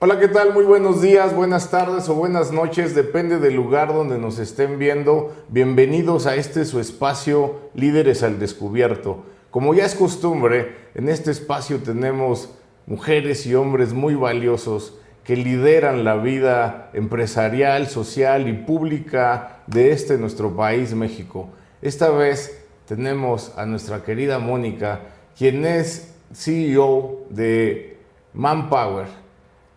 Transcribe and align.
Hola, 0.00 0.20
¿qué 0.20 0.28
tal? 0.28 0.54
Muy 0.54 0.64
buenos 0.64 1.02
días, 1.02 1.34
buenas 1.34 1.72
tardes 1.72 2.08
o 2.08 2.14
buenas 2.14 2.52
noches, 2.52 2.94
depende 2.94 3.40
del 3.40 3.56
lugar 3.56 3.92
donde 3.92 4.16
nos 4.16 4.38
estén 4.38 4.78
viendo. 4.78 5.34
Bienvenidos 5.48 6.26
a 6.26 6.36
este 6.36 6.64
su 6.66 6.78
espacio 6.78 7.56
Líderes 7.74 8.22
al 8.22 8.38
Descubierto. 8.38 9.24
Como 9.50 9.74
ya 9.74 9.84
es 9.84 9.96
costumbre, 9.96 10.76
en 10.94 11.08
este 11.08 11.32
espacio 11.32 11.78
tenemos 11.78 12.48
mujeres 12.86 13.44
y 13.46 13.56
hombres 13.56 13.92
muy 13.92 14.14
valiosos 14.14 14.96
que 15.24 15.34
lideran 15.34 16.04
la 16.04 16.14
vida 16.14 16.90
empresarial, 16.92 17.88
social 17.88 18.46
y 18.46 18.52
pública 18.52 19.62
de 19.66 19.90
este 19.90 20.16
nuestro 20.16 20.54
país, 20.54 20.94
México. 20.94 21.48
Esta 21.82 22.08
vez 22.10 22.64
tenemos 22.86 23.52
a 23.56 23.66
nuestra 23.66 24.04
querida 24.04 24.38
Mónica, 24.38 25.00
quien 25.36 25.66
es 25.66 26.14
CEO 26.32 27.26
de 27.30 27.98
Manpower 28.32 29.27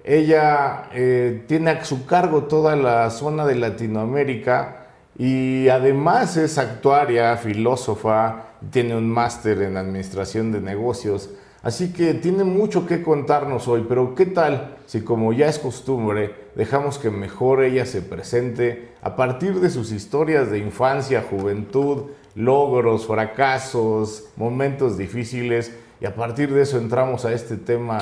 ella 0.04 0.90
eh, 0.94 1.44
tiene 1.48 1.72
a 1.72 1.86
su 1.86 2.06
cargo 2.06 2.44
toda 2.44 2.76
la 2.76 3.10
zona 3.10 3.46
de 3.46 3.56
Latinoamérica 3.56 4.88
y 5.18 5.68
además 5.70 6.38
es 6.38 6.58
actuaria, 6.58 7.38
filósofa, 7.38 8.46
tiene 8.72 8.96
un 8.96 9.10
máster 9.10 9.62
en 9.62 9.78
administración 9.78 10.52
de 10.52 10.62
negocios. 10.62 11.30
Así 11.64 11.94
que 11.94 12.16
tiene 12.16 12.44
mucho 12.44 12.88
que 12.88 13.04
contarnos 13.04 13.68
hoy, 13.68 13.86
pero 13.88 14.16
¿qué 14.16 14.26
tal 14.26 14.78
si 14.88 15.02
como 15.02 15.32
ya 15.32 15.48
es 15.48 15.60
costumbre 15.60 16.34
dejamos 16.56 16.98
que 16.98 17.12
mejor 17.12 17.64
ella 17.64 17.86
se 17.86 18.02
presente 18.02 18.90
a 19.04 19.16
partir 19.16 19.60
de 19.60 19.70
sus 19.70 19.92
historias 19.92 20.50
de 20.50 20.58
infancia, 20.58 21.24
juventud, 21.30 22.08
logros, 22.34 23.06
fracasos, 23.06 24.26
momentos 24.38 24.98
difíciles 24.98 25.72
y 26.00 26.06
a 26.06 26.16
partir 26.16 26.52
de 26.52 26.64
eso 26.64 26.80
entramos 26.80 27.26
a 27.26 27.34
este 27.34 27.58
tema 27.58 28.00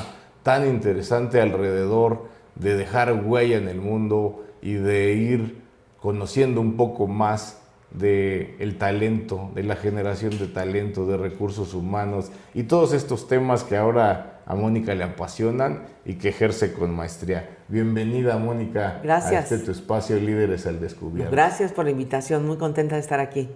tan 0.49 0.67
interesante 0.67 1.39
alrededor 1.39 2.25
de 2.55 2.75
dejar 2.75 3.13
huella 3.23 3.57
en 3.57 3.67
el 3.67 3.79
mundo 3.79 4.45
y 4.63 4.73
de 4.73 5.13
ir 5.13 5.61
conociendo 6.01 6.59
un 6.59 6.75
poco 6.75 7.05
más 7.05 7.59
de 7.91 8.55
el 8.57 8.79
talento, 8.79 9.51
de 9.53 9.61
la 9.61 9.75
generación 9.75 10.39
de 10.39 10.47
talento, 10.47 11.05
de 11.05 11.17
recursos 11.17 11.75
humanos 11.75 12.31
y 12.55 12.63
todos 12.63 12.93
estos 12.93 13.27
temas 13.27 13.63
que 13.63 13.77
ahora 13.77 14.39
a 14.47 14.55
Mónica 14.55 14.95
le 14.95 15.03
apasionan 15.03 15.83
y 16.03 16.15
que 16.15 16.29
ejerce 16.29 16.73
con 16.73 16.95
maestría. 16.95 17.57
Bienvenida 17.67 18.39
Mónica 18.39 19.01
Gracias. 19.03 19.51
a 19.51 19.55
este 19.55 19.59
tu 19.59 19.69
espacio 19.69 20.15
Líderes 20.15 20.65
al 20.65 20.79
Descubierto. 20.79 21.31
Gracias 21.31 21.73
por 21.73 21.85
la 21.85 21.91
invitación, 21.91 22.47
muy 22.47 22.57
contenta 22.57 22.95
de 22.95 23.01
estar 23.01 23.19
aquí. 23.19 23.51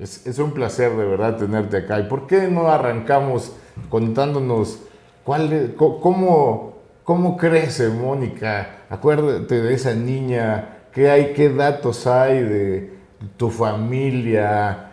Es, 0.00 0.26
es 0.26 0.40
un 0.40 0.50
placer 0.50 0.90
de 0.96 1.04
verdad 1.04 1.36
tenerte 1.36 1.76
acá. 1.76 2.00
¿Y 2.00 2.08
por 2.08 2.26
qué 2.26 2.48
no 2.48 2.66
arrancamos 2.66 3.52
contándonos 3.88 4.80
¿Cuál, 5.24 5.74
cómo, 5.76 6.72
¿Cómo 7.04 7.36
crece 7.36 7.88
Mónica? 7.88 8.84
Acuérdate 8.88 9.62
de 9.62 9.74
esa 9.74 9.94
niña, 9.94 10.84
¿qué 10.92 11.10
hay, 11.10 11.32
qué 11.32 11.48
datos 11.48 12.06
hay 12.06 12.42
de 12.42 12.92
tu 13.36 13.50
familia? 13.50 14.88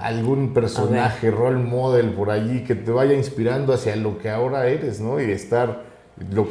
algún 0.00 0.54
personaje, 0.54 1.30
role 1.30 1.58
model 1.58 2.10
por 2.10 2.30
allí 2.30 2.64
que 2.64 2.74
te 2.74 2.90
vaya 2.90 3.14
inspirando 3.14 3.72
hacia 3.72 3.96
lo 3.96 4.18
que 4.18 4.30
ahora 4.30 4.66
eres, 4.66 5.00
¿no? 5.00 5.20
Y 5.20 5.30
estar 5.30 5.84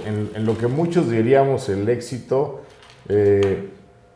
en, 0.06 0.46
lo 0.46 0.58
que 0.58 0.68
muchos 0.68 1.10
diríamos 1.10 1.68
el 1.70 1.90
éxito, 1.90 2.62
eh, 3.10 3.70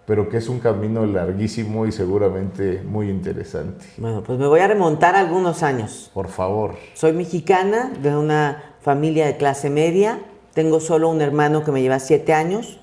pero 0.06 0.30
que 0.30 0.38
es 0.38 0.50
un 0.50 0.60
camino 0.60 1.06
larguísimo 1.06 1.86
y 1.86 1.92
seguramente 1.92 2.82
muy 2.84 3.10
interesante. 3.10 3.86
Bueno, 3.98 4.24
pues 4.24 4.40
me 4.40 4.48
voy 4.48 4.60
a 4.62 4.68
remontar 4.68 5.16
algunos 5.16 5.64
años. 5.64 6.10
Por 6.14 6.28
favor. 6.28 6.76
Soy 6.94 7.14
mexicana 7.14 7.92
de 8.02 8.16
una 8.16 8.71
familia 8.82 9.26
de 9.26 9.38
clase 9.38 9.70
media, 9.70 10.22
tengo 10.54 10.80
solo 10.80 11.10
un 11.10 11.22
hermano 11.22 11.64
que 11.64 11.72
me 11.72 11.82
lleva 11.82 12.00
siete 12.00 12.34
años 12.34 12.80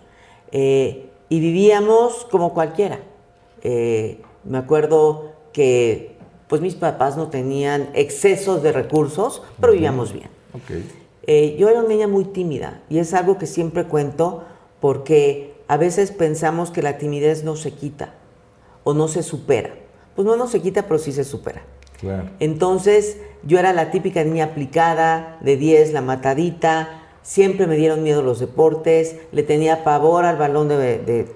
eh, 0.53 1.10
y 1.28 1.41
vivíamos 1.41 2.26
como 2.31 2.54
cualquiera. 2.54 3.00
Eh, 3.62 4.22
me 4.44 4.59
acuerdo 4.59 5.32
que 5.53 6.16
pues 6.48 6.62
mis 6.62 6.75
papás 6.75 7.16
no 7.16 7.28
tenían 7.28 7.91
excesos 7.94 8.62
de 8.62 8.72
recursos, 8.72 9.42
pero 9.60 9.75
vivíamos 9.75 10.12
bien. 10.12 10.31
Eh, 11.26 11.56
yo 11.59 11.69
era 11.69 11.81
una 11.81 11.88
niña 11.88 12.09
muy 12.09 12.25
tímida 12.25 12.80
y 12.88 12.98
es 12.98 13.12
algo 13.12 13.36
que 13.36 13.47
siempre 13.47 13.84
cuento 13.84 14.44
porque 14.80 15.54
a 15.69 15.76
veces 15.76 16.10
pensamos 16.10 16.70
que 16.70 16.80
la 16.80 16.97
timidez 16.97 17.44
no 17.44 17.56
se 17.56 17.72
quita 17.72 18.15
o 18.84 18.94
no 18.94 19.09
se 19.09 19.22
supera. 19.22 19.75
Pues 20.16 20.26
no, 20.26 20.36
no 20.36 20.48
se 20.48 20.62
quita, 20.62 20.86
pero 20.86 20.98
sí 20.98 21.12
se 21.12 21.25
supera. 21.25 21.62
Entonces, 22.38 23.19
yo 23.42 23.59
era 23.59 23.72
la 23.72 23.91
típica 23.91 24.22
niña 24.25 24.47
aplicada, 24.47 25.38
de 25.41 25.56
10, 25.56 25.92
la 25.92 26.00
matadita, 26.00 27.03
siempre 27.22 27.66
me 27.66 27.76
dieron 27.76 28.03
miedo 28.03 28.22
los 28.22 28.41
deportes, 28.41 29.16
le 29.32 29.42
tenía 29.42 29.84
pavor 29.84 30.25
al 30.25 30.36
balón 30.36 30.69
de, 30.69 31.26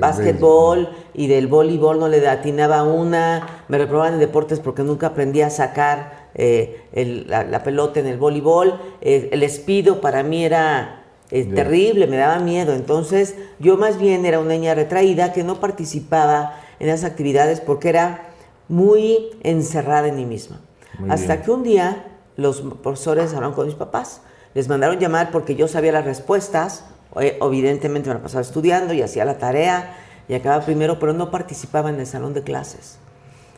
básquetbol 0.00 0.88
y 1.14 1.26
del 1.26 1.46
voleibol, 1.46 2.00
no 2.00 2.08
le 2.08 2.26
atinaba 2.26 2.82
una, 2.82 3.64
me 3.68 3.78
reprobaban 3.78 4.14
en 4.14 4.20
deportes 4.20 4.58
porque 4.58 4.82
nunca 4.82 5.08
aprendí 5.08 5.42
a 5.42 5.50
sacar 5.50 6.30
eh, 6.34 6.80
la, 7.28 7.62
pelota 7.62 8.00
en 8.00 8.06
el 8.06 8.16
voleibol, 8.16 8.80
eh, 9.00 9.28
el 9.32 9.42
espido 9.42 10.00
para 10.00 10.22
mí 10.22 10.44
era 10.44 11.04
eh, 11.30 11.44
terrible, 11.44 12.06
me 12.06 12.16
daba 12.16 12.38
miedo, 12.38 12.72
entonces 12.72 13.36
yo 13.58 13.76
más 13.76 13.98
bien 13.98 14.24
era 14.24 14.40
una 14.40 14.54
niña 14.54 14.74
retraída 14.74 15.32
que 15.32 15.44
no 15.44 15.60
participaba 15.60 16.60
en 16.80 16.88
esas 16.88 17.10
actividades 17.10 17.60
porque 17.60 17.90
era 17.90 18.29
muy 18.70 19.30
encerrada 19.42 20.08
en 20.08 20.16
mí 20.16 20.24
misma. 20.24 20.60
Hasta 21.08 21.42
que 21.42 21.50
un 21.50 21.62
día 21.62 22.06
los 22.36 22.60
profesores 22.82 23.34
hablaron 23.34 23.54
con 23.54 23.66
mis 23.66 23.74
papás, 23.74 24.22
les 24.54 24.68
mandaron 24.68 24.98
llamar 24.98 25.30
porque 25.30 25.56
yo 25.56 25.66
sabía 25.66 25.92
las 25.92 26.04
respuestas, 26.04 26.84
eh, 27.20 27.38
evidentemente 27.40 28.08
me 28.08 28.14
la 28.14 28.22
pasaba 28.22 28.42
estudiando 28.42 28.94
y 28.94 29.02
hacía 29.02 29.24
la 29.24 29.38
tarea 29.38 29.96
y 30.28 30.34
acababa 30.34 30.64
primero, 30.64 30.98
pero 30.98 31.12
no 31.12 31.30
participaba 31.30 31.90
en 31.90 31.98
el 31.98 32.06
salón 32.06 32.32
de 32.32 32.42
clases. 32.42 32.98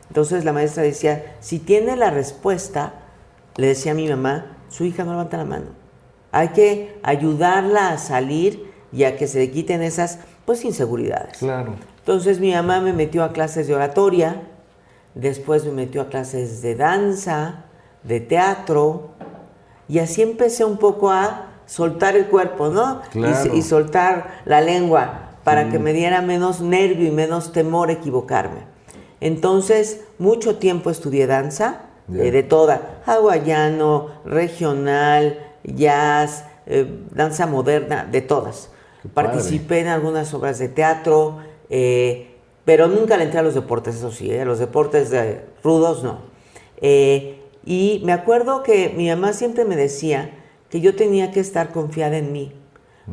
Entonces 0.07 0.45
la 0.45 0.53
maestra 0.53 0.83
decía, 0.83 1.35
si 1.39 1.59
tiene 1.59 1.95
la 1.95 2.09
respuesta, 2.09 2.93
le 3.55 3.67
decía 3.67 3.91
a 3.91 3.95
mi 3.95 4.07
mamá, 4.07 4.57
su 4.69 4.83
hija 4.83 5.03
no 5.03 5.11
levanta 5.11 5.37
la 5.37 5.45
mano. 5.45 5.67
Hay 6.31 6.49
que 6.49 6.99
ayudarla 7.03 7.89
a 7.89 7.97
salir 7.99 8.71
y 8.91 9.03
a 9.03 9.15
que 9.15 9.27
se 9.27 9.39
le 9.39 9.51
quiten 9.51 9.83
esas 9.83 10.19
pues 10.45 10.65
inseguridades. 10.65 11.37
Claro. 11.37 11.75
Entonces 11.99 12.39
mi 12.39 12.51
mamá 12.53 12.81
me 12.81 12.93
metió 12.93 13.23
a 13.23 13.31
clases 13.31 13.67
de 13.67 13.75
oratoria, 13.75 14.41
después 15.15 15.65
me 15.65 15.71
metió 15.71 16.01
a 16.01 16.09
clases 16.09 16.61
de 16.61 16.75
danza, 16.75 17.65
de 18.03 18.19
teatro, 18.19 19.11
y 19.87 19.99
así 19.99 20.21
empecé 20.21 20.65
un 20.65 20.77
poco 20.77 21.11
a 21.11 21.47
soltar 21.65 22.15
el 22.15 22.27
cuerpo, 22.27 22.69
¿no? 22.69 23.01
Y, 23.53 23.61
soltar 23.61 24.41
la 24.45 24.61
lengua 24.61 25.31
para 25.43 25.69
que 25.69 25.79
me 25.79 25.93
diera 25.93 26.21
menos 26.21 26.61
nervio 26.61 27.07
y 27.07 27.11
menos 27.11 27.51
temor 27.51 27.91
equivocarme. 27.91 28.61
Entonces, 29.19 30.01
mucho 30.19 30.57
tiempo 30.57 30.89
estudié 30.89 31.27
danza, 31.27 31.81
eh, 32.13 32.31
de 32.31 32.43
toda, 32.43 33.01
hawaiano, 33.05 34.09
regional, 34.25 35.39
jazz, 35.63 36.45
eh, 36.65 36.85
danza 37.11 37.45
moderna, 37.45 38.05
de 38.09 38.21
todas. 38.21 38.69
Participé 39.13 39.79
en 39.79 39.87
algunas 39.87 40.33
obras 40.33 40.59
de 40.59 40.69
teatro, 40.69 41.39
eh, 41.69 42.32
pero 42.65 42.87
nunca 42.87 43.17
le 43.17 43.25
entré 43.25 43.39
a 43.39 43.43
los 43.43 43.55
deportes, 43.55 43.95
eso 43.95 44.11
sí, 44.11 44.31
a 44.31 44.41
¿eh? 44.41 44.45
los 44.45 44.59
deportes 44.59 45.09
de 45.09 45.45
rudos 45.63 46.03
no. 46.03 46.19
Eh, 46.77 47.41
y 47.65 48.01
me 48.05 48.13
acuerdo 48.13 48.63
que 48.63 48.93
mi 48.95 49.09
mamá 49.09 49.33
siempre 49.33 49.65
me 49.65 49.75
decía 49.75 50.31
que 50.69 50.81
yo 50.81 50.95
tenía 50.95 51.31
que 51.31 51.39
estar 51.39 51.71
confiada 51.71 52.17
en 52.17 52.31
mí, 52.31 52.53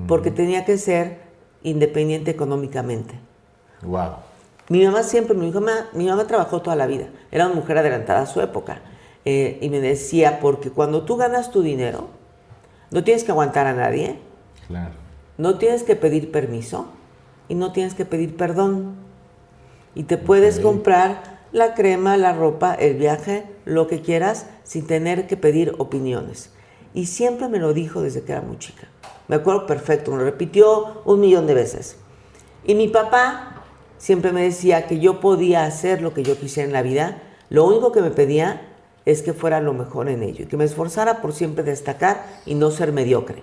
porque 0.06 0.31
tenía 0.31 0.65
que 0.65 0.78
ser 0.78 1.19
independiente 1.62 2.31
económicamente. 2.31 3.15
Wow. 3.83 4.15
Mi 4.69 4.84
mamá 4.84 5.03
siempre 5.03 5.34
me 5.37 5.47
dijo, 5.47 5.61
mi 5.94 6.06
mamá 6.06 6.27
trabajó 6.27 6.62
toda 6.62 6.77
la 6.77 6.87
vida, 6.87 7.09
era 7.31 7.47
una 7.47 7.56
mujer 7.56 7.78
adelantada 7.78 8.23
a 8.23 8.26
su 8.26 8.41
época, 8.41 8.81
eh, 9.25 9.58
y 9.61 9.69
me 9.69 9.81
decía, 9.81 10.38
porque 10.41 10.70
cuando 10.70 11.03
tú 11.03 11.17
ganas 11.17 11.50
tu 11.50 11.62
dinero, 11.62 12.08
no 12.91 13.05
tienes 13.05 13.25
que 13.25 13.32
aguantar 13.32 13.67
a 13.67 13.73
nadie, 13.73 14.19
claro. 14.69 14.94
no 15.38 15.58
tienes 15.58 15.82
que 15.82 15.96
pedir 15.96 16.31
permiso 16.32 16.87
y 17.49 17.55
no 17.56 17.73
tienes 17.73 17.94
que 17.94 18.05
pedir 18.05 18.37
perdón 18.37 19.09
y 19.94 20.04
te 20.04 20.19
puedes 20.19 20.60
comprar 20.60 21.40
la 21.52 21.75
crema, 21.75 22.16
la 22.16 22.32
ropa, 22.32 22.75
el 22.75 22.94
viaje, 22.94 23.44
lo 23.64 23.87
que 23.87 24.00
quieras, 24.00 24.46
sin 24.62 24.87
tener 24.87 25.26
que 25.26 25.37
pedir 25.37 25.75
opiniones. 25.78 26.50
Y 26.94 27.06
siempre 27.06 27.48
me 27.48 27.58
lo 27.58 27.72
dijo 27.72 28.02
desde 28.02 28.22
que 28.22 28.32
era 28.32 28.40
muy 28.40 28.58
chica. 28.58 28.88
Me 29.28 29.37
acuerdo 29.37 29.66
perfecto, 29.66 30.10
me 30.10 30.19
lo 30.19 30.25
repitió 30.25 31.02
un 31.04 31.20
millón 31.20 31.46
de 31.46 31.54
veces. 31.54 31.96
Y 32.64 32.75
mi 32.75 32.88
papá 32.88 33.62
siempre 33.98 34.32
me 34.32 34.42
decía 34.42 34.87
que 34.87 34.98
yo 34.98 35.20
podía 35.20 35.64
hacer 35.64 36.02
lo 36.02 36.14
que 36.14 36.22
yo 36.22 36.38
quisiera 36.38 36.66
en 36.66 36.72
la 36.72 36.82
vida. 36.82 37.22
Lo 37.48 37.64
único 37.64 37.93
que 37.93 38.00
me 38.00 38.10
pedía 38.10 38.62
es 39.06 39.22
que 39.22 39.32
fuera 39.32 39.60
lo 39.60 39.72
mejor 39.72 40.08
en 40.08 40.22
ello 40.22 40.44
y 40.44 40.46
que 40.46 40.56
me 40.56 40.64
esforzara 40.64 41.20
por 41.20 41.32
siempre 41.32 41.64
destacar 41.64 42.25
y 42.46 42.54
no 42.54 42.70
ser 42.70 42.93
mediocre. 42.93 43.43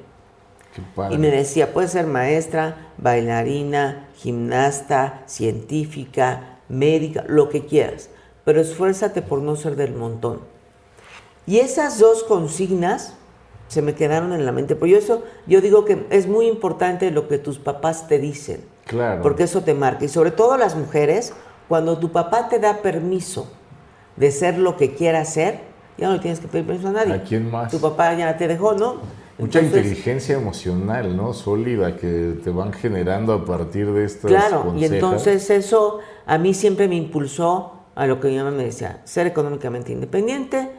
Y 1.11 1.17
me 1.17 1.29
decía, 1.29 1.73
puedes 1.73 1.91
ser 1.91 2.07
maestra, 2.07 2.91
bailarina, 2.97 4.07
gimnasta, 4.15 5.23
científica, 5.25 6.59
médica, 6.69 7.23
lo 7.27 7.49
que 7.49 7.65
quieras, 7.65 8.09
pero 8.43 8.61
esfuérzate 8.61 9.21
por 9.21 9.41
no 9.41 9.55
ser 9.55 9.75
del 9.75 9.93
montón. 9.93 10.41
Y 11.45 11.59
esas 11.59 11.99
dos 11.99 12.23
consignas 12.23 13.13
se 13.67 13.81
me 13.81 13.95
quedaron 13.95 14.33
en 14.33 14.45
la 14.45 14.51
mente. 14.51 14.75
Por 14.75 14.89
eso 14.89 15.23
yo 15.45 15.61
digo 15.61 15.85
que 15.85 16.05
es 16.09 16.27
muy 16.27 16.47
importante 16.47 17.11
lo 17.11 17.27
que 17.27 17.37
tus 17.37 17.59
papás 17.59 18.07
te 18.07 18.19
dicen. 18.19 18.63
Claro. 18.85 19.21
Porque 19.21 19.43
eso 19.43 19.61
te 19.61 19.73
marca. 19.73 20.05
Y 20.05 20.07
sobre 20.07 20.31
todo 20.31 20.57
las 20.57 20.75
mujeres, 20.75 21.33
cuando 21.67 21.97
tu 21.97 22.11
papá 22.11 22.49
te 22.49 22.59
da 22.59 22.77
permiso 22.81 23.49
de 24.15 24.31
ser 24.31 24.57
lo 24.57 24.77
que 24.77 24.95
quiera 24.95 25.23
ser, 25.25 25.59
ya 25.97 26.07
no 26.07 26.13
le 26.13 26.19
tienes 26.19 26.39
que 26.39 26.47
pedir 26.47 26.65
permiso 26.65 26.89
a 26.89 26.91
nadie. 26.91 27.13
¿A 27.13 27.23
quién 27.23 27.49
más? 27.51 27.71
Tu 27.71 27.79
papá 27.79 28.13
ya 28.13 28.37
te 28.37 28.47
dejó, 28.47 28.73
¿no? 28.73 28.97
Mucha 29.37 29.59
Entonces, 29.59 29.85
inteligencia 29.85 30.35
emocional, 30.35 31.15
¿no? 31.15 31.33
Sólida 31.33 31.95
que 31.95 32.39
te 32.43 32.49
van 32.49 32.73
generando 32.73 33.33
a 33.33 33.45
partir 33.45 33.91
de 33.91 34.03
estas 34.05 34.31
Claro, 34.31 34.61
y 34.61 34.69
consejas. 34.69 34.91
entonces 34.93 35.49
eso 35.51 35.99
a 36.25 36.37
mí 36.39 36.55
siempre 36.55 36.87
me 36.87 36.95
impulsó 36.95 37.73
a 37.93 38.07
lo 38.07 38.19
que 38.19 38.29
mi 38.29 38.37
mamá 38.37 38.51
me 38.51 38.63
decía, 38.63 39.01
ser 39.05 39.27
económicamente 39.27 39.91
independiente 39.91 40.69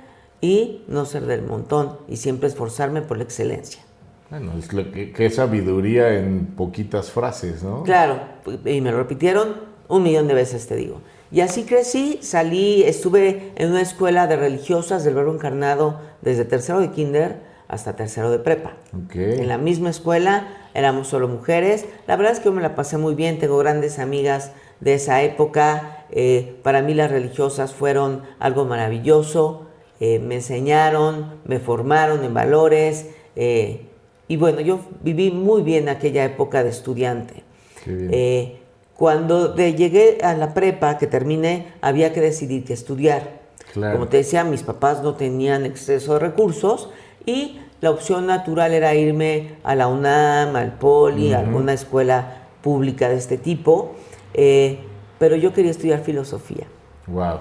y 0.40 0.82
no 0.88 1.04
ser 1.04 1.26
del 1.26 1.42
montón 1.42 1.98
y 2.08 2.16
siempre 2.16 2.48
esforzarme 2.48 3.02
por 3.02 3.16
la 3.16 3.24
excelencia. 3.24 3.82
Bueno, 4.30 4.52
es 4.58 4.72
lo 4.72 4.90
que, 4.92 5.30
sabiduría 5.30 6.14
en 6.14 6.46
poquitas 6.46 7.10
frases, 7.10 7.62
¿no? 7.62 7.82
Claro, 7.84 8.20
y 8.64 8.80
me 8.80 8.90
lo 8.90 8.98
repitieron 8.98 9.54
un 9.88 10.02
millón 10.02 10.28
de 10.28 10.34
veces, 10.34 10.66
te 10.66 10.76
digo. 10.76 11.00
Y 11.30 11.40
así 11.40 11.64
crecí, 11.64 12.18
salí, 12.22 12.82
estuve 12.82 13.52
en 13.56 13.70
una 13.70 13.80
escuela 13.80 14.26
de 14.26 14.36
religiosas 14.36 15.04
del 15.04 15.14
Verbo 15.14 15.32
Encarnado 15.32 16.00
desde 16.22 16.44
tercero 16.44 16.80
de 16.80 16.90
kinder 16.90 17.47
hasta 17.68 17.94
tercero 17.96 18.30
de 18.30 18.38
prepa. 18.38 18.72
Ok. 19.04 19.14
En 19.16 19.46
la 19.48 19.58
misma 19.58 19.90
escuela 19.90 20.48
éramos 20.74 21.08
solo 21.08 21.28
mujeres. 21.28 21.84
La 22.06 22.16
verdad 22.16 22.32
es 22.32 22.38
que 22.40 22.46
yo 22.46 22.52
me 22.52 22.62
la 22.62 22.74
pasé 22.74 22.96
muy 22.98 23.14
bien, 23.14 23.38
tengo 23.38 23.58
grandes 23.58 23.98
amigas 23.98 24.52
de 24.80 24.94
esa 24.94 25.22
época. 25.22 26.06
Eh, 26.10 26.56
para 26.62 26.80
mí 26.82 26.94
las 26.94 27.10
religiosas 27.10 27.72
fueron 27.74 28.22
algo 28.38 28.64
maravilloso. 28.64 29.66
Eh, 30.00 30.18
me 30.18 30.36
enseñaron, 30.36 31.34
me 31.44 31.58
formaron 31.58 32.24
en 32.24 32.32
valores. 32.34 33.10
eh, 33.36 33.82
y 34.30 34.36
bueno, 34.36 34.60
yo 34.60 34.80
viví 35.02 35.30
muy 35.30 35.62
bien 35.62 35.88
aquella 35.88 36.24
época 36.24 36.62
de 36.62 36.68
estudiante. 36.70 37.44
Eh, 37.86 38.58
cuando 38.94 39.48
de- 39.48 39.74
llegué 39.74 40.18
a 40.22 40.34
la 40.34 40.52
prepa, 40.52 40.98
que 40.98 41.06
terminé, 41.06 41.68
había 41.80 42.12
que 42.12 42.20
decidir 42.20 42.64
qué 42.64 42.72
estudiar. 42.74 43.38
Claro. 43.72 43.94
Como 43.94 44.08
te 44.08 44.18
decía, 44.18 44.44
mis 44.44 44.62
papás 44.62 45.02
no 45.02 45.14
tenían 45.14 45.64
exceso 45.64 46.14
de 46.14 46.18
recursos 46.20 46.90
y 47.28 47.60
la 47.82 47.90
opción 47.90 48.26
natural 48.26 48.72
era 48.72 48.94
irme 48.94 49.56
a 49.62 49.74
la 49.74 49.86
UNAM, 49.86 50.56
al 50.56 50.72
Poli, 50.72 51.34
a 51.34 51.40
alguna 51.40 51.74
escuela 51.74 52.48
pública 52.62 53.08
de 53.08 53.16
este 53.16 53.36
tipo. 53.36 53.94
Eh, 54.32 54.78
pero 55.18 55.36
yo 55.36 55.52
quería 55.52 55.70
estudiar 55.70 56.00
filosofía. 56.00 56.66
Wow. 57.06 57.40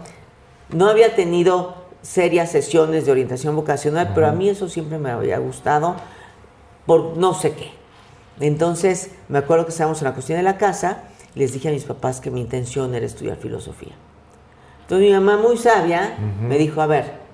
No 0.73 0.89
había 0.89 1.15
tenido 1.15 1.75
serias 2.01 2.51
sesiones 2.51 3.05
de 3.05 3.11
orientación 3.13 3.55
vocacional, 3.55 4.11
pero 4.13 4.27
a 4.27 4.33
mí 4.33 4.49
eso 4.49 4.67
siempre 4.67 4.97
me 4.97 5.09
había 5.09 5.37
gustado 5.37 5.95
por 6.85 7.17
no 7.17 7.33
sé 7.33 7.53
qué. 7.53 7.71
Entonces, 8.39 9.11
me 9.29 9.39
acuerdo 9.39 9.65
que 9.65 9.71
estábamos 9.71 10.01
en 10.01 10.05
la 10.05 10.13
cocina 10.13 10.37
de 10.37 10.43
la 10.43 10.57
casa 10.57 11.03
y 11.33 11.39
les 11.39 11.53
dije 11.53 11.69
a 11.69 11.71
mis 11.71 11.85
papás 11.85 12.19
que 12.19 12.29
mi 12.29 12.41
intención 12.41 12.93
era 12.93 13.05
estudiar 13.05 13.37
filosofía. 13.37 13.93
Entonces 14.81 15.07
mi 15.07 15.13
mamá 15.13 15.37
muy 15.37 15.57
sabia 15.57 16.17
me 16.41 16.57
dijo, 16.57 16.81
a 16.81 16.87
ver, 16.87 17.26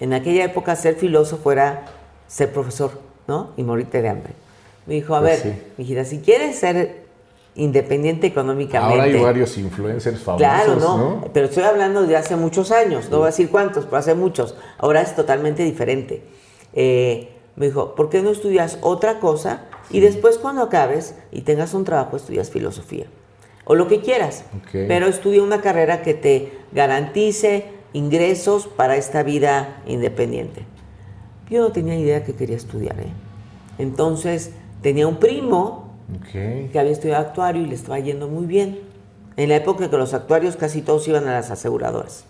en 0.00 0.12
aquella 0.12 0.44
época 0.44 0.76
ser 0.76 0.94
filósofo 0.96 1.52
era 1.52 1.84
ser 2.26 2.52
profesor, 2.52 2.92
¿no? 3.26 3.50
Y 3.56 3.62
morirte 3.62 4.02
de 4.02 4.08
hambre. 4.08 4.32
Me 4.86 4.94
dijo, 4.94 5.14
a 5.14 5.20
Pues 5.20 5.42
ver, 5.44 5.54
sí. 5.54 5.62
mijita, 5.76 6.04
si 6.04 6.18
quieres 6.20 6.58
ser 6.58 7.06
independiente 7.54 8.26
económicamente. 8.28 9.00
Ahora 9.00 9.04
hay 9.04 9.20
varios 9.22 9.58
influencers 9.58 10.20
famosos, 10.20 10.46
Claro, 10.46 10.76
no, 10.76 10.98
¿no? 10.98 11.24
pero 11.32 11.46
estoy 11.46 11.64
hablando 11.64 12.06
de 12.06 12.16
hace 12.16 12.36
muchos 12.36 12.70
años, 12.70 13.10
no 13.10 13.18
voy 13.18 13.24
a 13.24 13.30
decir 13.30 13.50
cuántos, 13.50 13.84
pero 13.84 13.96
hace 13.96 14.14
muchos. 14.14 14.54
Ahora 14.78 15.00
es 15.02 15.14
totalmente 15.16 15.64
diferente. 15.64 16.22
Eh, 16.74 17.30
me 17.56 17.66
dijo, 17.66 17.94
¿por 17.96 18.08
qué 18.10 18.22
no 18.22 18.30
estudias 18.30 18.78
otra 18.82 19.18
cosa 19.18 19.62
y 19.90 19.98
después 20.00 20.38
cuando 20.38 20.62
acabes 20.62 21.16
y 21.32 21.40
tengas 21.40 21.74
un 21.74 21.82
trabajo 21.84 22.16
estudias 22.16 22.50
filosofía? 22.50 23.06
O 23.64 23.74
lo 23.74 23.88
que 23.88 24.00
quieras, 24.00 24.44
Ok. 24.56 24.70
pero 24.86 25.06
estudia 25.08 25.42
una 25.42 25.60
carrera 25.60 26.02
que 26.02 26.14
te 26.14 26.52
garantice 26.72 27.64
ingresos 27.92 28.66
para 28.66 28.96
esta 28.96 29.22
vida 29.22 29.82
independiente. 29.86 30.64
Yo 31.50 31.62
no 31.62 31.72
tenía 31.72 31.96
idea 31.96 32.24
que 32.24 32.34
quería 32.34 32.56
estudiar, 32.56 32.98
¿eh? 33.00 33.12
Entonces 33.78 34.52
tenía 34.82 35.06
un 35.06 35.16
primo 35.16 35.94
Ok. 36.16 36.70
que 36.72 36.78
había 36.78 36.92
estudiado 36.92 37.26
actuario 37.26 37.62
y 37.62 37.66
le 37.66 37.74
estaba 37.74 37.98
yendo 37.98 38.28
muy 38.28 38.46
bien. 38.46 38.80
En 39.36 39.48
la 39.50 39.56
época 39.56 39.84
en 39.84 39.90
que 39.90 39.96
los 39.96 40.14
actuarios 40.14 40.56
casi 40.56 40.82
todos 40.82 41.06
iban 41.08 41.28
a 41.28 41.32
las 41.34 41.50
aseguradoras. 41.50 42.24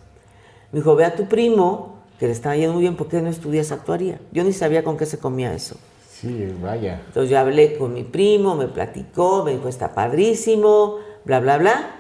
Me 0.72 0.80
dijo, 0.80 0.94
ve 0.94 1.04
a 1.04 1.14
tu 1.16 1.26
primo, 1.26 1.96
que 2.18 2.26
le 2.26 2.32
estaba 2.32 2.54
yendo 2.56 2.74
muy 2.74 2.82
bien, 2.82 2.96
¿por 2.96 3.08
qué 3.08 3.22
no 3.22 3.30
estudias 3.30 3.72
actuaría? 3.72 4.20
Yo 4.32 4.44
ni 4.44 4.52
sabía 4.52 4.84
con 4.84 4.96
qué 4.96 5.06
se 5.06 5.18
comía 5.18 5.54
eso. 5.54 5.76
Sí, 6.10 6.52
vaya. 6.60 7.00
Entonces 7.06 7.30
yo 7.30 7.38
hablé 7.38 7.78
con 7.78 7.94
mi 7.94 8.02
primo, 8.02 8.56
me 8.56 8.66
platicó, 8.66 9.44
me 9.44 9.52
dijo, 9.52 9.68
está 9.68 9.94
padrísimo, 9.94 10.96
bla, 11.24 11.40
bla, 11.40 11.58
bla. 11.58 11.90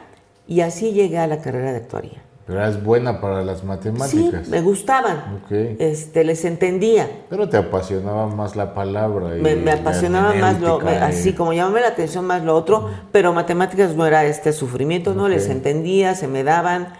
Y 0.46 0.60
así 0.60 0.92
llegué 0.92 1.18
a 1.18 1.26
la 1.26 1.40
carrera 1.40 1.70
de 1.70 1.78
actuaría. 1.78 2.22
Pero 2.48 2.60
eras 2.60 2.82
buena 2.82 3.20
para 3.20 3.44
las 3.44 3.60
Sí, 3.60 3.66
matemáticas. 3.66 4.48
me 4.48 4.62
gustaban. 4.62 5.42
Ok. 5.44 5.52
Este, 5.78 6.24
les 6.24 6.44
entendía. 6.46 7.08
Pero 7.28 7.48
te 7.50 7.58
apasionaba 7.58 8.26
más 8.26 8.56
la 8.56 8.72
palabra. 8.74 9.36
y 9.36 9.40
Me, 9.42 9.70
apasionaba 9.70 10.32
más 10.34 10.58
lo, 10.58 10.80
me- 10.80 10.92
y- 10.92 10.96
así 10.96 11.34
como 11.34 11.52
llamaba 11.52 11.80
la 11.80 11.88
atención 11.88 12.24
más 12.26 12.42
lo 12.42 12.56
otro, 12.56 12.88
pero 13.12 13.34
matemáticas 13.34 13.94
no 13.94 14.06
era 14.06 14.24
este 14.24 14.54
sufrimiento, 14.54 15.12
no 15.14 15.28
les 15.28 15.48
entendía, 15.50 16.14
se 16.14 16.26
me 16.26 16.42
daban. 16.42 16.94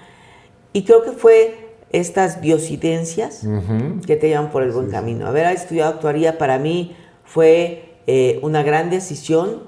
Y 0.75 0.85
creo 0.85 1.03
que 1.03 1.13
fue 1.13 1.71
estas 1.93 2.43
biocidencias 2.43 3.43
Ujú. 3.45 4.03
que 4.07 4.17
te 4.17 4.29
llevan 4.29 4.51
por 4.51 4.63
el 4.63 4.71
buen 4.73 4.91
camino. 4.91 5.27
Haber 5.27 5.47
estudiado 5.47 5.95
actuaría 5.95 6.37
para 6.37 6.59
mí 6.59 6.95
fue 7.25 7.95
eh, 8.07 8.39
una 8.43 8.63
gran 8.63 8.91
decisión 8.91 9.63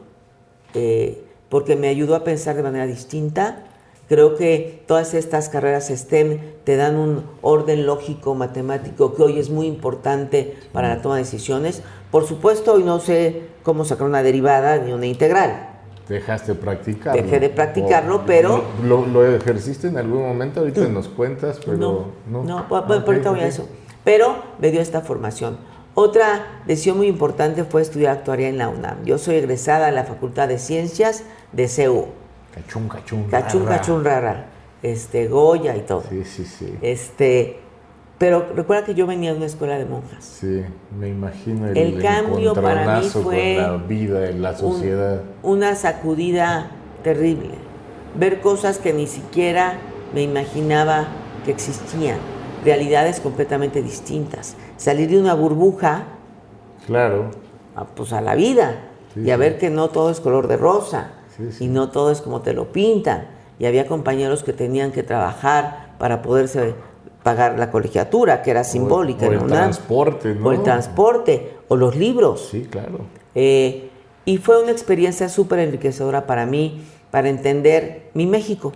eh, 0.74 1.24
porque 1.48 1.74
me 1.74 1.88
ayudó 1.88 2.14
a 2.16 2.22
pensar 2.22 2.54
de 2.54 2.62
manera 2.62 2.86
distinta. 2.86 3.64
Creo 4.10 4.34
que 4.34 4.82
todas 4.88 5.14
estas 5.14 5.48
carreras 5.48 5.86
STEM 5.88 6.40
te 6.64 6.74
dan 6.74 6.96
un 6.96 7.22
orden 7.42 7.86
lógico, 7.86 8.34
matemático, 8.34 9.14
que 9.14 9.22
hoy 9.22 9.38
es 9.38 9.50
muy 9.50 9.68
importante 9.68 10.56
para 10.72 10.88
la 10.88 11.00
toma 11.00 11.14
de 11.14 11.22
decisiones. 11.22 11.80
Por 12.10 12.26
supuesto, 12.26 12.72
hoy 12.72 12.82
no 12.82 12.98
sé 12.98 13.42
cómo 13.62 13.84
sacar 13.84 14.08
una 14.08 14.24
derivada 14.24 14.78
ni 14.78 14.92
una 14.92 15.06
integral. 15.06 15.68
Dejaste 16.08 16.56
practicarlo. 16.56 17.22
Dejé 17.22 17.38
de 17.38 17.50
practicarlo, 17.50 18.16
O- 18.16 18.26
pero- 18.26 18.64
¿Lo, 18.84 19.06
lo 19.06 19.24
ejerciste 19.24 19.86
en 19.86 19.96
algún 19.96 20.22
momento? 20.26 20.58
Ahorita 20.58 20.88
nos 20.88 21.06
cuentas, 21.06 21.60
pero 21.64 21.76
no, 21.76 22.06
no. 22.28 22.42
no, 22.42 22.68
bu- 22.68 22.84
bu- 22.84 22.98
Ok, 23.02 23.06
ahorita 23.06 23.30
voy 23.30 23.40
a 23.40 23.46
eso. 23.46 23.68
Pero 24.02 24.34
me 24.58 24.72
dio 24.72 24.80
esta 24.80 25.02
formación. 25.02 25.56
Otra 25.94 26.62
decisión 26.66 26.96
muy 26.96 27.06
importante 27.06 27.62
fue 27.62 27.80
estudiar 27.80 28.16
actuaría 28.16 28.48
en 28.48 28.58
la 28.58 28.70
UNAM. 28.70 29.04
Yo 29.04 29.18
soy 29.18 29.36
egresada 29.36 29.86
de 29.86 29.92
la 29.92 30.02
Facultad 30.02 30.48
de 30.48 30.58
Ciencias 30.58 31.22
de 31.52 31.68
CU. 31.68 32.06
Cachún, 32.54 32.88
cachún. 32.88 33.24
Cachún, 33.24 33.64
rara. 33.66 33.76
cachún, 33.78 34.04
rara. 34.04 34.46
Este, 34.82 35.28
Goya 35.28 35.76
y 35.76 35.80
todo. 35.82 36.02
Sí, 36.08 36.24
sí, 36.24 36.44
sí. 36.44 36.74
Este, 36.82 37.58
pero 38.18 38.46
recuerda 38.54 38.84
que 38.84 38.94
yo 38.94 39.06
venía 39.06 39.30
de 39.32 39.36
una 39.36 39.46
escuela 39.46 39.78
de 39.78 39.84
monjas. 39.84 40.24
Sí, 40.24 40.62
me 40.98 41.08
imagino 41.08 41.68
el, 41.68 41.76
El 41.76 42.02
cambio 42.02 42.54
para 42.54 42.98
mí 43.00 43.08
fue 43.08 43.56
con 43.62 43.72
la 43.80 43.86
vida, 43.86 44.28
en 44.30 44.42
la 44.42 44.50
Un- 44.50 44.56
sociedad. 44.56 45.22
una 45.42 45.74
sacudida 45.74 46.70
terrible. 47.04 47.54
Ver 48.18 48.40
cosas 48.40 48.78
que 48.78 48.92
ni 48.92 49.06
siquiera 49.06 49.74
me 50.14 50.22
imaginaba 50.22 51.08
que 51.44 51.52
existían. 51.52 52.18
Realidades 52.64 53.20
completamente 53.20 53.82
distintas. 53.82 54.56
Salir 54.76 55.08
de 55.08 55.18
una 55.20 55.34
burbuja 55.34 56.04
Claro. 56.86 57.30
a, 57.76 57.84
pues 57.84 58.12
a 58.12 58.20
la 58.20 58.34
vida 58.34 58.86
Sí, 59.14 59.20
y 59.22 59.30
a 59.30 59.34
sí. 59.36 59.40
ver 59.40 59.58
que 59.58 59.70
no 59.70 59.88
todo 59.88 60.10
es 60.10 60.20
color 60.20 60.46
de 60.48 60.56
rosa 60.56 61.12
Sí, 61.40 61.52
sí. 61.52 61.64
y 61.64 61.68
no 61.68 61.90
todo 61.90 62.10
es 62.10 62.20
como 62.20 62.42
te 62.42 62.52
lo 62.52 62.72
pintan. 62.72 63.28
Y 63.58 63.66
había 63.66 63.86
compañeros 63.86 64.42
que 64.42 64.52
tenían 64.52 64.92
que 64.92 65.02
trabajar 65.02 65.94
para 65.98 66.22
poderse 66.22 66.74
pagar 67.22 67.58
la 67.58 67.70
colegiatura, 67.70 68.42
que 68.42 68.50
era 68.50 68.64
simbólica. 68.64 69.26
o 69.26 69.28
en 69.28 69.32
el 69.34 69.44
UNAM. 69.44 69.58
transporte, 69.58 70.34
¿no? 70.34 70.48
O 70.48 70.52
el 70.52 70.62
transporte, 70.62 71.58
o 71.68 71.76
los 71.76 71.96
libros. 71.96 72.48
Sí, 72.50 72.62
claro. 72.62 73.00
Eh, 73.34 73.90
y 74.24 74.38
fue 74.38 74.62
una 74.62 74.72
experiencia 74.72 75.28
súper 75.28 75.58
enriquecedora 75.58 76.26
para 76.26 76.46
mí, 76.46 76.82
para 77.10 77.28
entender 77.28 78.10
mi 78.14 78.26
México. 78.26 78.72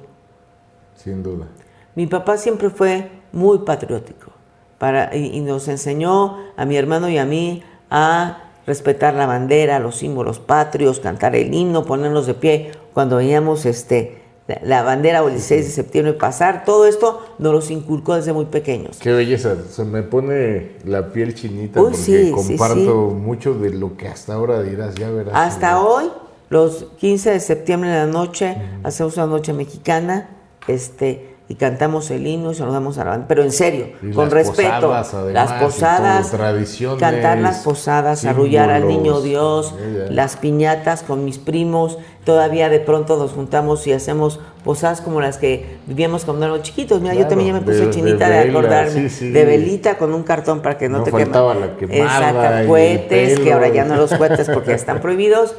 Sin 0.96 1.22
duda. 1.22 1.46
Mi 1.94 2.06
papá 2.06 2.36
siempre 2.36 2.70
fue 2.70 3.10
muy 3.32 3.58
patriótico 3.58 4.32
para, 4.78 5.14
y, 5.16 5.36
y 5.36 5.40
nos 5.40 5.68
enseñó 5.68 6.38
a 6.56 6.64
mi 6.64 6.76
hermano 6.76 7.08
y 7.08 7.18
a 7.18 7.24
mí 7.24 7.62
a 7.90 8.43
respetar 8.66 9.14
la 9.14 9.26
bandera, 9.26 9.78
los 9.78 9.96
símbolos 9.96 10.38
patrios, 10.38 11.00
cantar 11.00 11.36
el 11.36 11.52
himno, 11.52 11.84
ponernos 11.84 12.26
de 12.26 12.34
pie 12.34 12.72
cuando 12.92 13.16
veíamos 13.16 13.66
este, 13.66 14.22
la, 14.62 14.82
bandera 14.82 15.22
o 15.22 15.28
el 15.28 15.34
16 15.34 15.64
de 15.64 15.70
septiembre 15.70 16.12
pasar. 16.14 16.64
Todo 16.64 16.86
esto 16.86 17.22
nos 17.38 17.52
los 17.52 17.70
inculcó 17.70 18.14
desde 18.14 18.32
muy 18.32 18.46
pequeños. 18.46 18.98
Qué 18.98 19.12
belleza. 19.12 19.56
Se 19.70 19.84
me 19.84 20.02
pone 20.02 20.72
la 20.84 21.12
piel 21.12 21.34
chinita 21.34 21.80
Uy, 21.80 21.90
porque 21.90 21.98
sí, 21.98 22.26
sí, 22.26 22.30
comparto 22.30 23.10
mucho 23.10 23.54
de 23.54 23.70
lo 23.70 23.96
que 23.96 24.08
hasta 24.08 24.34
ahora 24.34 24.62
dirás. 24.62 24.94
Ya 24.94 25.10
verás. 25.10 25.34
Hasta 25.34 25.82
hoy, 25.82 26.04
los 26.50 26.86
15 26.98 27.30
de 27.30 27.40
septiembre 27.40 27.90
en 27.90 27.96
la 27.96 28.06
noche, 28.06 28.56
hacemos 28.82 29.16
una 29.16 29.26
noche 29.26 29.52
mexicana, 29.52 30.30
este, 30.68 31.33
y 31.46 31.56
cantamos 31.56 32.10
el 32.10 32.26
himno 32.26 32.52
y 32.52 32.54
saludamos 32.54 32.96
a 32.96 33.04
la 33.04 33.10
banda, 33.10 33.26
pero 33.28 33.42
en 33.42 33.52
serio, 33.52 33.88
Y 34.02 34.12
con 34.12 34.24
las 34.24 34.32
respeto. 34.32 34.70
posadas, 34.88 35.12
además, 35.14 35.34
las 35.34 35.58
todo, 35.58 35.68
posadas, 35.68 36.30
tradiciones, 36.30 36.98
cantar 37.00 37.38
las 37.38 37.58
posadas, 37.58 38.24
arrullar 38.24 38.70
al 38.70 38.88
niño 38.88 39.20
símbolos. 39.20 39.24
Dios, 39.24 39.74
las 40.10 40.36
piñatas 40.36 41.02
con 41.02 41.26
mis 41.26 41.36
primos, 41.38 41.98
todavía 42.24 42.70
de 42.70 42.80
pronto 42.80 43.18
nos 43.18 43.32
juntamos 43.32 43.86
y 43.86 43.92
hacemos 43.92 44.40
posadas 44.64 45.02
como 45.02 45.20
las 45.20 45.36
que 45.36 45.76
vivíamos 45.86 46.24
cuando 46.24 46.46
éramos 46.46 46.62
chiquitos. 46.62 47.02
Mira, 47.02 47.12
yo 47.12 47.18
Claro, 47.20 47.28
también 47.28 47.48
ya 47.54 47.60
me 47.60 47.66
puse 47.66 47.76
de- 47.80 47.86
de 47.88 47.92
chinita 47.92 48.30
de, 48.30 48.38
vela, 48.38 48.50
acordarme, 48.50 48.90
sí, 48.92 49.10
sí. 49.10 49.28
de 49.30 49.44
velita 49.44 49.98
con 49.98 50.14
un 50.14 50.22
cartón 50.22 50.62
para 50.62 50.78
que 50.78 50.88
no, 50.88 50.98
No 50.98 51.04
te 51.04 51.10
faltaba 51.10 51.52
quema. 51.52 51.66
la 51.66 51.76
quemada 51.76 51.94
y 51.98 52.00
Exacto, 52.00 52.68
cohetes, 52.68 53.38
que 53.40 53.52
ahora 53.52 53.68
ya 53.68 53.84
no 53.84 53.96
los 53.96 54.14
cohetes 54.14 54.48
porque 54.48 54.70
ya 54.70 54.76
están 54.76 55.02
prohibidos. 55.02 55.54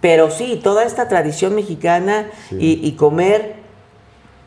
Pero 0.00 0.30
sí, 0.30 0.60
toda 0.62 0.84
esta 0.84 1.08
tradición 1.08 1.54
mexicana 1.54 2.30
Sí. 2.50 2.56
y, 2.82 2.86
y 2.86 2.92
comer 2.92 3.55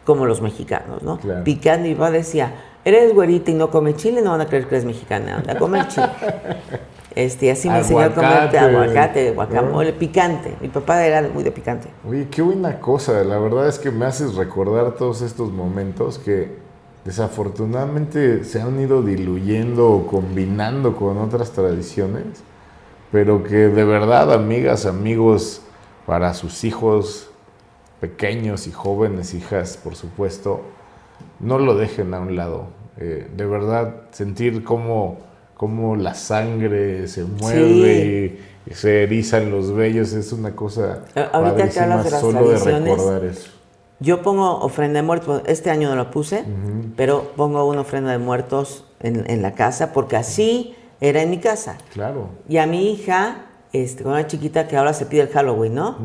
como 0.09 0.25
los 0.25 0.41
mexicanos, 0.41 1.03
¿no? 1.03 1.19
Claro. 1.19 1.43
Picando 1.43 1.87
y 1.87 1.93
papá 1.93 2.09
decía, 2.09 2.51
eres 2.83 3.13
güerita 3.13 3.51
y 3.51 3.53
no 3.53 3.69
comes 3.69 3.95
chile, 3.97 4.23
no 4.23 4.31
van 4.31 4.41
a 4.41 4.47
creer 4.47 4.65
que 4.65 4.73
eres 4.73 4.85
mexicana, 4.85 5.35
anda 5.37 5.53
a 5.53 5.57
comer 5.59 5.87
chile. 5.87 6.09
Este, 7.15 7.51
así 7.51 7.69
me 7.69 7.79
enseñó 7.79 8.01
a 8.01 8.09
comer 8.13 8.31
Aguacate, 8.31 8.59
aguacate, 8.59 9.31
guacamole, 9.31 9.93
picante. 9.93 10.55
Mi 10.61 10.69
papá 10.69 11.05
era 11.05 11.27
muy 11.27 11.43
de 11.43 11.51
picante. 11.51 11.89
Oye, 12.07 12.27
qué 12.29 12.41
buena 12.41 12.79
cosa. 12.79 13.23
La 13.23 13.37
verdad 13.39 13.67
es 13.67 13.77
que 13.77 13.91
me 13.91 14.05
haces 14.05 14.35
recordar 14.35 14.93
todos 14.93 15.21
estos 15.21 15.51
momentos 15.51 16.17
que 16.17 16.55
desafortunadamente 17.03 18.43
se 18.43 18.61
han 18.61 18.79
ido 18.79 19.01
diluyendo 19.01 19.91
o 19.91 20.07
combinando 20.07 20.95
con 20.95 21.17
otras 21.17 21.51
tradiciones, 21.51 22.43
pero 23.11 23.43
que 23.43 23.67
de 23.67 23.83
verdad, 23.83 24.31
amigas, 24.31 24.85
amigos, 24.85 25.61
para 26.05 26.33
sus 26.35 26.63
hijos 26.63 27.28
pequeños 27.99 28.67
y 28.67 28.71
jóvenes, 28.71 29.33
hijas, 29.33 29.77
por 29.83 29.95
supuesto, 29.95 30.61
no 31.39 31.59
lo 31.59 31.75
dejen 31.75 32.13
a 32.13 32.19
un 32.19 32.35
lado. 32.35 32.67
Eh, 32.97 33.29
de 33.35 33.45
verdad, 33.45 33.95
sentir 34.11 34.63
cómo, 34.63 35.17
cómo 35.55 35.95
la 35.95 36.13
sangre 36.15 37.07
se 37.07 37.23
mueve 37.23 38.39
y, 38.67 38.71
y 38.71 38.73
se 38.73 39.03
erizan 39.03 39.51
los 39.51 39.73
vellos 39.73 40.13
es 40.13 40.31
una 40.33 40.55
cosa 40.55 41.03
A- 41.15 41.21
ahorita 41.37 41.69
que 41.69 41.79
hablas 41.79 42.05
de 42.05 42.11
las 42.11 42.19
solo 42.21 42.49
de 42.49 42.57
recordar 42.81 43.25
eso. 43.25 43.49
Yo 44.01 44.21
pongo 44.21 44.59
ofrenda 44.59 45.01
de 45.01 45.05
muertos, 45.05 45.41
este 45.45 45.69
año 45.71 45.89
no 45.89 45.95
lo 45.97 46.09
puse, 46.09 46.45
pero 46.95 47.33
pongo 47.35 47.65
una 47.65 47.81
ofrenda 47.81 48.11
de 48.11 48.17
muertos 48.17 48.85
en, 49.01 49.29
en 49.29 49.41
la 49.41 49.55
casa 49.55 49.91
porque 49.91 50.15
así 50.15 50.73
era 51.01 51.21
en 51.21 51.29
mi 51.29 51.39
casa. 51.39 51.77
Claro. 51.91 52.29
Y 52.47 52.57
a 52.57 52.65
mi 52.65 52.91
hija, 52.93 53.47
este, 53.73 54.03
con 54.03 54.13
una 54.13 54.25
chiquita 54.25 54.69
que 54.69 54.77
ahora 54.77 54.93
se 54.93 55.05
pide 55.05 55.23
el 55.23 55.29
Halloween, 55.29 55.75
¿no? 55.75 55.97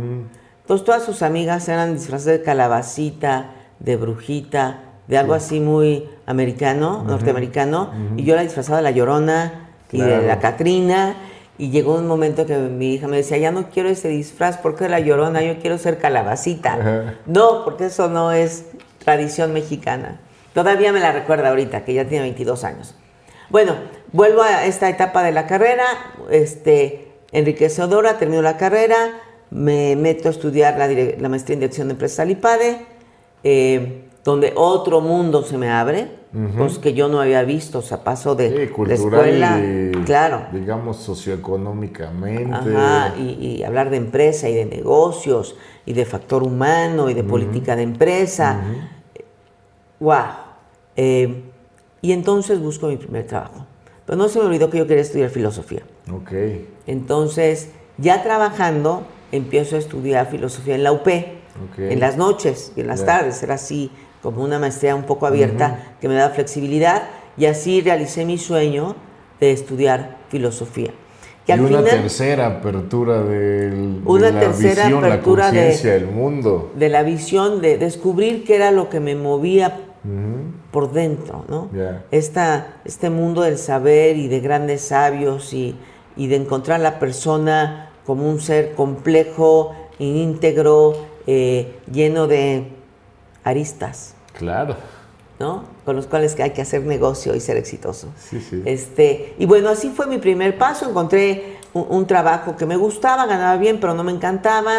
Entonces 0.65 0.85
todas 0.87 1.03
sus 1.05 1.21
amigas 1.23 1.69
eran 1.69 1.95
disfrazadas 1.95 2.39
de 2.39 2.43
calabacita, 2.45 3.51
de 3.81 3.97
brujita, 3.97 4.79
de 5.07 5.19
algo 5.19 5.35
así 5.35 5.61
muy 5.61 6.09
americano, 6.25 7.05
norteamericano, 7.07 7.91
y 8.17 8.25
yo 8.25 8.35
la 8.35 8.41
disfrazaba 8.43 8.79
de 8.79 8.83
la 8.85 8.91
Llorona 8.91 9.69
y 9.93 9.99
de 10.01 10.07
Claro. 10.07 10.27
la 10.27 10.39
Catrina. 10.39 11.17
Y 11.59 11.71
llegó 11.71 11.95
un 11.95 12.07
momento 12.09 12.47
que 12.47 12.57
mi 12.57 12.95
hija 12.95 13.07
me 13.07 13.19
decía, 13.19 13.37
ya 13.37 13.53
no 13.53 13.69
quiero 13.71 13.89
ese 13.89 14.09
disfraz 14.09 14.57
porque 14.59 14.85
de 14.85 14.91
la 14.91 14.99
Llorona, 15.01 15.43
yo 15.43 15.59
quiero 15.61 15.77
ser 15.79 15.99
calabacita. 15.99 16.73
Ajá. 16.75 17.15
No, 17.27 17.63
porque 17.65 17.87
eso 17.87 18.09
no 18.09 18.33
es 18.33 18.65
tradición 19.05 19.53
mexicana. 19.53 20.19
Todavía 20.55 20.93
me 20.93 20.99
la 21.01 21.13
recuerda 21.13 21.51
ahorita, 21.51 21.85
que 21.85 21.93
ya 21.95 22.07
tiene 22.07 22.23
22 22.25 22.65
años. 22.65 22.95
Bueno, 23.51 23.75
vuelvo 24.13 24.43
a 24.43 24.65
esta 24.65 24.89
etapa 24.89 25.23
de 25.23 25.31
la 25.31 25.47
carrera, 25.47 25.85
este, 26.31 27.13
enriquecedora, 27.31 28.19
termino 28.19 28.41
la 28.43 28.57
carrera, 28.57 29.11
me 29.55 29.95
meto 29.95 30.27
a 30.29 30.33
estudiar 30.33 30.77
la, 30.77 30.89
la 30.89 31.29
maestría 31.29 31.55
en 31.55 31.61
dirección 31.61 31.87
de 31.87 31.93
empresas 31.93 32.19
al 32.19 32.31
IPADE, 32.33 32.87
eh, 33.45 34.05
donde 34.25 34.53
otro 34.57 35.01
mundo 35.01 35.45
se 35.45 35.57
me 35.57 35.71
abre, 35.71 36.09
cosas 36.59 36.79
que 36.79 36.93
yo 36.95 37.07
no 37.09 37.21
había 37.21 37.45
visto, 37.45 37.79
o 37.79 37.83
sea, 37.83 38.03
paso 38.03 38.35
de, 38.35 38.67
Sí, 38.67 38.73
cultural 38.73 39.29
escuela, 39.29 39.61
y, 39.61 39.93
claro, 40.05 40.47
digamos, 40.53 40.97
socioeconómicamente. 40.97 42.53
Ajá, 42.53 43.15
y, 43.17 43.59
y 43.59 43.63
hablar 43.63 43.91
de 43.91 43.99
empresa 43.99 44.49
y 44.49 44.55
de 44.55 44.65
negocios 44.65 45.55
y 45.87 45.93
de 45.93 46.05
factor 46.05 46.43
humano 46.43 47.09
y 47.09 47.15
de 47.15 47.23
política 47.23 47.77
de 47.77 47.83
empresa. 47.83 48.61
¡Wow! 50.01 50.45
y 50.97 52.13
entonces 52.13 52.61
busco 52.61 52.89
mi 52.89 52.97
primer 52.97 53.27
trabajo. 53.27 53.67
Pero 54.05 54.19
no 54.19 54.29
se 54.29 54.39
me 54.39 54.47
olvidó 54.47 54.69
que 54.69 54.79
yo 54.79 54.87
quería 54.87 55.03
estudiar 55.03 55.31
filosofía. 55.31 55.83
Ok. 56.13 56.33
Entonces, 56.87 57.71
ya 57.99 58.23
trabajando, 58.23 59.05
empiezo 59.37 59.77
a 59.77 59.79
estudiar 59.79 60.27
filosofía 60.31 60.75
en 60.75 60.83
la 60.85 60.93
UP, 60.93 61.07
Ok. 61.07 61.79
en 61.79 62.01
las 62.01 62.17
noches 62.17 62.73
y 62.77 62.81
en 62.81 62.87
las 62.89 63.01
Ya. 63.01 63.07
tardes. 63.07 63.43
Era 63.43 63.55
así, 63.55 63.91
como 64.23 64.43
una 64.43 64.59
maestría 64.59 64.95
un 64.95 65.05
poco 65.05 65.27
abierta 65.27 65.97
que 66.01 66.09
me 66.09 66.15
daba 66.15 66.35
flexibilidad. 66.35 67.03
Y 67.37 67.47
así 67.47 67.81
realicé 67.81 68.25
mi 68.25 68.39
sueño 68.39 68.97
de 69.41 69.53
estudiar 69.53 70.17
filosofía. 70.29 70.91
Que 71.45 71.53
y 71.53 71.55
al 71.55 71.61
una 71.61 71.69
final, 71.81 71.85
tercera 71.85 72.47
apertura 72.47 73.23
del, 73.23 74.01
Una 74.07 74.27
de 74.29 74.33
la 74.33 74.41
tercera 74.41 74.85
visión, 74.85 75.05
apertura 75.05 75.45
la 75.45 75.51
de- 75.51 75.59
conciencia 75.59 75.93
del 75.93 76.07
mundo. 76.07 76.73
de 76.75 76.89
la 76.89 77.03
visión 77.03 77.61
de 77.61 77.77
descubrir 77.77 78.45
qué 78.45 78.57
era 78.57 78.71
lo 78.71 78.89
que 78.89 79.01
me 79.01 79.15
movía 79.15 79.77
por 80.71 80.93
dentro, 80.93 81.45
¿no? 81.49 81.71
Ya. 81.75 82.05
Esta, 82.11 82.77
este 82.85 83.11
mundo 83.11 83.43
del 83.43 83.59
saber 83.59 84.17
y 84.17 84.29
de 84.29 84.41
grandes 84.41 84.83
sabios 84.83 85.53
y, 85.55 85.77
y 86.17 86.27
de 86.29 86.37
encontrar 86.37 86.81
la 86.81 86.99
persona 86.99 87.91
como 88.07 88.29
un 88.29 88.41
ser 88.41 88.75
complejo, 88.75 89.75
íntegro, 89.99 90.95
eh, 91.27 91.79
lleno 91.91 92.27
de 92.27 92.69
aristas, 93.45 94.15
Claro. 94.39 94.77
¿no? 95.39 95.65
Con 95.85 95.97
los 95.97 96.07
cuales 96.07 96.39
hay 96.41 96.51
que 96.51 96.63
hacer 96.63 96.83
negocio 96.83 97.35
y 97.35 97.41
ser 97.41 97.57
exitoso. 97.57 98.09
Sí, 98.19 98.41
sí. 98.41 98.63
Este, 98.65 99.35
y 99.39 99.47
bueno, 99.47 99.69
así 99.69 99.91
fue 99.91 100.07
mi 100.07 100.19
primer 100.19 100.59
paso. 100.59 100.89
Encontré 100.89 101.57
un, 101.73 101.87
un 101.89 102.07
trabajo 102.07 102.57
que 102.57 102.67
me 102.67 102.77
gustaba, 102.77 103.27
ganaba 103.27 103.57
bien, 103.59 103.79
pero 103.81 103.95
no 103.95 104.03
me 104.05 104.13
encantaba. 104.13 104.73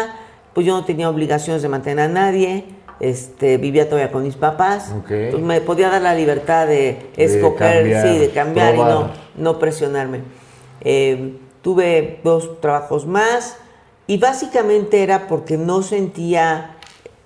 Pues 0.54 0.66
yo 0.66 0.74
no 0.76 0.84
tenía 0.84 1.08
obligaciones 1.08 1.62
de 1.62 1.68
mantener 1.68 2.06
a 2.06 2.08
nadie. 2.08 2.64
Este, 3.00 3.58
vivía 3.58 3.88
todavía 3.88 4.10
con 4.10 4.22
mis 4.22 4.36
papás. 4.36 4.92
Ok. 4.98 5.10
Entonces 5.10 5.46
me 5.46 5.60
podía 5.60 5.90
dar 5.90 6.02
la 6.02 6.14
libertad 6.14 6.66
de 6.66 7.10
De 7.16 7.24
escoger, 7.24 7.78
cambiar, 7.82 8.08
sí, 8.08 8.18
de 8.18 8.30
cambiar 8.30 8.74
y 8.74 8.78
no, 8.78 9.10
no 9.36 9.58
presionarme. 9.58 10.20
Eh, 10.80 11.38
tuve 11.66 12.20
dos 12.22 12.60
trabajos 12.60 13.08
más 13.08 13.56
y 14.06 14.18
básicamente 14.18 15.02
era 15.02 15.26
porque 15.26 15.56
no 15.56 15.82
sentía 15.82 16.76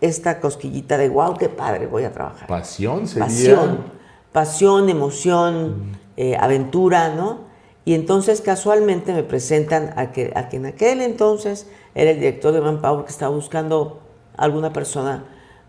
esta 0.01 0.41
cosquillita 0.41 0.97
de 0.97 1.11
wow, 1.11 1.37
qué 1.37 1.51
padre, 1.51 1.87
voy 1.87 2.05
a 2.05 2.13
trabajar 2.13 2.49
Pasión 2.49 3.07
sería. 3.07 3.27
pasión, 3.27 3.85
pasión, 4.33 4.89
emoción, 4.89 5.99
eh, 6.17 6.39
aventura, 6.41 7.15
¿no? 7.15 7.41
Y 7.85 7.93
entonces 7.93 8.41
casualmente 8.41 9.13
me 9.13 9.25
presentan 9.25 9.93
a 9.97 10.11
que, 10.11 10.33
a 10.35 10.49
que 10.49 10.57
en 10.57 10.65
aquel 10.65 11.03
entonces 11.03 11.67
era 11.95 12.13
el 12.13 12.19
director 12.19 12.55
de 12.55 12.63
Manpower 12.63 13.05
que 13.05 13.11
estaba 13.11 13.35
buscando 13.37 14.01
alguna 14.39 14.73
persona 14.73 15.23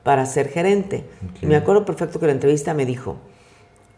para 0.04 0.26
ser 0.26 0.48
gerente. 0.48 1.10
Y 1.42 1.46
me 1.46 1.58
acuerdo 1.58 1.84
perfecto 1.84 2.22
que 2.22 2.26
la 2.26 2.32
entrevista 2.32 2.74
me 2.74 2.86
dijo, 2.86 3.18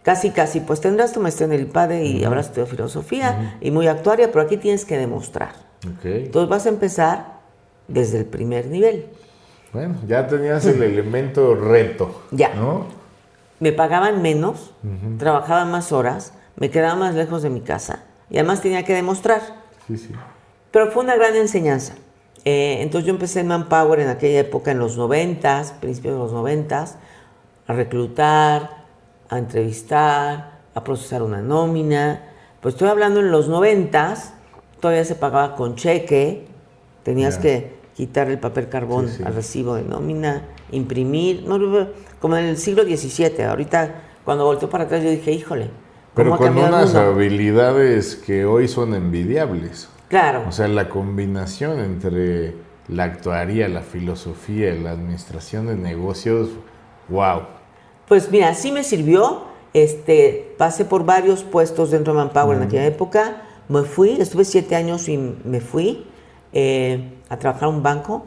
casi, 0.04 0.30
casi, 0.30 0.60
pues 0.60 0.80
tendrás 0.82 1.14
tu 1.14 1.20
maestría 1.20 1.48
en 1.48 1.54
el 1.54 1.62
IPADE 1.62 2.06
y 2.06 2.24
habrás 2.24 2.48
estudiado 2.48 2.70
filosofía 2.70 3.58
y 3.60 3.72
muy 3.72 3.88
actuaria, 3.88 4.32
pero 4.32 4.46
aquí 4.46 4.58
tienes 4.58 4.86
que 4.86 4.98
demostrar. 4.98 5.54
Ok. 5.86 6.06
Entonces 6.06 6.50
vas 6.50 6.66
a 6.66 6.70
empezar 6.70 7.40
desde 7.88 8.20
el 8.20 8.26
primer 8.26 8.68
nivel. 8.68 9.08
Bueno, 9.74 9.96
ya 10.08 10.28
tenías 10.28 10.66
el 10.66 10.84
elemento 10.84 11.56
reto. 11.56 12.22
Ya. 12.32 12.54
¿No? 12.54 13.04
me 13.64 13.72
pagaban 13.72 14.22
menos, 14.22 14.74
trabajaba 15.18 15.64
más 15.64 15.94
horas, 15.94 16.34
me 16.58 16.70
quedaba 16.70 16.96
más 16.96 17.16
lejos 17.16 17.44
de 17.44 17.50
mi 17.50 17.62
casa 17.62 18.04
y 18.30 18.38
además 18.38 18.62
tenía 18.62 18.84
que 18.84 18.94
demostrar. 18.94 19.40
Sí, 19.88 19.98
sí. 19.98 20.10
Pero 20.70 20.92
fue 20.92 21.02
una 21.02 21.16
gran 21.16 21.34
enseñanza. 21.38 21.94
Eh, 22.44 22.80
entonces 22.82 23.08
yo 23.08 23.14
empecé 23.14 23.40
en 23.40 23.48
Manpower 23.48 24.02
en 24.02 24.10
aquella 24.10 24.42
época, 24.42 24.72
en 24.72 24.80
los 24.80 24.98
noventas, 24.98 25.72
principios 25.80 26.16
de 26.16 26.20
los 26.20 26.34
noventas, 26.34 26.98
a 27.66 27.72
reclutar, 27.72 28.83
a 29.34 29.40
entrevistar, 29.40 30.60
a 30.74 30.84
procesar 30.84 31.24
una 31.24 31.42
nómina. 31.42 32.22
Pues 32.62 32.76
estoy 32.76 32.90
hablando 32.90 33.20
en 33.20 33.32
los 33.32 33.48
noventas, 33.48 34.34
todavía 34.80 35.06
se 35.06 35.16
pagaba 35.16 35.56
con 35.56 35.76
cheque, 35.76 36.46
tenías 37.04 37.38
que 37.38 37.76
quitar 37.96 38.30
el 38.30 38.40
papel 38.40 38.70
carbón 38.70 39.08
Sí, 39.10 39.18
sí. 39.18 39.24
al 39.24 39.36
recibo 39.36 39.76
de 39.76 39.84
nómina, 39.84 40.44
imprimir, 40.72 41.44
no, 41.48 41.60
como 42.20 42.38
en 42.38 42.46
el 42.46 42.58
siglo 42.58 42.84
XVII. 42.84 43.44
Ahorita, 43.44 43.96
cuando 44.24 44.46
volteó 44.46 44.70
para 44.70 44.86
atrás, 44.86 45.04
yo 45.04 45.10
dije, 45.10 45.32
híjole, 45.32 45.70
¿cómo 46.14 46.38
Pero 46.38 46.38
con 46.38 46.58
unas 46.58 46.96
habilidades 46.96 48.16
que 48.16 48.46
hoy 48.46 48.68
son 48.68 48.94
envidiables. 48.94 49.90
Claro. 50.08 50.44
O 50.48 50.52
sea, 50.52 50.68
la 50.68 50.90
combinación 50.90 51.80
entre 51.80 52.54
la 52.88 53.06
actuaría, 53.06 53.68
la 53.68 53.82
filosofía 53.82 54.74
la 54.76 54.92
administración 54.92 55.68
de 55.68 55.76
negocios, 55.76 56.50
wow. 57.10 57.42
Pues 58.08 58.32
mira, 58.32 58.54
sí 58.56 58.72
me 58.72 58.84
sirvió. 58.84 59.52
Este, 59.74 60.54
pasé 60.58 60.86
por 60.86 61.04
varios 61.04 61.44
puestos 61.44 61.90
dentro 61.90 62.14
de 62.14 62.20
Manpower 62.20 62.58
en 62.58 62.64
aquella 62.64 62.86
época. 62.86 63.44
Me 63.70 63.84
fui, 63.84 64.12
estuve 64.20 64.46
siete 64.46 64.76
años 64.76 65.10
y 65.10 65.18
me 65.18 65.62
fui 65.62 66.06
eh, 66.52 67.12
a 67.30 67.38
trabajar 67.38 67.66
a 67.66 67.70
un 67.70 67.82
banco. 67.82 68.26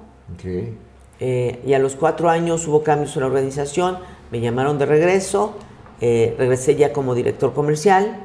Eh, 1.20 1.62
y 1.64 1.72
a 1.72 1.78
los 1.78 1.94
cuatro 1.94 2.28
años 2.28 2.66
hubo 2.66 2.82
cambios 2.82 3.14
en 3.16 3.20
la 3.20 3.26
organización. 3.26 3.98
me 4.32 4.40
llamaron 4.40 4.76
de 4.78 4.86
regreso, 4.86 5.54
eh, 6.00 6.34
regresé 6.36 6.74
ya 6.74 6.92
como 6.92 7.14
director 7.14 7.54
comercial, 7.54 8.18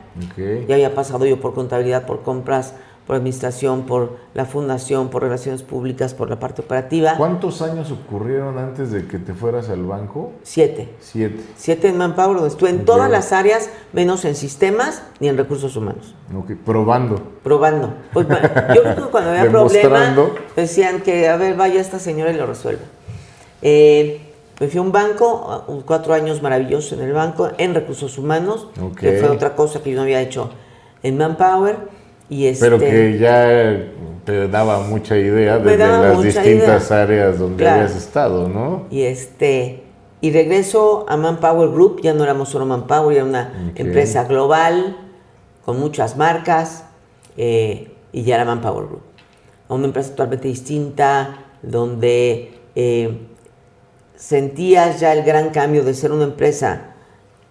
ya 0.68 0.76
había 0.76 0.96
pasado 0.96 1.26
yo 1.26 1.40
por 1.40 1.54
contabilidad, 1.54 2.08
por 2.08 2.24
compras, 2.24 2.74
por 3.06 3.16
administración, 3.16 3.86
por 3.86 4.18
la 4.34 4.46
fundación, 4.46 5.10
por 5.10 5.24
relaciones 5.24 5.64
públicas, 5.64 6.14
por 6.14 6.30
la 6.30 6.40
parte 6.40 6.62
operativa. 6.62 7.16
¿Cuántos 7.18 7.62
años 7.62 7.92
ocurrieron 7.92 8.58
antes 8.58 8.92
de 8.92 9.08
que 9.08 9.18
te 9.18 9.34
fueras 9.34 9.70
al 9.70 9.84
banco? 9.84 10.32
Siete. 10.44 10.90
Siete. 11.00 11.44
Siete 11.58 11.90
en 11.90 11.98
Manpower, 11.98 12.36
donde 12.36 12.50
estuve 12.50 12.70
en 12.70 12.86
todas 12.86 13.10
las 13.10 13.34
áreas, 13.34 13.70
menos 13.92 14.24
en 14.26 14.36
sistemas 14.36 15.04
ni 15.20 15.28
en 15.28 15.38
recursos 15.38 15.76
humanos. 15.76 16.16
Ok, 16.36 16.52
Probando. 16.64 17.22
Probando. 17.44 17.94
Pues, 18.14 18.28
bueno, 18.28 18.48
yo 18.76 18.82
creo 18.84 18.96
que 18.96 19.12
cuando 19.12 19.32
había 19.32 19.50
problema, 19.50 20.00
Demostrando. 20.00 20.36
decían 20.56 21.02
que, 21.02 21.28
a 21.28 21.38
ver, 21.38 21.56
vaya 21.56 21.82
esta 21.82 22.00
señora 22.00 22.32
y 22.32 22.36
lo 22.36 22.46
resuelva. 22.46 22.84
Eh, 23.62 24.32
me 24.60 24.68
fui 24.68 24.78
a 24.78 24.82
un 24.84 24.92
banco, 24.92 25.66
uh, 25.68 25.82
cuatro 25.82 26.14
años 26.14 26.42
maravillosos 26.44 26.94
en 26.94 27.02
el 27.02 27.14
banco, 27.14 27.50
en 27.58 27.74
recursos 27.74 28.20
humanos, 28.20 28.68
que 28.96 29.14
fue 29.14 29.30
otra 29.30 29.56
cosa 29.56 29.82
que 29.82 29.90
yo 29.90 29.96
no 29.96 30.04
había 30.04 30.22
hecho 30.22 30.52
en 31.02 31.18
Manpower. 31.18 31.78
Y 32.32 32.46
este, 32.46 32.64
Pero 32.66 32.80
que 32.80 33.18
ya 33.20 33.92
te 34.24 34.48
daba 34.48 34.80
mucha 34.80 35.18
idea 35.18 35.60
de, 35.60 35.78
las 35.78 36.24
distintas 36.24 36.88
idea. 36.88 37.04
áreas 37.04 37.38
donde 37.38 37.58
Claro. 37.58 37.82
habías 37.82 37.98
estado, 37.98 38.48
¿no? 38.48 38.86
Y 38.90 39.02
este 39.02 39.84
y 40.22 40.32
regreso 40.32 41.06
a 41.10 41.18
Manpower 41.18 41.70
Group, 41.72 42.00
ya 42.02 42.14
no 42.14 42.24
éramos 42.24 42.48
solo 42.48 42.66
Manpower, 42.66 43.18
era 43.18 43.26
una 43.26 43.72
empresa 43.76 44.24
global 44.24 44.96
con 45.66 45.78
muchas 45.78 46.16
marcas 46.16 46.86
eh, 47.36 47.92
y 48.14 48.22
ya 48.24 48.36
era 48.36 48.46
Manpower 48.46 48.86
Group. 48.86 49.02
Una 49.68 49.88
empresa 49.88 50.12
totalmente 50.12 50.48
distinta, 50.48 51.48
donde 51.62 52.54
eh, 52.76 53.28
sentías 54.16 55.02
ya 55.02 55.12
el 55.12 55.24
gran 55.24 55.50
cambio 55.50 55.84
de 55.84 55.94
ser 55.94 56.14
una 56.14 56.24
empresa 56.24 56.94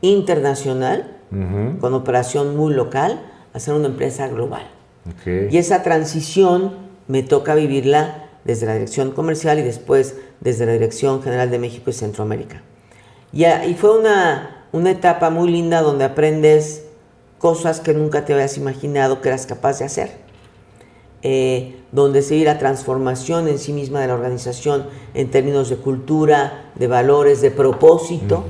internacional, 0.00 1.18
con 1.80 1.94
operación 1.94 2.56
muy 2.56 2.72
local, 2.74 3.29
a 3.52 3.58
ser 3.60 3.74
una 3.74 3.86
empresa 3.88 4.28
global. 4.28 4.68
Y 5.50 5.56
esa 5.58 5.82
transición 5.82 6.72
me 7.08 7.22
toca 7.22 7.54
vivirla 7.54 8.26
desde 8.44 8.66
la 8.66 8.74
dirección 8.74 9.10
comercial 9.10 9.58
y 9.58 9.62
después 9.62 10.16
desde 10.40 10.66
la 10.66 10.72
Dirección 10.72 11.22
General 11.22 11.50
de 11.50 11.58
México 11.58 11.90
y 11.90 11.92
Centroamérica. 11.92 12.62
Y, 13.32 13.44
a- 13.44 13.66
y 13.66 13.74
fue 13.74 13.98
una, 13.98 14.66
una 14.72 14.90
etapa 14.90 15.30
muy 15.30 15.50
linda 15.50 15.82
donde 15.82 16.04
aprendes 16.04 16.84
cosas 17.38 17.80
que 17.80 17.92
nunca 17.94 18.24
te 18.24 18.32
habías 18.34 18.56
imaginado 18.56 19.20
que 19.20 19.28
eras 19.28 19.46
capaz 19.46 19.78
de 19.78 19.84
hacer. 19.86 20.10
Eh, 21.22 21.76
donde 21.92 22.22
se 22.22 22.34
ve 22.38 22.44
la 22.44 22.58
transformación 22.58 23.46
en 23.48 23.58
sí 23.58 23.74
misma 23.74 24.00
de 24.00 24.06
la 24.06 24.14
organización 24.14 24.86
en 25.12 25.30
términos 25.30 25.68
de 25.68 25.76
cultura, 25.76 26.70
de 26.76 26.86
valores, 26.86 27.42
de 27.42 27.50
propósito. 27.50 28.44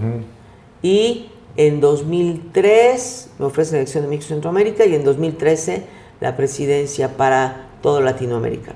Y 0.83 1.31
en 1.67 1.79
2003 1.79 3.31
me 3.39 3.45
ofrece 3.45 3.73
la 3.73 3.79
elección 3.81 4.05
de 4.05 4.09
México 4.09 4.29
Centroamérica 4.29 4.87
y 4.87 4.95
en 4.95 5.05
2013 5.05 5.85
la 6.21 6.35
presidencia 6.35 7.19
para 7.19 7.67
toda 7.83 8.01
Latinoamérica, 8.01 8.73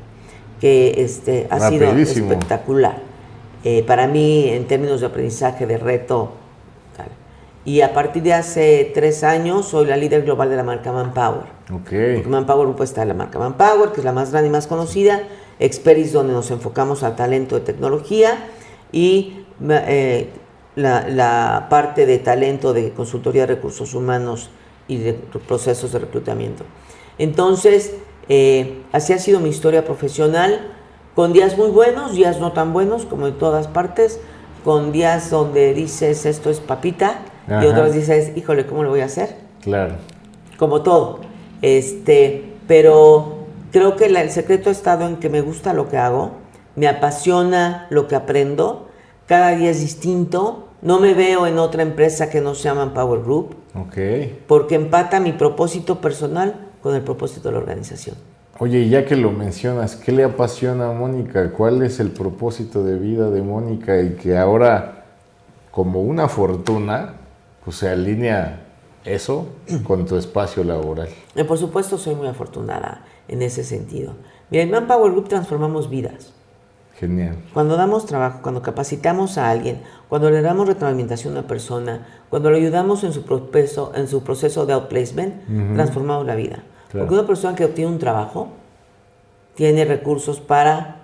que 0.61 0.95
este, 0.99 1.47
ha 1.49 1.71
sido 1.71 1.91
espectacular. 1.97 2.99
Eh, 3.65 3.83
para 3.87 4.07
mí, 4.07 4.51
en 4.51 4.67
términos 4.67 5.01
de 5.01 5.07
aprendizaje, 5.07 5.67
de 5.67 5.79
reto. 5.79 6.33
tal. 6.95 7.07
Y 7.65 7.81
a 7.81 7.95
partir 7.95 8.23
de 8.23 8.35
hace 8.35 8.91
tres 8.93 9.25
años 9.25 9.67
soy 9.67 9.87
la 9.87 9.97
líder 9.97 10.23
global 10.23 10.51
de 10.51 10.57
la 10.57 10.63
marca 10.63 10.93
Manpower. 10.93 11.47
Porque 11.67 12.19
Ok. 12.19 12.27
Manpower 12.27 12.67
Group 12.67 12.83
está 12.83 13.07
la 13.07 13.15
marca 13.15 13.39
Manpower, 13.39 13.93
que 13.93 14.01
es 14.01 14.05
la 14.05 14.13
más 14.13 14.31
grande 14.31 14.49
y 14.49 14.53
más 14.53 14.67
conocida, 14.67 15.23
Experis, 15.59 16.13
donde 16.13 16.35
nos 16.35 16.51
enfocamos 16.51 17.03
al 17.03 17.17
talento 17.17 17.55
de 17.55 17.63
tecnología, 17.63 18.47
y 18.93 19.45
eh, 19.71 20.29
la, 20.77 21.07
la 21.09 21.67
parte 21.71 22.07
de 22.07 22.19
talento 22.19 22.73
de 22.73 22.93
consultoría 22.93 23.43
de 23.43 23.55
recursos 23.55 23.95
humanos 23.95 24.51
y 24.89 24.99
de 24.99 25.15
procesos 25.15 25.93
de 25.93 25.99
reclutamiento. 26.01 26.65
Entonces, 27.19 27.95
eh, 28.29 28.83
así 28.93 29.13
ha 29.13 29.19
sido 29.19 29.41
mi 29.41 29.49
historia 29.51 29.85
profesional, 29.85 30.61
con 31.15 31.33
días 31.33 31.57
muy 31.57 31.69
buenos, 31.71 32.15
días 32.15 32.41
no 32.41 32.53
tan 32.53 32.73
buenos, 32.73 33.05
como 33.07 33.27
en 33.29 33.35
todas 33.39 33.69
partes, 33.69 34.19
con 34.65 34.91
días 34.93 35.31
donde 35.31 35.75
dices 35.75 36.27
esto 36.27 36.51
es 36.51 36.59
papita, 36.61 37.21
y 37.49 37.53
Ajá. 37.53 37.67
otros 37.69 37.93
dices, 37.93 38.33
híjole, 38.37 38.67
¿cómo 38.67 38.83
lo 38.83 38.91
voy 38.91 39.01
a 39.01 39.05
hacer? 39.07 39.37
Claro. 39.63 39.95
como 40.59 40.83
todo. 40.83 41.21
Este, 41.63 42.53
pero 42.69 43.47
creo 43.73 43.97
que 43.97 44.09
la- 44.09 44.21
el 44.23 44.31
secreto 44.31 44.69
ha 44.69 44.73
estado 44.73 45.07
en 45.07 45.17
que 45.17 45.29
me 45.29 45.41
gusta 45.41 45.73
lo 45.73 45.89
que 45.89 45.97
hago, 45.99 46.33
me 46.77 46.87
apasiona 46.87 47.87
lo 47.91 48.07
que 48.09 48.15
aprendo, 48.17 48.89
cada 49.27 49.51
día 49.57 49.71
es 49.71 49.81
distinto, 49.81 50.69
no 50.83 51.01
me 51.01 51.15
veo 51.15 51.47
en 51.47 51.59
otra 51.59 51.83
empresa 51.83 52.29
que 52.31 52.41
no 52.41 52.55
se 52.55 52.65
llama 52.65 52.93
Power 52.93 53.21
Group, 53.23 53.57
Ok. 53.75 53.97
porque 54.47 54.75
empata 54.75 55.21
mi 55.21 55.33
propósito 55.33 56.01
personal 56.01 56.69
con 56.83 56.95
el 56.95 57.03
propósito 57.03 57.49
de 57.49 57.53
la 57.55 57.59
organización. 57.61 58.17
Oye, 58.59 58.81
y 58.81 58.89
ya 58.91 59.05
que 59.05 59.17
lo 59.17 59.31
mencionas, 59.33 59.97
¿qué 59.97 60.13
le 60.13 60.23
apasiona 60.23 60.91
a 60.91 60.93
Mónica? 60.93 61.51
¿Cuál 61.53 61.83
es 61.83 61.99
el 61.99 62.11
propósito 62.13 62.85
de 62.85 62.99
vida 62.99 63.31
de 63.31 63.43
Mónica? 63.43 64.01
Y 64.01 64.11
que 64.11 64.37
ahora, 64.37 65.07
como 65.73 66.03
una 66.03 66.29
fortuna, 66.29 67.15
pues 67.65 67.79
se 67.79 67.89
alinea 67.89 68.61
eso 69.05 69.47
con 69.85 70.05
tu 70.07 70.17
espacio 70.17 70.63
laboral. 70.63 71.09
Y 71.35 71.43
por 71.45 71.59
supuesto 71.59 71.97
soy 71.99 72.15
muy 72.15 72.29
afortunada 72.29 73.03
en 73.27 73.41
ese 73.43 73.65
sentido. 73.65 74.13
Mira, 74.51 74.63
en 74.63 74.71
Manpower 74.71 75.11
Group 75.13 75.29
transformamos 75.29 75.89
vidas. 75.89 76.34
Genial. 76.99 77.37
Cuando 77.53 77.77
damos 77.77 78.07
trabajo, 78.07 78.39
cuando 78.43 78.63
capacitamos 78.63 79.37
a 79.37 79.51
alguien, 79.51 79.83
cuando 80.09 80.31
le 80.31 80.43
damos 80.43 80.69
retroalimentación 80.69 81.35
a 81.37 81.41
una 81.41 81.49
persona, 81.49 82.07
cuando 82.31 82.51
le 82.51 82.59
ayudamos 82.59 83.03
en 83.03 83.13
su 83.13 83.25
proceso, 83.25 83.93
en 83.97 84.07
su 84.07 84.23
proceso 84.23 84.65
de 84.65 84.75
outplacement, 84.75 85.35
transformamos 85.75 86.25
la 86.25 86.37
vida. 86.37 86.63
Claro. 86.91 87.07
Porque 87.07 87.15
una 87.15 87.27
persona 87.27 87.57
que 87.57 87.65
obtiene 87.65 87.91
un 87.91 87.99
trabajo 87.99 88.49
tiene 89.57 89.85
recursos 89.85 90.41
para 90.41 90.99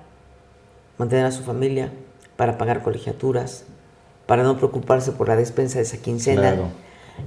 mantener 0.96 1.26
a 1.26 1.32
su 1.32 1.42
familia, 1.42 1.90
para 2.36 2.56
pagar 2.56 2.82
colegiaturas, 2.82 3.64
para 4.26 4.44
no 4.44 4.56
preocuparse 4.56 5.10
por 5.12 5.26
la 5.26 5.34
despensa 5.34 5.78
de 5.78 5.82
esa 5.82 5.96
quincena. 5.96 6.40
Claro. 6.42 6.68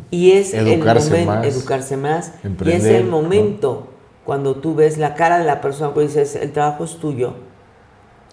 Y 0.09 0.31
es 0.31 0.53
Educarse 0.53 1.19
el 1.19 1.25
momento, 1.25 1.47
educarse 1.47 1.97
más. 1.97 2.31
y 2.65 2.71
es 2.71 2.85
el 2.85 3.09
¿no? 3.09 3.21
momento 3.21 3.87
cuando 4.25 4.55
tú 4.55 4.73
ves 4.73 4.97
la 4.97 5.15
cara 5.15 5.37
de 5.39 5.45
la 5.45 5.59
persona 5.59 5.93
que 5.93 5.99
dices, 6.01 6.35
el 6.35 6.51
trabajo 6.51 6.85
es 6.85 6.97
tuyo, 6.97 7.33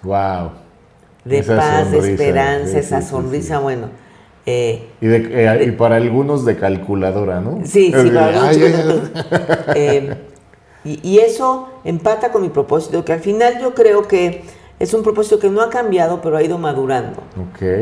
Wow. 0.02 0.50
de 1.24 1.38
Esa 1.38 1.56
paz, 1.56 1.90
de 1.90 1.98
esperanza, 1.98 2.72
sí, 2.72 2.78
esa 2.78 3.02
sonrisa, 3.02 3.56
sí. 3.58 3.62
bueno. 3.62 3.88
eh, 4.46 4.88
Y, 5.00 5.06
de- 5.06 5.44
eh, 5.46 5.64
y 5.66 5.70
para 5.72 5.96
algunos 5.96 6.44
de 6.44 6.56
calculadora, 6.56 7.40
¿no? 7.40 7.60
sí, 7.64 7.86
sí, 7.86 8.10
para 8.10 8.26
algunos 8.26 8.48
"Ay, 8.48 8.56
chicos, 8.56 9.10
ay, 9.14 9.72
eh, 9.76 10.14
y, 10.84 11.08
y 11.08 11.18
eso 11.18 11.68
empata 11.84 12.32
con 12.32 12.40
mi 12.42 12.48
propósito, 12.48 13.04
que 13.04 13.12
al 13.12 13.20
final 13.20 13.60
yo 13.60 13.74
creo 13.74 14.08
que 14.08 14.42
es 14.78 14.94
un 14.94 15.02
propósito 15.02 15.38
que 15.38 15.50
no 15.50 15.60
ha 15.60 15.68
cambiado, 15.68 16.22
pero 16.22 16.38
ha 16.38 16.42
ido 16.42 16.56
madurando. 16.56 17.22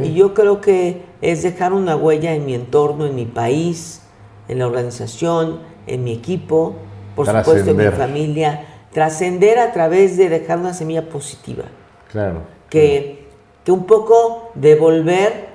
Y 0.05 0.15
yo 0.15 0.35
creo 0.35 0.61
que 0.61 1.03
es 1.23 1.45
dejar 1.45 1.73
una 1.73 1.95
huella 1.95 2.35
en 2.35 2.45
mi 2.45 2.55
entorno, 2.55 3.07
en 3.07 3.15
mi 3.15 3.25
país, 3.25 4.03
en 4.49 4.59
la 4.59 4.67
organización, 4.67 5.61
en 5.87 6.03
mi 6.03 6.13
equipo, 6.13 6.75
por 7.15 7.27
supuesto 7.27 7.71
en 7.71 7.77
mi 7.77 7.85
familia, 7.97 8.65
trascender 8.93 9.61
a 9.61 9.73
través 9.73 10.17
de 10.17 10.29
dejar 10.29 10.59
una 10.59 10.75
semilla 10.75 11.09
positiva. 11.09 11.65
Claro. 12.11 12.43
que, 12.71 13.29
que 13.65 13.73
un 13.73 13.85
poco 13.85 14.51
devolver 14.55 15.49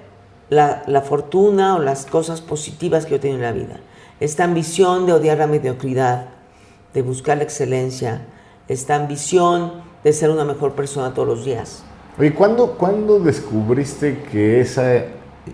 la, 0.49 0.83
la 0.87 1.01
fortuna 1.01 1.75
o 1.75 1.79
las 1.79 2.05
cosas 2.05 2.41
positivas 2.41 3.05
que 3.05 3.11
yo 3.11 3.19
tengo 3.19 3.35
en 3.35 3.41
la 3.41 3.51
vida. 3.51 3.79
Esta 4.19 4.43
ambición 4.43 5.05
de 5.05 5.13
odiar 5.13 5.37
la 5.39 5.47
mediocridad, 5.47 6.29
de 6.93 7.01
buscar 7.01 7.37
la 7.37 7.43
excelencia, 7.43 8.27
esta 8.67 8.95
ambición 8.95 9.81
de 10.03 10.13
ser 10.13 10.29
una 10.29 10.45
mejor 10.45 10.73
persona 10.73 11.13
todos 11.13 11.27
los 11.27 11.45
días. 11.45 11.83
Oye, 12.19 12.33
¿cuándo, 12.33 12.73
¿cuándo 12.77 13.19
descubriste 13.19 14.21
que 14.31 14.59
esa, 14.59 15.05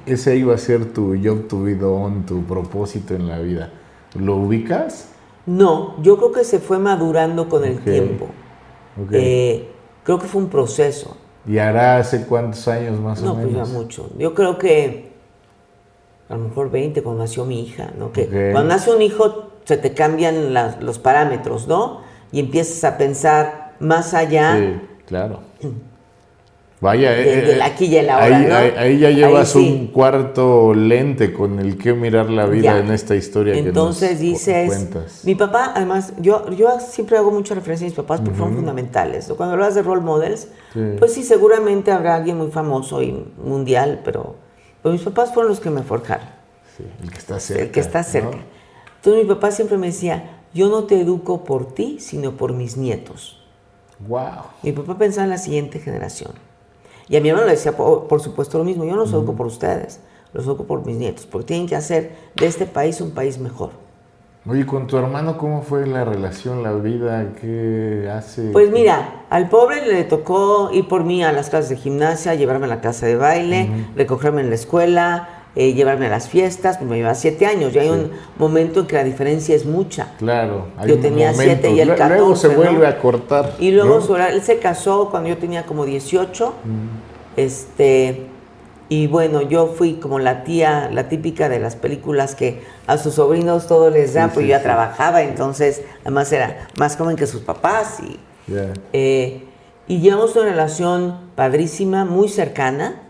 ese 0.05 0.35
iba 0.35 0.53
a 0.53 0.57
ser 0.57 0.91
tu 0.91 1.15
job 1.23 1.47
to 1.47 1.63
be 1.63 1.75
done, 1.75 2.23
tu 2.25 2.43
propósito 2.43 3.15
en 3.15 3.27
la 3.27 3.39
vida? 3.39 3.71
¿Lo 4.15 4.35
ubicas? 4.35 5.09
No, 5.45 6.01
yo 6.01 6.17
creo 6.17 6.31
que 6.31 6.43
se 6.43 6.59
fue 6.59 6.77
madurando 6.77 7.47
con 7.47 7.63
el 7.63 7.79
tiempo. 7.79 8.25
Ok. 9.01 9.11
Eh, 9.13 9.68
creo 10.09 10.17
que 10.17 10.25
fue 10.27 10.41
un 10.41 10.49
proceso. 10.49 11.15
¿Y 11.45 11.59
hará 11.59 11.97
hace 11.97 12.25
cuántos 12.25 12.67
años 12.67 12.99
más 12.99 13.21
No, 13.21 13.33
o 13.33 13.35
pues 13.35 13.45
ya 13.45 13.51
menos? 13.51 13.69
mucho. 13.69 14.09
Yo 14.17 14.33
creo 14.33 14.57
que 14.57 15.11
a 16.29 16.35
lo 16.35 16.45
mejor 16.45 16.71
20 16.71 17.03
cuando 17.03 17.21
nació 17.21 17.45
mi 17.45 17.61
hija, 17.61 17.91
¿no? 17.95 18.11
Que 18.11 18.25
cuando 18.51 18.69
nace 18.69 18.91
un 18.91 19.03
hijo 19.03 19.51
se 19.65 19.77
te 19.77 19.93
cambian 19.93 20.51
las- 20.51 20.81
los 20.81 20.97
parámetros, 20.97 21.67
¿no? 21.67 22.01
Y 22.31 22.39
empiezas 22.39 22.83
a 22.85 22.97
pensar 22.97 23.75
más 23.79 24.15
allá 24.15 24.55
Sí, 24.57 24.81
claro. 25.05 25.41
Vaya, 26.81 27.11
de- 27.11 27.33
eh, 27.33 27.41
del 27.41 27.59
eh, 27.59 27.63
aquí 27.63 27.85
y 27.87 27.97
el 27.97 28.09
ahora, 28.09 28.25
ahí, 28.37 28.45
¿no? 28.47 28.55
ahí- 28.55 28.73
ahí 28.77 28.99
ya 28.99 29.09
llevas 29.09 29.53
Ahí 29.53 29.63
sí. 29.65 29.71
un 29.73 29.87
cuarto 29.87 30.73
lente 30.73 31.33
con 31.33 31.59
el 31.59 31.77
que 31.77 31.93
mirar 31.93 32.29
la 32.29 32.45
vida 32.45 32.75
Ya. 32.75 32.79
en 32.79 32.91
esta 32.91 33.15
historia 33.17 33.53
Entonces 33.57 34.09
que 34.09 34.13
nos 34.15 34.21
dices, 34.21 34.67
cuentas. 34.67 35.21
mi 35.25 35.35
papá, 35.35 35.73
además, 35.75 36.13
yo, 36.19 36.49
yo 36.51 36.79
siempre 36.79 37.17
hago 37.17 37.31
mucha 37.31 37.53
referencia 37.53 37.85
a 37.85 37.89
mis 37.89 37.97
papás 37.97 38.21
porque 38.21 38.37
fueron 38.37 38.55
fundamentales. 38.55 39.29
Cuando 39.35 39.55
hablas 39.55 39.75
de 39.75 39.81
role 39.81 40.01
models, 40.01 40.47
Sí. 40.73 40.79
pues 40.97 41.13
sí, 41.13 41.23
seguramente 41.23 41.91
habrá 41.91 42.15
alguien 42.15 42.37
muy 42.37 42.49
famoso 42.49 43.01
y 43.03 43.25
mundial, 43.43 44.01
pero 44.05 44.35
Pues 44.81 44.93
mis 44.93 45.01
papás 45.03 45.33
fueron 45.33 45.49
los 45.49 45.59
que 45.59 45.69
me 45.69 45.83
forjaron. 45.83 46.29
Sí, 46.77 46.85
el 47.03 47.11
que 47.11 47.17
está 47.17 47.37
cerca. 47.41 47.63
El 47.63 47.71
que 47.71 47.79
está 47.81 48.03
cerca. 48.03 48.37
Entonces 48.95 49.23
mi 49.23 49.27
papá 49.27 49.51
siempre 49.51 49.77
me 49.77 49.87
decía, 49.87 50.37
yo 50.53 50.69
no 50.69 50.85
te 50.85 51.01
educo 51.01 51.43
por 51.43 51.73
ti, 51.73 51.97
sino 51.99 52.37
por 52.37 52.53
mis 52.53 52.77
nietos. 52.77 53.43
Wow. 54.07 54.21
Mi 54.63 54.71
papá 54.71 54.97
pensaba 54.97 55.25
en 55.25 55.31
la 55.31 55.37
siguiente 55.37 55.79
generación. 55.79 56.31
Y 57.09 57.17
a 57.17 57.21
mi 57.21 57.29
hermano 57.29 57.47
le 57.47 57.53
decía, 57.53 57.75
por, 57.75 58.21
supuesto, 58.21 58.57
lo 58.59 58.63
mismo, 58.63 58.85
yo 58.85 58.91
no 58.91 58.97
los 58.97 59.11
educo 59.11 59.33
por 59.35 59.47
ustedes, 59.47 59.99
los 60.31 60.45
educo 60.45 60.65
por 60.65 60.85
mis 60.85 60.95
nietos, 60.95 61.25
porque 61.25 61.47
tienen 61.47 61.67
que 61.67 61.75
hacer 61.75 62.11
de 62.35 62.45
este 62.45 62.65
país 62.65 63.01
un 63.01 63.11
país 63.11 63.39
mejor. 63.39 63.71
Oye, 64.47 64.65
con 64.65 64.87
tu 64.87 64.97
hermano, 64.97 65.37
¿cómo 65.37 65.63
fue 65.63 65.85
la 65.85 66.05
relación, 66.05 66.63
la 66.63 66.71
vida? 66.73 67.33
¿Qué 67.41 68.09
hace? 68.11 68.51
Pues 68.51 68.71
mira, 68.71 69.25
al 69.29 69.49
pobre 69.49 69.85
le 69.85 70.03
tocó 70.05 70.69
ir 70.71 70.87
por 70.87 71.03
mí 71.03 71.23
a 71.23 71.31
las 71.31 71.49
clases 71.49 71.69
de 71.69 71.75
gimnasia, 71.77 72.35
llevarme 72.35 72.65
a 72.65 72.69
la 72.69 72.79
casa 72.79 73.05
de 73.05 73.15
baile, 73.15 73.69
recogerme 73.95 74.41
en 74.41 74.49
la 74.49 74.55
escuela, 74.55 75.38
eh, 75.55 75.73
llevarme 75.73 76.05
a 76.05 76.09
las 76.09 76.29
fiestas, 76.29 76.77
pues 76.77 76.89
me 76.89 76.97
llevaba 76.97 77.15
siete 77.15 77.45
años. 77.45 77.73
Y 77.75 77.79
hay 77.79 77.89
un 77.89 78.11
momento 78.37 78.81
en 78.81 78.87
que 78.87 78.95
la 78.95 79.03
diferencia 79.03 79.55
es 79.55 79.65
mucha. 79.65 80.13
Claro. 80.17 80.67
yo 80.87 80.99
tenía 80.99 81.33
siete 81.33 81.71
y 81.71 81.79
él 81.79 81.89
14. 81.89 82.15
Luego 82.15 82.35
se 82.35 82.47
vuelve 82.49 82.87
a 82.87 82.99
cortar. 82.99 83.55
Y 83.59 83.71
luego 83.71 84.15
él 84.17 84.41
se 84.43 84.59
casó 84.59 85.09
cuando 85.09 85.29
yo 85.29 85.37
tenía 85.37 85.65
como 85.65 85.85
18. 85.85 86.53
Este. 87.35 88.27
Y 88.91 89.05
bueno, 89.05 89.43
yo 89.43 89.67
fui 89.67 89.95
como 89.95 90.17
la 90.17 90.43
tía, 90.43 90.89
la 90.91 91.09
típica 91.09 91.47
de 91.47 91.59
las 91.59 91.75
películas 91.75 92.33
que 92.33 92.63
a 92.87 92.97
sus 92.97 93.13
sobrinos 93.15 93.67
todo 93.67 93.91
les 93.91 94.15
da, 94.15 94.29
pues 94.29 94.47
yo 94.47 94.49
ya 94.49 94.63
trabajaba, 94.63 95.21
entonces 95.21 95.83
además 96.01 96.31
era 96.31 96.67
más 96.75 96.97
joven 96.97 97.15
que 97.15 97.27
sus 97.27 97.41
papás. 97.41 97.99
Y, 97.99 98.19
eh, 98.93 99.43
y 99.87 99.99
llevamos 99.99 100.35
una 100.35 100.45
relación 100.45 101.17
padrísima, 101.35 102.03
muy 102.03 102.29
cercana. 102.29 103.08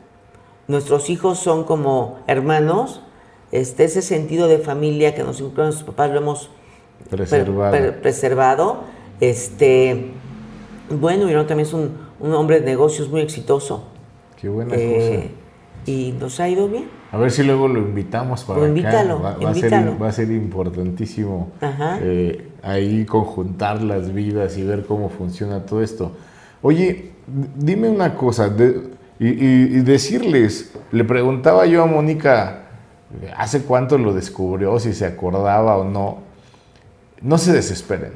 Nuestros 0.70 1.10
hijos 1.10 1.40
son 1.40 1.66
como 1.66 2.20
hermanos. 2.28 3.02
Este, 3.52 3.84
ese 3.84 4.02
sentido 4.02 4.48
de 4.48 4.60
familia 4.60 5.14
que 5.14 5.24
nos 5.24 5.42
incluyen 5.42 5.66
nuestros 5.66 5.90
papás 5.90 6.12
lo 6.12 6.20
hemos 6.20 6.50
preservado. 7.10 7.94
preservado. 8.02 8.84
Este, 9.20 10.12
bueno, 10.90 11.30
y 11.30 11.34
también 11.46 11.62
es 11.62 11.74
un, 11.74 11.98
un, 12.22 12.34
hombre 12.34 12.62
de 12.62 12.66
negocios 12.66 13.10
muy 13.10 13.20
exitoso. 13.22 13.84
Qué 14.40 14.48
buena 14.48 14.76
eh, 14.76 14.94
cosa 14.96 15.40
y 15.86 16.14
nos 16.20 16.40
ha 16.40 16.50
ido 16.50 16.68
bien. 16.68 16.86
A 17.12 17.18
ver 17.18 17.32
si 17.32 17.44
luego 17.44 17.68
lo 17.68 17.80
invitamos 17.80 18.44
para 18.44 18.60
pues 18.60 18.70
invítalo, 18.70 19.22
Va, 19.22 19.32
A 19.32 19.54
ser, 19.56 20.02
va, 20.02 20.08
a 20.10 20.12
ser, 20.12 20.30
importantísimo 20.30 21.52
eh, 22.02 22.52
ahí 22.62 23.06
conjuntar 23.06 23.82
las 23.82 24.14
vidas 24.14 24.58
y 24.58 24.64
ver 24.64 24.86
cómo 24.86 25.10
funciona 25.10 25.66
todo 25.66 25.82
esto. 25.82 26.12
Oye, 26.62 27.14
dime 27.56 27.90
una 27.90 28.14
cosa, 28.16 28.54
y, 29.20 29.82
decirles, 29.82 30.72
le 30.92 31.04
preguntaba 31.04 31.66
yo 31.66 31.84
a 31.84 31.86
Mónica 31.86 32.64
hace 33.36 33.64
cuánto 33.64 33.98
lo 33.98 34.14
descubrió, 34.14 34.80
si 34.80 34.94
se 34.94 35.06
acordaba 35.06 35.78
o 35.78 35.84
no. 35.84 36.20
No 37.22 37.38
se 37.38 37.52
desesperen. 37.52 38.14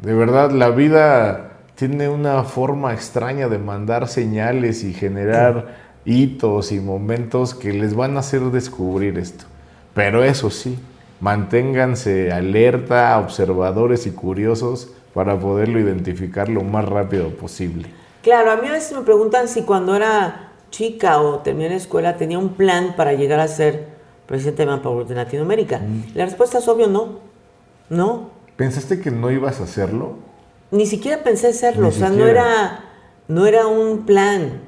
De 0.00 0.14
verdad, 0.14 0.50
la 0.52 0.70
vida 0.70 1.50
tiene 1.74 2.08
una 2.08 2.44
forma 2.44 2.94
extraña 2.94 3.48
de 3.48 3.58
mandar 3.58 4.08
señales 4.08 4.84
y 4.84 4.94
generar 4.94 5.76
hitos 6.06 6.72
y 6.72 6.80
momentos 6.80 7.54
que 7.54 7.74
les 7.74 7.94
van 7.94 8.16
a 8.16 8.20
hacer 8.20 8.40
descubrir 8.40 9.18
esto. 9.18 9.44
Pero 9.92 10.24
eso 10.24 10.48
sí, 10.48 10.78
manténganse 11.20 12.32
alerta, 12.32 13.18
observadores 13.18 14.06
y 14.06 14.12
curiosos 14.12 14.94
para 15.12 15.38
poderlo 15.38 15.78
identificar 15.78 16.48
lo 16.48 16.62
más 16.62 16.86
rápido 16.86 17.30
posible. 17.30 17.97
Claro, 18.22 18.50
a 18.50 18.56
mí 18.56 18.68
a 18.68 18.72
veces 18.72 18.96
me 18.96 19.02
preguntan 19.04 19.48
si 19.48 19.62
cuando 19.62 19.94
era 19.94 20.52
chica 20.70 21.20
o 21.20 21.38
terminé 21.38 21.70
la 21.70 21.76
escuela 21.76 22.16
tenía 22.16 22.38
un 22.38 22.50
plan 22.50 22.94
para 22.96 23.14
llegar 23.14 23.40
a 23.40 23.48
ser 23.48 23.86
presidente 24.26 24.66
de 24.66 25.04
de 25.04 25.14
Latinoamérica. 25.14 25.78
Mm. 25.78 26.14
La 26.14 26.24
respuesta 26.26 26.58
es 26.58 26.68
obvio 26.68 26.86
no. 26.86 27.20
No. 27.88 28.30
¿Pensaste 28.56 29.00
que 29.00 29.10
no 29.10 29.30
ibas 29.30 29.60
a 29.60 29.64
hacerlo? 29.64 30.16
Ni 30.70 30.84
siquiera 30.84 31.22
pensé 31.22 31.52
serlo, 31.52 31.88
o 31.88 31.92
sea, 31.92 32.10
no 32.10 32.26
era, 32.26 32.84
no 33.28 33.46
era 33.46 33.66
un 33.66 34.04
plan. 34.04 34.60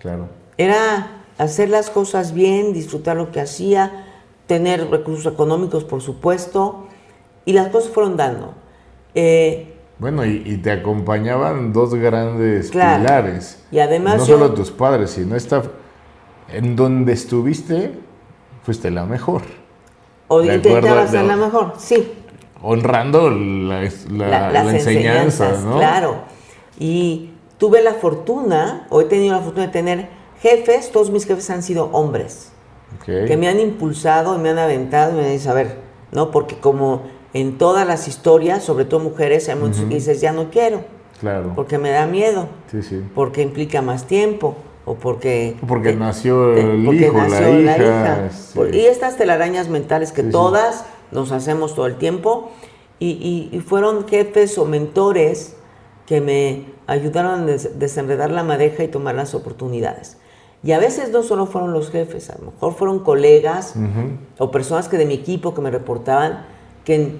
Claro. 0.00 0.28
Era 0.58 1.22
hacer 1.38 1.68
las 1.68 1.90
cosas 1.90 2.32
bien, 2.32 2.72
disfrutar 2.72 3.16
lo 3.16 3.30
que 3.30 3.40
hacía, 3.40 4.06
tener 4.48 4.90
recursos 4.90 5.32
económicos, 5.32 5.84
por 5.84 6.00
supuesto, 6.02 6.88
y 7.44 7.52
las 7.52 7.68
cosas 7.68 7.90
fueron 7.90 8.16
dando. 8.16 8.54
Eh, 9.14 9.73
bueno, 9.98 10.24
y, 10.24 10.56
te 10.58 10.72
acompañaban 10.72 11.72
dos 11.72 11.94
grandes 11.94 12.70
pilares. 12.70 13.64
Y 13.70 13.78
además. 13.78 14.18
No 14.18 14.24
solo 14.26 14.52
tus 14.52 14.70
padres, 14.70 15.10
sino 15.12 15.36
esta. 15.36 15.62
En 16.48 16.76
donde 16.76 17.12
estuviste, 17.12 17.92
fuiste 18.62 18.90
la 18.90 19.06
mejor. 19.06 19.42
O 20.28 20.42
intentabas 20.42 21.10
ser 21.10 21.24
la 21.24 21.36
mejor, 21.36 21.74
sí. 21.78 22.12
Honrando 22.62 23.30
la, 23.30 23.84
enseñanza, 23.84 25.52
¿no? 25.64 25.76
Claro. 25.76 26.16
Y 26.78 27.30
tuve 27.58 27.82
la 27.82 27.94
fortuna, 27.94 28.86
o 28.90 29.00
he 29.00 29.04
tenido 29.04 29.34
la 29.34 29.40
fortuna 29.40 29.66
de 29.66 29.72
tener 29.72 30.08
jefes, 30.40 30.90
todos 30.90 31.10
mis 31.10 31.26
jefes 31.26 31.48
han 31.50 31.62
sido 31.62 31.86
hombres, 31.92 32.52
que 33.04 33.36
me 33.36 33.48
han 33.48 33.60
impulsado 33.60 34.34
y 34.36 34.38
me 34.38 34.50
han 34.50 34.58
aventado 34.58 35.12
y 35.12 35.14
me 35.16 35.26
han 35.26 35.36
dicho, 35.36 35.50
a 35.50 35.54
ver, 35.54 35.78
¿no? 36.10 36.30
Porque 36.30 36.58
como 36.58 37.02
en 37.34 37.58
todas 37.58 37.86
las 37.86 38.06
historias, 38.06 38.62
sobre 38.62 38.84
todo 38.84 39.00
mujeres, 39.00 39.48
hay 39.48 39.56
muchos 39.56 39.80
que 39.80 39.96
dices, 39.96 40.20
ya 40.20 40.32
no 40.32 40.50
quiero. 40.50 40.84
Claro. 41.18 41.52
Porque 41.56 41.78
me 41.78 41.90
da 41.90 42.06
miedo. 42.06 42.48
Sí, 42.70 42.82
sí. 42.82 43.02
Porque 43.12 43.42
implica 43.42 43.82
más 43.82 44.06
tiempo. 44.06 44.56
O 44.86 44.94
porque... 44.94 45.56
Porque 45.66 45.96
nació 45.96 46.54
el 46.54 46.86
hijo, 46.94 47.18
la 47.18 47.50
hija. 47.50 48.30
Y 48.72 48.80
estas 48.86 49.16
telarañas 49.16 49.68
mentales 49.68 50.12
que 50.12 50.22
todas 50.22 50.84
nos 51.10 51.32
hacemos 51.32 51.74
todo 51.74 51.86
el 51.86 51.96
tiempo. 51.96 52.52
Y, 53.00 53.62
fueron 53.66 54.06
jefes 54.06 54.56
o 54.56 54.64
mentores 54.64 55.56
que 56.06 56.20
me 56.20 56.66
ayudaron 56.86 57.48
a 57.48 57.52
desenredar 57.52 58.30
la 58.30 58.44
madeja 58.44 58.84
y 58.84 58.88
tomar 58.88 59.16
las 59.16 59.34
oportunidades. 59.34 60.18
Y 60.62 60.72
a 60.72 60.78
veces 60.78 61.10
no 61.10 61.22
solo 61.22 61.46
fueron 61.46 61.72
los 61.72 61.90
jefes, 61.90 62.30
a 62.30 62.38
lo 62.38 62.52
mejor 62.52 62.74
fueron 62.74 63.00
colegas 63.00 63.74
o 64.38 64.50
personas 64.50 64.88
que 64.88 64.96
de 64.96 65.04
mi 65.04 65.14
equipo 65.14 65.52
que 65.52 65.60
me 65.60 65.70
reportaban 65.70 66.53
que, 66.84 67.16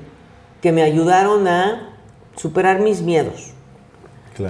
que 0.60 0.72
me 0.72 0.82
ayudaron 0.82 1.46
a 1.48 1.96
superar 2.36 2.80
mis 2.80 3.02
miedos. 3.02 3.52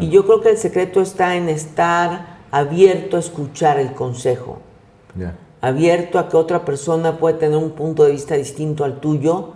Y 0.00 0.08
yo 0.08 0.24
creo 0.24 0.40
que 0.40 0.50
el 0.50 0.56
secreto 0.56 1.00
está 1.00 1.36
en 1.36 1.48
estar 1.48 2.38
abierto 2.50 3.16
a 3.16 3.20
escuchar 3.20 3.78
el 3.78 3.92
consejo. 3.92 4.58
Abierto 5.60 6.18
a 6.18 6.28
que 6.28 6.36
otra 6.36 6.64
persona 6.64 7.18
puede 7.18 7.38
tener 7.38 7.56
un 7.56 7.72
punto 7.72 8.04
de 8.04 8.12
vista 8.12 8.34
distinto 8.34 8.84
al 8.84 9.00
tuyo 9.00 9.54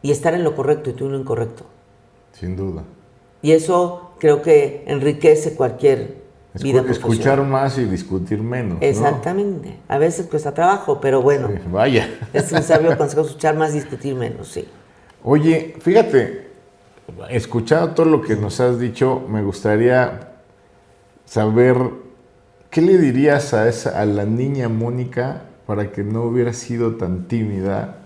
y 0.00 0.10
estar 0.10 0.34
en 0.34 0.44
lo 0.44 0.54
correcto 0.54 0.90
y 0.90 0.92
tú 0.94 1.06
en 1.06 1.12
lo 1.12 1.18
incorrecto. 1.18 1.64
Sin 2.32 2.56
duda. 2.56 2.84
Y 3.40 3.52
eso 3.52 4.12
creo 4.18 4.42
que 4.42 4.84
enriquece 4.86 5.54
cualquier 5.54 6.22
escuchar 6.54 7.42
más 7.42 7.78
y 7.78 7.84
discutir 7.84 8.42
menos. 8.42 8.78
Exactamente. 8.80 9.78
A 9.88 9.98
veces 9.98 10.26
cuesta 10.26 10.52
trabajo, 10.52 11.00
pero 11.00 11.22
bueno. 11.22 11.48
vaya. 11.70 12.08
Es 12.32 12.52
un 12.52 12.62
sabio 12.62 12.96
consejo 12.98 13.22
escuchar 13.22 13.56
más, 13.56 13.72
discutir 13.72 14.14
menos, 14.14 14.48
sí. 14.48 14.66
Oye, 15.24 15.76
fíjate, 15.80 16.48
escuchado 17.30 17.90
todo 17.90 18.06
lo 18.06 18.22
que 18.22 18.36
nos 18.36 18.60
has 18.60 18.78
dicho, 18.78 19.24
me 19.28 19.42
gustaría 19.42 20.32
saber 21.24 21.76
qué 22.70 22.80
le 22.80 22.98
dirías 22.98 23.54
a, 23.54 23.68
esa, 23.68 24.00
a 24.00 24.04
la 24.04 24.24
niña 24.24 24.68
Mónica 24.68 25.42
para 25.66 25.92
que 25.92 26.02
no 26.02 26.24
hubiera 26.24 26.52
sido 26.52 26.96
tan 26.96 27.28
tímida 27.28 27.98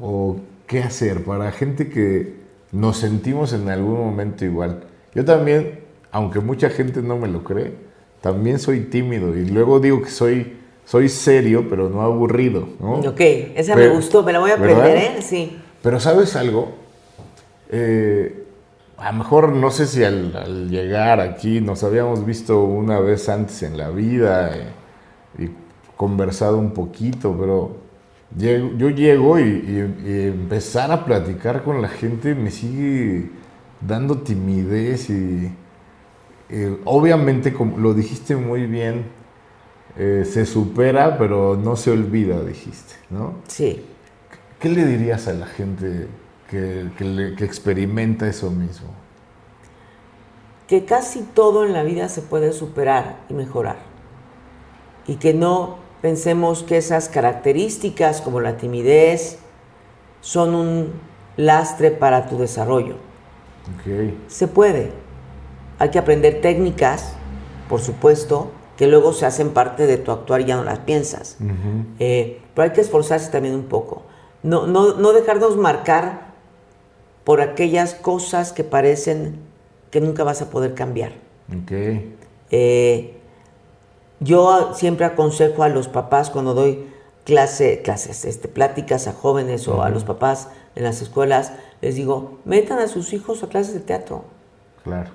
o 0.00 0.36
qué 0.66 0.82
hacer 0.82 1.24
para 1.24 1.50
gente 1.52 1.88
que 1.88 2.36
nos 2.72 2.98
sentimos 2.98 3.52
en 3.52 3.68
algún 3.68 3.98
momento 3.98 4.44
igual. 4.44 4.84
Yo 5.14 5.24
también 5.24 5.88
aunque 6.10 6.40
mucha 6.40 6.70
gente 6.70 7.02
no 7.02 7.16
me 7.16 7.28
lo 7.28 7.44
cree, 7.44 7.72
también 8.20 8.58
soy 8.58 8.80
tímido 8.80 9.36
y 9.36 9.44
luego 9.46 9.80
digo 9.80 10.02
que 10.02 10.10
soy, 10.10 10.56
soy 10.84 11.08
serio, 11.08 11.66
pero 11.68 11.88
no 11.88 12.02
aburrido. 12.02 12.68
¿no? 12.80 12.94
Ok, 13.00 13.20
esa 13.54 13.76
me 13.76 13.88
gustó, 13.88 14.22
me 14.22 14.32
la 14.32 14.38
voy 14.38 14.50
a 14.50 14.54
aprender, 14.54 14.96
¿eh? 14.96 15.22
Sí. 15.22 15.58
Pero 15.82 16.00
¿sabes 16.00 16.36
algo? 16.36 16.72
Eh, 17.70 18.44
a 18.96 19.12
lo 19.12 19.18
mejor 19.18 19.52
no 19.52 19.70
sé 19.70 19.86
si 19.86 20.02
al, 20.02 20.68
llegar 20.70 21.20
aquí 21.20 21.60
nos 21.60 21.84
habíamos 21.84 22.24
visto 22.24 22.62
una 22.64 22.98
vez 22.98 23.28
antes 23.28 23.62
en 23.62 23.76
la 23.76 23.90
vida 23.90 24.56
eh, 24.56 24.66
y 25.38 25.50
conversado 25.96 26.58
un 26.58 26.72
poquito, 26.72 27.36
pero 27.38 27.76
yo 28.36 28.90
llego 28.90 29.38
y, 29.38 29.64
empezar 30.06 30.92
a 30.92 31.04
platicar 31.04 31.62
con 31.62 31.80
la 31.80 31.88
gente 31.88 32.34
me 32.34 32.50
sigue 32.50 33.30
dando 33.80 34.18
timidez 34.18 35.08
y 35.08 35.50
obviamente, 36.84 37.52
como 37.52 37.78
lo 37.78 37.94
dijiste 37.94 38.36
muy 38.36 38.66
bien, 38.66 39.06
eh, 39.96 40.24
se 40.24 40.46
supera, 40.46 41.18
pero 41.18 41.56
no 41.56 41.74
se 41.74 41.90
olvida, 41.90 42.40
dijiste, 42.44 42.94
¿no? 43.10 43.34
Sí. 43.48 43.84
¿Qué 44.60 44.68
le 44.68 44.84
dirías 44.84 45.28
a 45.28 45.34
la 45.34 45.46
gente 45.46 46.08
que, 46.50 46.90
que 47.36 47.44
experimenta 47.44 48.26
eso 48.26 48.50
mismo? 48.50 48.88
Que 50.66 50.84
casi 50.84 51.22
todo 51.22 51.64
en 51.64 51.72
la 51.72 51.82
vida 51.82 52.08
se 52.08 52.22
puede 52.22 52.52
superar 52.52 53.20
y 53.28 53.34
mejorar. 53.34 53.76
Y 55.06 55.16
que 55.16 55.32
no 55.32 55.76
pensemos 56.02 56.62
que 56.62 56.76
esas 56.76 57.08
características 57.08 58.20
como 58.20 58.40
la 58.40 58.56
timidez 58.56 59.38
son 60.20 60.54
un 60.54 60.92
lastre 61.36 61.90
para 61.90 62.26
tu 62.26 62.38
desarrollo. 62.38 62.96
Se 64.26 64.48
puede. 64.48 64.92
Hay 65.78 65.90
que 65.90 65.98
aprender 65.98 66.40
técnicas, 66.40 67.12
por 67.68 67.80
supuesto, 67.80 68.50
que 68.76 68.86
luego 68.86 69.12
se 69.12 69.26
hacen 69.26 69.50
parte 69.50 69.86
de 69.86 69.98
tu 69.98 70.10
actuar 70.10 70.40
y 70.40 70.46
ya 70.46 70.56
no 70.56 70.64
las 70.64 70.80
piensas. 70.80 71.36
Eh, 71.98 72.40
pero 72.54 72.64
hay 72.64 72.72
que 72.72 72.80
esforzarse 72.80 73.30
también 73.30 73.54
un 73.54 73.64
poco. 73.64 74.02
No, 74.42 74.66
no, 74.66 75.12
dejarnos 75.12 75.56
marcar 75.56 76.28
por 77.24 77.40
aquellas 77.40 77.94
cosas 77.94 78.52
que 78.52 78.64
parecen 78.64 79.40
que 79.90 80.00
nunca 80.00 80.24
vas 80.24 80.42
a 80.42 80.50
poder 80.50 80.74
cambiar. 80.74 81.12
Eh, 82.50 83.16
yo 84.20 84.74
siempre 84.74 85.06
aconsejo 85.06 85.62
a 85.62 85.68
los 85.68 85.88
papás 85.88 86.30
cuando 86.30 86.54
doy 86.54 86.86
clase, 87.24 87.82
clases, 87.82 88.24
este, 88.24 88.48
pláticas 88.48 89.06
a 89.06 89.12
jóvenes 89.12 89.68
o 89.68 89.82
a 89.82 89.90
los 89.90 90.04
papás 90.04 90.48
en 90.76 90.84
las 90.84 91.02
escuelas, 91.02 91.52
les 91.80 91.96
digo, 91.96 92.38
metan 92.44 92.78
a 92.78 92.88
sus 92.88 93.12
hijos 93.12 93.42
a 93.42 93.48
clases 93.48 93.74
de 93.74 93.80
teatro. 93.80 94.24
Claro. 94.84 95.10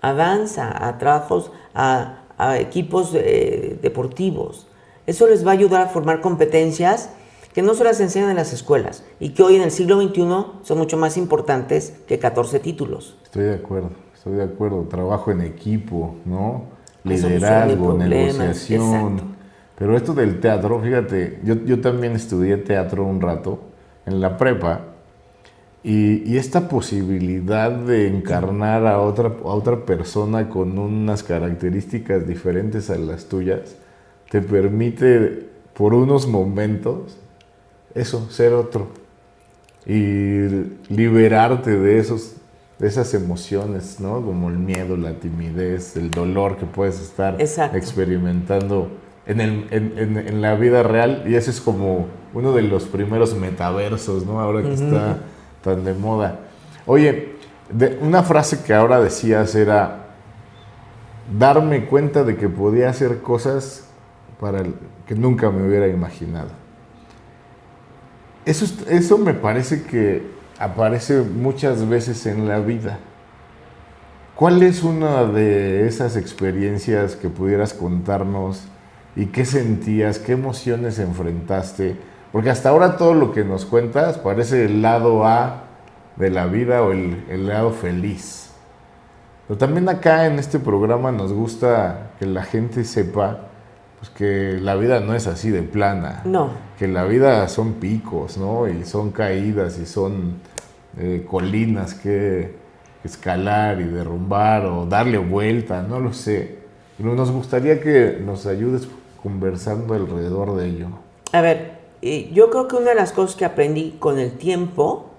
A 0.00 0.12
danza, 0.12 0.86
a 0.86 0.98
trabajos, 0.98 1.50
a, 1.74 2.24
equipos 2.60 3.10
eh, 3.14 3.76
deportivos. 3.82 4.68
Eso 5.06 5.26
les 5.26 5.44
va 5.44 5.50
a 5.50 5.54
ayudar 5.54 5.82
a 5.82 5.86
formar 5.88 6.20
competencias 6.20 7.10
que 7.58 7.62
no 7.62 7.74
se 7.74 7.82
las 7.82 7.98
enseñan 7.98 8.30
en 8.30 8.36
las 8.36 8.52
escuelas 8.52 9.02
y 9.18 9.30
que 9.30 9.42
hoy 9.42 9.56
en 9.56 9.62
el 9.62 9.72
siglo 9.72 10.00
XXI 10.00 10.22
son 10.62 10.78
mucho 10.78 10.96
más 10.96 11.16
importantes 11.16 11.92
que 12.06 12.20
14 12.20 12.60
títulos. 12.60 13.16
Estoy 13.24 13.46
de 13.46 13.56
acuerdo, 13.56 13.90
estoy 14.14 14.34
de 14.34 14.44
acuerdo. 14.44 14.82
Trabajo 14.82 15.32
en 15.32 15.40
equipo, 15.40 16.14
¿no? 16.24 16.66
Liderazgo, 17.02 17.94
negociación. 17.94 19.34
Pero 19.76 19.96
esto 19.96 20.14
del 20.14 20.38
teatro, 20.38 20.78
fíjate, 20.80 21.40
yo, 21.42 21.56
yo 21.64 21.80
también 21.80 22.12
estudié 22.12 22.58
teatro 22.58 23.04
un 23.04 23.20
rato 23.20 23.58
en 24.06 24.20
la 24.20 24.36
prepa 24.36 24.82
y, 25.82 26.36
esta 26.36 26.68
posibilidad 26.68 27.72
de 27.72 28.06
encarnar 28.06 28.86
a 28.86 29.00
otra, 29.00 29.30
a 29.30 29.48
otra 29.48 29.84
persona 29.84 30.48
con 30.48 30.78
unas 30.78 31.24
características 31.24 32.24
diferentes 32.24 32.88
a 32.88 32.98
las 32.98 33.24
tuyas 33.24 33.74
te 34.30 34.42
permite 34.42 35.48
por 35.74 35.92
unos 35.92 36.28
momentos 36.28 37.18
eso, 37.94 38.30
ser 38.30 38.52
otro 38.52 38.88
y 39.86 40.40
liberarte 40.88 41.78
de 41.78 41.98
esos 41.98 42.34
de 42.78 42.86
esas 42.86 43.12
emociones, 43.14 43.98
¿no? 43.98 44.24
Como 44.24 44.48
el 44.50 44.58
miedo, 44.58 44.96
la 44.96 45.14
timidez, 45.14 45.96
el 45.96 46.10
dolor 46.10 46.56
que 46.58 46.66
puedes 46.66 47.00
estar 47.00 47.40
experimentando 47.40 48.88
en, 49.26 49.40
el, 49.40 49.66
en, 49.70 50.16
en, 50.16 50.40
la 50.40 50.54
vida 50.54 50.84
real 50.84 51.24
y 51.26 51.34
ese 51.34 51.50
es 51.50 51.60
como 51.60 52.06
uno 52.32 52.52
de 52.52 52.62
los 52.62 52.84
primeros 52.84 53.34
metaversos, 53.34 54.24
¿no? 54.24 54.40
Ahora 54.40 54.62
que 54.62 54.74
está 54.74 55.18
tan 55.62 55.84
de 55.84 55.92
moda. 55.92 56.38
Oye, 56.86 57.34
de, 57.70 57.98
una 58.00 58.22
frase 58.22 58.62
que 58.62 58.72
ahora 58.72 59.00
decías 59.00 59.54
era 59.54 60.06
darme 61.36 61.86
cuenta 61.86 62.22
de 62.22 62.36
que 62.36 62.48
podía 62.48 62.90
hacer 62.90 63.20
cosas 63.20 63.84
para 64.40 64.60
el, 64.60 64.74
que 65.06 65.14
nunca 65.14 65.50
me 65.50 65.66
hubiera 65.66 65.88
imaginado. 65.88 66.50
Eso, 68.48 68.64
eso 68.88 69.18
me 69.18 69.34
parece 69.34 69.82
que 69.82 70.22
aparece 70.58 71.20
muchas 71.20 71.86
veces 71.86 72.24
en 72.24 72.48
la 72.48 72.60
vida. 72.60 72.98
¿Cuál 74.36 74.62
es 74.62 74.82
una 74.82 75.24
de 75.24 75.86
esas 75.86 76.16
experiencias 76.16 77.14
que 77.14 77.28
pudieras 77.28 77.74
contarnos 77.74 78.62
y 79.14 79.26
qué 79.26 79.44
sentías, 79.44 80.18
qué 80.18 80.32
emociones 80.32 80.98
enfrentaste? 80.98 81.96
Porque 82.32 82.48
hasta 82.48 82.70
ahora 82.70 82.96
todo 82.96 83.12
lo 83.12 83.32
que 83.32 83.44
nos 83.44 83.66
cuentas 83.66 84.16
parece 84.16 84.64
el 84.64 84.80
lado 84.80 85.26
A 85.26 85.64
de 86.16 86.30
la 86.30 86.46
vida 86.46 86.82
o 86.82 86.92
el, 86.92 87.26
el 87.28 87.48
lado 87.48 87.70
feliz. 87.70 88.48
Pero 89.46 89.58
también 89.58 89.90
acá 89.90 90.24
en 90.24 90.38
este 90.38 90.58
programa 90.58 91.12
nos 91.12 91.34
gusta 91.34 92.12
que 92.18 92.24
la 92.24 92.44
gente 92.44 92.84
sepa 92.84 93.47
pues, 93.98 94.10
que 94.10 94.58
la 94.60 94.74
vida 94.76 95.00
no 95.00 95.14
es 95.14 95.26
así 95.26 95.50
de 95.50 95.62
plana. 95.62 96.22
No. 96.24 96.50
Que 96.78 96.88
la 96.88 97.04
vida 97.04 97.48
son 97.48 97.74
picos, 97.74 98.38
¿no? 98.38 98.68
Y 98.68 98.84
son 98.84 99.10
caídas 99.10 99.78
y 99.78 99.86
son 99.86 100.34
eh, 100.98 101.24
colinas 101.28 101.94
que 101.94 102.54
escalar 103.04 103.80
y 103.80 103.84
derrumbar 103.84 104.66
o 104.66 104.86
darle 104.86 105.18
vuelta, 105.18 105.82
no 105.82 106.00
lo 106.00 106.12
sé. 106.12 106.58
Pero 106.96 107.14
nos 107.14 107.30
gustaría 107.30 107.80
que 107.80 108.20
nos 108.24 108.46
ayudes 108.46 108.88
conversando 109.22 109.94
alrededor 109.94 110.56
de 110.56 110.68
ello. 110.68 110.88
A 111.32 111.40
ver, 111.40 111.78
yo 112.32 112.50
creo 112.50 112.68
que 112.68 112.76
una 112.76 112.90
de 112.90 112.94
las 112.94 113.12
cosas 113.12 113.36
que 113.36 113.44
aprendí 113.44 113.96
con 113.98 114.18
el 114.18 114.32
tiempo 114.32 115.10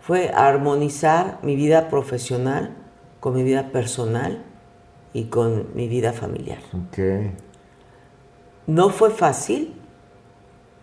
fue 0.00 0.30
armonizar 0.34 1.38
mi 1.42 1.56
vida 1.56 1.88
profesional 1.88 2.76
con 3.22 3.36
mi 3.36 3.44
vida 3.44 3.70
personal 3.70 4.42
y 5.12 5.26
con 5.26 5.68
mi 5.76 5.86
vida 5.86 6.12
familiar. 6.12 6.58
Okay. 6.88 7.30
No 8.66 8.90
fue 8.90 9.10
fácil, 9.10 9.74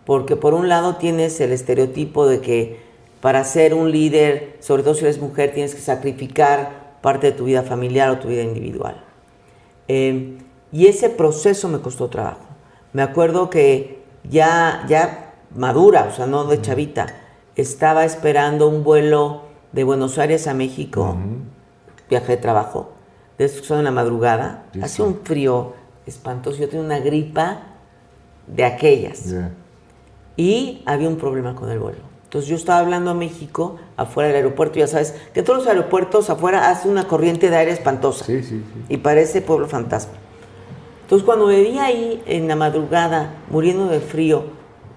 porque 0.04 0.36
por 0.36 0.54
un 0.54 0.68
lado 0.68 0.96
tienes 0.96 1.40
el 1.40 1.52
estereotipo 1.52 2.26
de 2.26 2.40
que 2.40 2.80
para 3.20 3.44
ser 3.44 3.74
un 3.74 3.90
líder, 3.90 4.56
sobre 4.60 4.82
todo 4.82 4.94
si 4.94 5.04
eres 5.04 5.20
mujer, 5.20 5.52
tienes 5.52 5.74
que 5.74 5.80
sacrificar 5.80 6.98
parte 7.00 7.28
de 7.28 7.32
tu 7.32 7.44
vida 7.44 7.62
familiar 7.62 8.10
o 8.10 8.18
tu 8.18 8.28
vida 8.28 8.42
individual. 8.42 9.04
Eh, 9.88 10.38
y 10.72 10.86
ese 10.86 11.10
proceso 11.10 11.68
me 11.68 11.80
costó 11.80 12.08
trabajo. 12.08 12.46
Me 12.92 13.02
acuerdo 13.02 13.50
que 13.50 14.02
ya, 14.24 14.84
ya 14.88 15.34
madura, 15.54 16.08
o 16.10 16.14
sea, 16.14 16.26
no 16.26 16.44
de 16.44 16.60
chavita, 16.60 17.06
estaba 17.56 18.04
esperando 18.04 18.68
un 18.68 18.84
vuelo 18.84 19.42
de 19.72 19.84
Buenos 19.84 20.18
Aires 20.18 20.46
a 20.46 20.54
México, 20.54 21.16
viaje 22.08 22.32
de 22.32 22.38
trabajo, 22.38 22.92
de 23.38 23.48
son 23.48 23.78
en 23.78 23.84
la 23.84 23.90
madrugada, 23.90 24.66
hace 24.82 25.02
un 25.02 25.20
frío 25.24 25.74
espantoso, 26.06 26.58
yo 26.58 26.68
tenía 26.68 26.84
una 26.84 26.98
gripa 26.98 27.69
de 28.54 28.64
aquellas. 28.64 29.34
Y 30.36 30.82
había 30.86 31.08
un 31.08 31.16
problema 31.16 31.54
con 31.54 31.70
el 31.70 31.78
vuelo. 31.78 32.10
Entonces 32.24 32.48
yo 32.48 32.54
estaba 32.54 32.78
hablando 32.78 33.10
a 33.10 33.14
México, 33.14 33.76
afuera 33.96 34.28
del 34.28 34.36
aeropuerto, 34.36 34.78
ya 34.78 34.86
sabes, 34.86 35.16
que 35.34 35.42
todos 35.42 35.58
los 35.58 35.68
aeropuertos 35.68 36.30
afuera 36.30 36.70
hace 36.70 36.88
una 36.88 37.08
corriente 37.08 37.50
de 37.50 37.56
aire 37.56 37.72
espantosa. 37.72 38.24
Sí, 38.24 38.42
sí, 38.42 38.62
sí. 38.72 38.84
Y 38.88 38.98
parece 38.98 39.42
pueblo 39.42 39.66
fantasma. 39.66 40.14
Entonces 41.02 41.26
cuando 41.26 41.48
me 41.48 41.60
vi 41.60 41.78
ahí 41.80 42.22
en 42.26 42.46
la 42.46 42.54
madrugada, 42.54 43.34
muriendo 43.50 43.88
de 43.88 43.98
frío, 43.98 44.44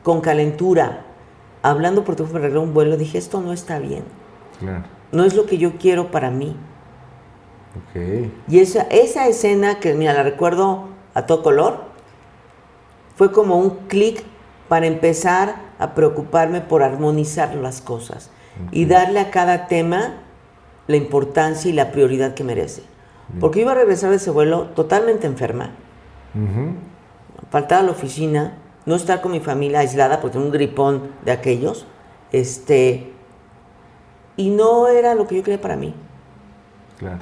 con 0.03 0.21
calentura, 0.21 1.05
hablando 1.63 2.03
por 2.03 2.15
teléfono, 2.15 2.47
me 2.47 2.59
un 2.59 2.73
vuelo, 2.73 2.97
dije, 2.97 3.17
esto 3.17 3.41
no 3.41 3.51
está 3.51 3.79
bien. 3.79 4.03
Claro. 4.59 4.83
No 5.11 5.23
es 5.23 5.33
lo 5.33 5.47
que 5.47 5.57
yo 5.57 5.77
quiero 5.79 6.11
para 6.11 6.29
mí. 6.29 6.55
Okay. 7.89 8.31
Y 8.47 8.59
esa, 8.59 8.83
esa 8.83 9.27
escena, 9.27 9.79
que 9.79 9.95
mira, 9.95 10.13
la 10.13 10.21
recuerdo 10.21 10.89
a 11.15 11.25
todo 11.25 11.41
color, 11.41 11.92
fue 13.15 13.31
como 13.31 13.57
un 13.57 13.87
clic 13.87 14.23
para 14.67 14.85
empezar 14.87 15.55
a 15.79 15.93
preocuparme 15.93 16.61
por 16.61 16.83
armonizar 16.83 17.55
las 17.55 17.81
cosas 17.81 18.31
y 18.71 18.85
darle 18.85 19.19
a 19.19 19.31
cada 19.31 19.67
tema 19.67 20.21
la 20.87 20.95
importancia 20.95 21.69
y 21.69 21.73
la 21.73 21.91
prioridad 21.91 22.33
que 22.33 22.43
merece. 22.43 22.83
Porque 23.39 23.61
iba 23.61 23.71
a 23.71 23.75
regresar 23.75 24.09
de 24.09 24.17
ese 24.17 24.31
vuelo 24.31 24.67
totalmente 24.75 25.27
enferma 25.27 25.71
faltar 27.53 27.81
a 27.81 27.83
la 27.83 27.91
oficina, 27.91 28.57
no 28.87 28.95
estar 28.95 29.21
con 29.21 29.31
mi 29.31 29.39
familia 29.39 29.79
aislada 29.79 30.19
porque 30.19 30.33
tengo 30.33 30.47
un 30.47 30.51
gripón 30.51 31.11
de 31.23 31.31
aquellos, 31.31 31.85
este, 32.31 33.11
y 34.35 34.49
no 34.49 34.87
era 34.87 35.13
lo 35.13 35.27
que 35.27 35.35
yo 35.35 35.43
quería 35.43 35.61
para 35.61 35.75
mí. 35.75 35.93
Claro. 36.97 37.19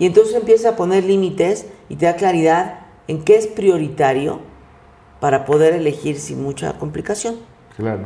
Y 0.00 0.06
entonces 0.06 0.34
empieza 0.34 0.70
a 0.70 0.76
poner 0.76 1.04
límites 1.04 1.66
y 1.88 1.94
te 1.94 2.06
da 2.06 2.16
claridad 2.16 2.80
en 3.06 3.22
qué 3.22 3.36
es 3.36 3.46
prioritario 3.46 4.40
para 5.26 5.44
poder 5.44 5.74
elegir 5.74 6.20
sin 6.20 6.40
mucha 6.40 6.74
complicación. 6.74 7.34
Claro. 7.76 8.04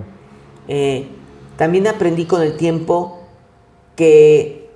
Eh, 0.68 1.06
también 1.59 1.87
aprendí 1.87 2.24
con 2.24 2.40
el 2.40 2.56
tiempo 2.56 3.18
que 3.94 4.70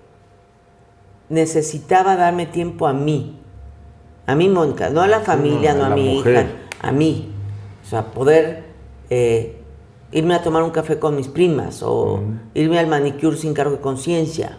necesitaba 1.31 2.17
darme 2.17 2.45
tiempo 2.45 2.87
a 2.87 2.93
mí, 2.93 3.41
a 4.27 4.35
mí, 4.35 4.51
Mónica, 4.51 4.91
no 4.91 5.01
a 5.01 5.07
la 5.07 5.21
familia, 5.21 5.73
no, 5.73 5.87
a, 5.87 5.89
mi 5.89 6.19
hija, 6.19 6.45
a 6.83 6.93
mí. 6.93 7.33
O 7.83 7.89
sea, 7.89 8.11
poder 8.13 8.65
eh, 9.09 9.63
irme 10.13 10.35
a 10.35 10.43
tomar 10.43 10.65
un 10.65 10.71
café 10.71 10.99
con 10.99 11.17
mis 11.17 11.29
primas, 11.29 11.83
o 11.83 12.21
irme 12.53 12.79
al 12.79 12.89
manicure 12.89 13.39
sin 13.39 13.55
cargo 13.55 13.77
de 13.77 13.81
conciencia, 13.81 14.59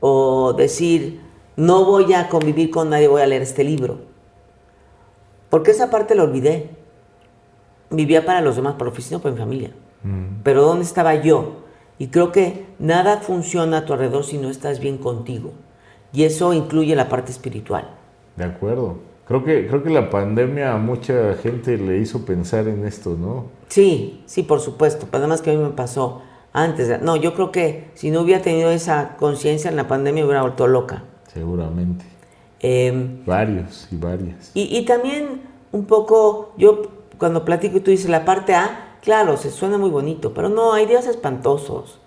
o 0.00 0.54
decir, 0.54 1.20
no 1.54 1.84
voy 1.84 2.14
a 2.14 2.28
convivir 2.28 2.72
con 2.72 2.90
nadie, 2.90 3.06
voy 3.06 3.22
a 3.22 3.26
leer 3.26 3.42
este 3.42 3.62
libro. 3.62 4.00
Porque 5.50 5.70
esa 5.70 5.88
parte 5.88 6.16
la 6.16 6.24
olvidé. 6.24 6.81
Vivía 7.92 8.24
para 8.24 8.40
los 8.40 8.56
demás, 8.56 8.72
para 8.74 8.86
la 8.86 8.90
oficina, 8.92 9.20
para 9.20 9.34
mi 9.34 9.40
familia. 9.40 9.70
Pero 10.42 10.62
¿dónde 10.62 10.84
estaba 10.84 11.14
yo? 11.14 11.62
Y 11.98 12.08
creo 12.08 12.32
que 12.32 12.66
nada 12.80 13.18
funciona 13.18 13.78
a 13.78 13.84
tu 13.84 13.92
alrededor 13.92 14.24
si 14.24 14.38
no 14.38 14.50
estás 14.50 14.80
bien 14.80 14.98
contigo. 14.98 15.52
Y 16.12 16.24
eso 16.24 16.52
incluye 16.52 16.96
la 16.96 17.08
parte 17.08 17.30
espiritual. 17.30 17.88
De 18.36 18.44
acuerdo. 18.44 18.96
Creo 19.28 19.44
que, 19.44 19.66
creo 19.68 19.82
que 19.84 19.90
la 19.90 20.10
pandemia 20.10 20.74
a 20.74 20.78
mucha 20.78 21.34
gente 21.34 21.78
le 21.78 21.98
hizo 21.98 22.24
pensar 22.24 22.66
en 22.66 22.84
esto, 22.86 23.16
¿no? 23.18 23.46
Sí, 23.68 24.22
sí, 24.26 24.42
por 24.42 24.58
supuesto. 24.60 25.06
Pero 25.10 25.18
además 25.18 25.40
que 25.42 25.52
a 25.52 25.54
mí 25.54 25.62
me 25.62 25.70
pasó 25.70 26.22
antes. 26.52 26.88
de- 26.88 26.98
No, 26.98 27.14
yo 27.16 27.34
creo 27.34 27.52
que 27.52 27.90
si 27.94 28.10
no 28.10 28.22
hubiera 28.22 28.42
tenido 28.42 28.70
esa 28.72 29.16
conciencia 29.18 29.70
en 29.70 29.76
la 29.76 29.86
pandemia 29.86 30.24
hubiera 30.24 30.42
vuelto 30.42 30.66
loca. 30.66 31.04
Seguramente. 31.32 32.04
Eh, 32.60 33.20
Varios 33.26 33.88
y 33.92 33.96
varias. 33.96 34.50
y, 34.54 34.76
y 34.76 34.84
también 34.84 35.42
un 35.72 35.84
poco, 35.86 36.52
yo 36.58 36.82
cuando 37.22 37.44
platico 37.44 37.76
y 37.76 37.80
tú 37.80 37.92
dices 37.92 38.10
la 38.10 38.24
parte 38.24 38.52
A, 38.52 38.96
claro, 39.00 39.36
se 39.36 39.52
suena 39.52 39.78
muy 39.78 39.90
bonito, 39.90 40.34
pero 40.34 40.48
no, 40.48 40.72
hay 40.72 40.86
días 40.86 41.06
espantosos. 41.06 42.00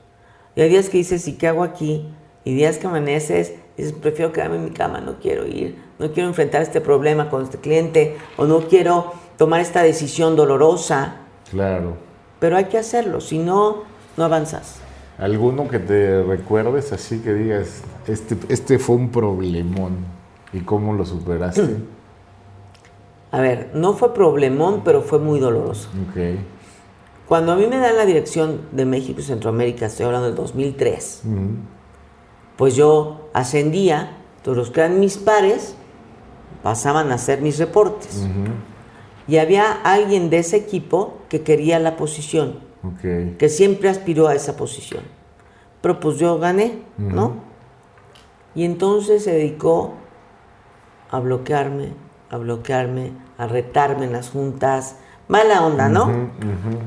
Y 0.57 0.61
hay 0.61 0.67
días 0.67 0.89
que 0.89 0.97
dices, 0.97 1.25
¿y 1.29 1.37
qué 1.37 1.47
hago 1.47 1.63
aquí? 1.63 2.05
Y 2.43 2.53
días 2.53 2.79
que 2.79 2.87
amaneces, 2.87 3.53
dices, 3.77 3.93
prefiero 3.93 4.33
quedarme 4.33 4.57
en 4.57 4.65
mi 4.65 4.71
cama, 4.71 4.99
no 4.99 5.17
quiero 5.21 5.47
ir, 5.47 5.81
no 5.99 6.11
quiero 6.11 6.27
enfrentar 6.27 6.61
este 6.63 6.81
problema 6.81 7.29
con 7.29 7.43
este 7.43 7.59
cliente, 7.59 8.17
o 8.35 8.43
no 8.43 8.67
quiero 8.67 9.13
tomar 9.37 9.61
esta 9.61 9.83
decisión 9.83 10.35
dolorosa, 10.35 11.15
Claro. 11.49 11.95
pero 12.39 12.57
hay 12.57 12.65
que 12.65 12.77
hacerlo, 12.77 13.21
si 13.21 13.37
no, 13.39 13.83
no 14.17 14.23
avanzas. 14.25 14.81
¿Alguno 15.17 15.69
que 15.69 15.79
te 15.79 16.23
recuerdes 16.23 16.91
así 16.91 17.19
que 17.19 17.33
digas, 17.33 17.83
este, 18.05 18.35
este 18.49 18.79
fue 18.79 18.97
un 18.97 19.11
problemón 19.11 19.95
y 20.51 20.59
cómo 20.59 20.93
lo 20.93 21.05
superaste? 21.05 21.77
A 23.35 23.41
ver, 23.41 23.71
no 23.73 23.91
fue 23.95 24.13
problemón, 24.13 24.81
pero 24.85 25.01
fue 25.01 25.19
muy 25.19 25.41
doloroso. 25.41 25.89
Cuando 27.27 27.51
a 27.51 27.57
mí 27.57 27.67
me 27.67 27.77
dan 27.79 27.97
la 27.97 28.05
dirección 28.05 28.61
de 28.71 28.85
México 28.85 29.19
y 29.19 29.23
Centroamérica, 29.23 29.87
estoy 29.87 30.05
hablando 30.05 30.27
del 30.27 30.35
2003, 30.37 31.23
Ujú. 31.25 31.35
pues 32.55 32.77
yo 32.77 33.27
ascendía, 33.33 34.15
todos 34.41 34.55
los 34.57 34.71
que 34.71 34.79
eran 34.79 35.01
mis 35.01 35.17
pares 35.17 35.75
pasaban 36.63 37.11
a 37.11 37.15
hacer 37.15 37.41
mis 37.41 37.59
reportes. 37.59 38.25
Y 39.27 39.35
había 39.35 39.69
alguien 39.83 40.29
de 40.29 40.37
ese 40.37 40.55
equipo 40.55 41.17
que 41.27 41.41
quería 41.41 41.77
la 41.79 41.97
posición, 41.97 42.59
que 43.37 43.49
siempre 43.49 43.89
aspiró 43.89 44.29
a 44.29 44.35
esa 44.35 44.55
posición. 44.55 45.03
Pero 45.81 45.99
pues 45.99 46.19
yo 46.19 46.39
gané, 46.39 46.79
¿no? 46.97 47.33
Y 48.55 48.63
entonces 48.63 49.25
se 49.25 49.33
dedicó 49.33 49.95
a 51.11 51.19
bloquearme, 51.19 51.89
a 52.29 52.37
bloquearme, 52.37 53.24
a 53.37 53.47
retarme 53.47 54.05
en 54.05 54.13
las 54.13 54.29
juntas. 54.29 54.95
Mala 55.27 55.65
onda, 55.65 55.89
¿no? 55.89 56.03
Ujú, 56.05 56.11
ujú. 56.13 56.79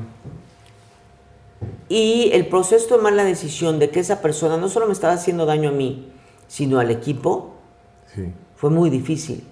Y 1.89 2.29
el 2.33 2.47
proceso 2.47 2.85
de 2.85 2.95
tomar 2.97 3.13
la 3.13 3.23
decisión 3.23 3.79
de 3.79 3.89
que 3.89 3.99
esa 3.99 4.21
persona 4.21 4.57
no 4.57 4.69
solo 4.69 4.85
me 4.85 4.93
estaba 4.93 5.13
haciendo 5.13 5.45
daño 5.45 5.69
a 5.69 5.73
mí, 5.73 6.11
sino 6.47 6.79
al 6.79 6.91
equipo, 6.91 7.55
Sí. 8.13 8.31
fue 8.55 8.69
muy 8.69 8.89
difícil, 8.89 9.43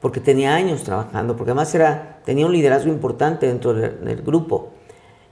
porque 0.00 0.20
tenía 0.20 0.54
años 0.54 0.82
trabajando, 0.84 1.36
porque 1.36 1.50
además 1.50 1.74
era, 1.74 2.18
tenía 2.24 2.46
un 2.46 2.52
liderazgo 2.52 2.90
importante 2.90 3.46
dentro 3.46 3.74
del, 3.74 4.04
del 4.04 4.22
grupo. 4.22 4.70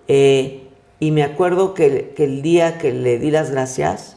Eh, 0.09 0.69
y 1.01 1.11
me 1.11 1.23
acuerdo 1.25 1.75
que, 1.75 2.13
que 2.17 2.25
el 2.25 2.43
día 2.43 2.79
que 2.79 2.93
le 2.93 3.19
di 3.19 3.31
las 3.31 3.51
gracias, 3.51 4.17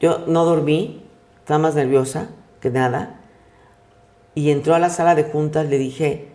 yo 0.00 0.24
no 0.26 0.44
dormí, 0.44 1.02
estaba 1.38 1.58
más 1.58 1.74
nerviosa 1.74 2.28
que 2.60 2.70
nada, 2.70 3.20
y 4.34 4.50
entró 4.50 4.74
a 4.74 4.78
la 4.78 4.90
sala 4.90 5.14
de 5.14 5.24
juntas, 5.24 5.66
le 5.68 5.78
dije, 5.78 6.28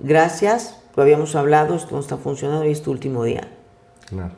gracias, 0.00 0.82
lo 0.96 1.02
habíamos 1.02 1.34
hablado, 1.36 1.74
esto 1.74 1.94
no 1.94 2.00
está 2.00 2.16
funcionando 2.16 2.64
y 2.64 2.70
es 2.72 2.82
tu 2.82 2.90
último 2.90 3.24
día. 3.24 3.48
Claro. 4.08 4.32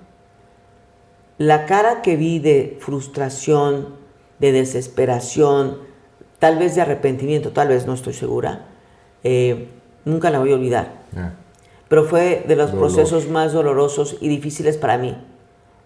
La 1.38 1.66
cara 1.66 2.02
que 2.02 2.16
vi 2.16 2.38
de 2.38 2.78
frustración, 2.80 3.94
de 4.38 4.52
desesperación, 4.52 5.78
tal 6.38 6.58
vez 6.58 6.74
de 6.74 6.80
arrepentimiento, 6.82 7.50
tal 7.52 7.68
vez 7.68 7.86
no 7.86 7.92
estoy 7.94 8.14
segura, 8.14 8.66
eh, 9.22 9.68
nunca 10.04 10.30
la 10.30 10.38
voy 10.38 10.52
a 10.52 10.54
olvidar. 10.54 11.02
Pero 11.88 12.04
fue 12.04 12.44
de 12.48 12.56
los 12.56 12.72
Dolor. 12.72 12.86
procesos 12.88 13.28
más 13.28 13.52
dolorosos 13.52 14.16
y 14.20 14.28
difíciles 14.28 14.76
para 14.76 14.98
mí, 14.98 15.16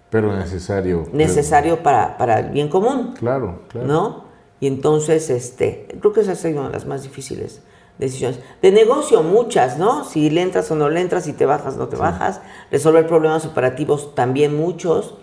Pero 0.08 0.34
necesario. 0.36 1.06
necesario 1.12 1.82
para, 1.82 2.16
para 2.16 2.38
el 2.40 2.50
bien 2.50 2.68
común, 2.68 3.14
Claro, 3.18 3.62
claro. 3.68 3.86
¿no? 3.86 4.24
Y 4.60 4.66
entonces, 4.66 5.30
este, 5.30 5.88
creo 6.00 6.12
que 6.12 6.20
esa 6.20 6.32
es 6.32 6.44
una 6.44 6.66
de 6.66 6.72
las 6.74 6.86
más 6.86 7.02
difíciles 7.02 7.62
decisiones. 7.98 8.40
De 8.62 8.72
negocio, 8.72 9.22
muchas, 9.22 9.78
¿no? 9.78 10.04
Si 10.04 10.30
le 10.30 10.42
entras 10.42 10.70
o 10.70 10.74
no 10.74 10.88
le 10.88 11.00
entras, 11.00 11.24
si 11.24 11.32
te 11.32 11.46
bajas 11.46 11.74
o 11.74 11.78
no 11.78 11.88
te 11.88 11.96
bajas. 11.96 12.40
Resolver 12.70 13.06
problemas 13.06 13.44
operativos, 13.46 14.14
también 14.14 14.56
muchos, 14.56 15.14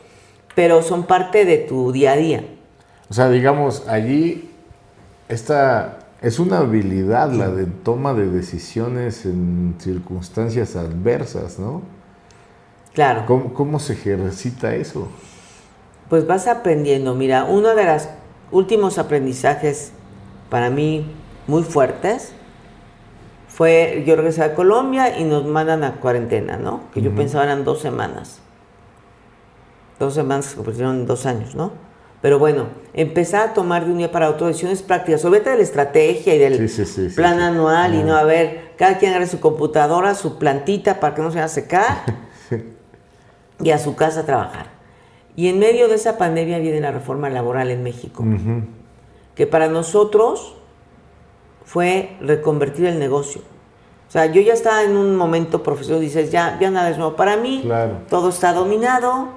pero 0.55 0.81
son 0.81 1.03
parte 1.03 1.45
de 1.45 1.57
tu 1.57 1.91
día 1.91 2.13
a 2.13 2.15
día. 2.15 2.45
O 3.09 3.13
sea, 3.13 3.29
digamos, 3.29 3.87
allí 3.87 4.51
esta 5.29 5.99
es 6.21 6.39
una 6.39 6.59
habilidad 6.59 7.31
la 7.31 7.49
de 7.49 7.65
toma 7.65 8.13
de 8.13 8.27
decisiones 8.27 9.25
en 9.25 9.75
circunstancias 9.79 10.75
adversas, 10.75 11.59
¿no? 11.59 11.81
Claro. 12.93 13.25
¿Cómo, 13.27 13.53
cómo 13.53 13.79
se 13.79 13.93
ejercita 13.93 14.73
eso? 14.73 15.07
Pues 16.09 16.25
vas 16.25 16.47
aprendiendo. 16.47 17.13
Mira, 17.13 17.43
uno 17.43 17.75
de 17.75 17.83
los 17.83 18.07
últimos 18.51 18.97
aprendizajes 18.97 19.91
para 20.49 20.69
mí 20.69 21.05
muy 21.47 21.63
fuertes 21.63 22.33
fue, 23.47 24.03
yo 24.05 24.15
regresé 24.15 24.43
a 24.43 24.53
Colombia 24.53 25.17
y 25.17 25.23
nos 25.23 25.45
mandan 25.45 25.83
a 25.83 25.93
cuarentena, 25.95 26.57
¿no? 26.57 26.91
Que 26.93 27.01
yo 27.01 27.15
pensaba 27.15 27.43
eran 27.43 27.63
dos 27.63 27.79
semanas. 27.79 28.39
Dos 29.99 30.13
semanas 30.13 30.45
se 30.45 30.55
convirtieron 30.57 30.97
en 30.97 31.05
dos 31.07 31.25
años, 31.25 31.55
¿no? 31.55 31.71
Pero 32.21 32.39
bueno, 32.39 32.67
empezar 32.93 33.49
a 33.49 33.53
tomar 33.53 33.85
de 33.85 33.91
un 33.91 33.97
día 33.97 34.11
para 34.11 34.29
otro 34.29 34.47
decisiones 34.47 34.81
prácticas. 34.81 35.23
Olvídate 35.25 35.51
de 35.51 35.57
la 35.57 35.63
estrategia 35.63 36.35
y 36.35 36.39
del 36.39 36.57
Sí, 36.57 36.67
sí, 36.67 36.85
sí, 36.85 37.09
sí, 37.09 37.15
plan 37.15 37.39
anual 37.39 37.95
y 37.95 38.03
no, 38.03 38.15
a 38.15 38.23
ver, 38.23 38.73
cada 38.77 38.97
quien 38.97 39.11
agarre 39.11 39.27
su 39.27 39.39
computadora, 39.39 40.13
su 40.13 40.37
plantita 40.37 40.99
para 40.99 41.15
que 41.15 41.21
no 41.21 41.31
se 41.31 41.37
vaya 41.37 41.45
a 41.45 41.49
secar 41.49 41.97
y 43.59 43.71
a 43.71 43.77
su 43.79 43.95
casa 43.95 44.19
a 44.19 44.25
trabajar. 44.25 44.76
Y 45.37 45.47
en 45.47 45.59
medio 45.59 45.87
de 45.87 45.95
esa 45.95 46.17
pandemia 46.17 46.57
viene 46.59 46.81
la 46.81 46.91
reforma 46.91 47.29
laboral 47.29 47.69
en 47.69 47.83
México, 47.83 48.23
Ujú. 48.23 48.63
que 49.35 49.47
para 49.47 49.69
nosotros 49.69 50.55
fue 51.63 52.17
reconvertir 52.21 52.87
el 52.87 52.97
negocio. 52.99 53.41
O 54.07 54.11
sea, 54.11 54.25
yo 54.25 54.41
ya 54.41 54.53
estaba 54.53 54.83
en 54.83 54.97
un 54.97 55.15
momento 55.15 55.61
profesional, 55.63 56.01
dices, 56.01 56.31
ya, 56.31 56.57
ya 56.59 56.71
nada 56.71 56.89
es 56.89 56.97
nuevo 56.97 57.15
para 57.15 57.37
mí, 57.37 57.61
Claro. 57.63 57.99
todo 58.09 58.29
está 58.29 58.51
dominado, 58.53 59.29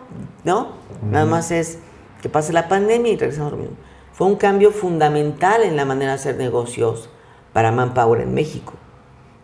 ¿no? 0.45 0.69
Nada 1.03 1.27
más 1.27 1.51
es 1.51 1.79
que 2.23 2.29
pase 2.29 2.53
la 2.53 2.69
pandemia 2.69 3.13
y 3.13 3.17
regresamos 3.17 3.53
a 3.53 3.57
lo 3.57 3.63
mismo. 3.63 3.77
Fue 4.13 4.27
un 4.27 4.37
cambio 4.37 4.71
fundamental 4.71 5.63
en 5.63 5.77
la 5.77 5.85
manera 5.85 6.13
de 6.13 6.15
hacer 6.17 6.37
negocios 6.37 7.11
para 7.53 7.73
Manpower 7.73 8.21
en 8.23 8.33
México. 8.33 8.73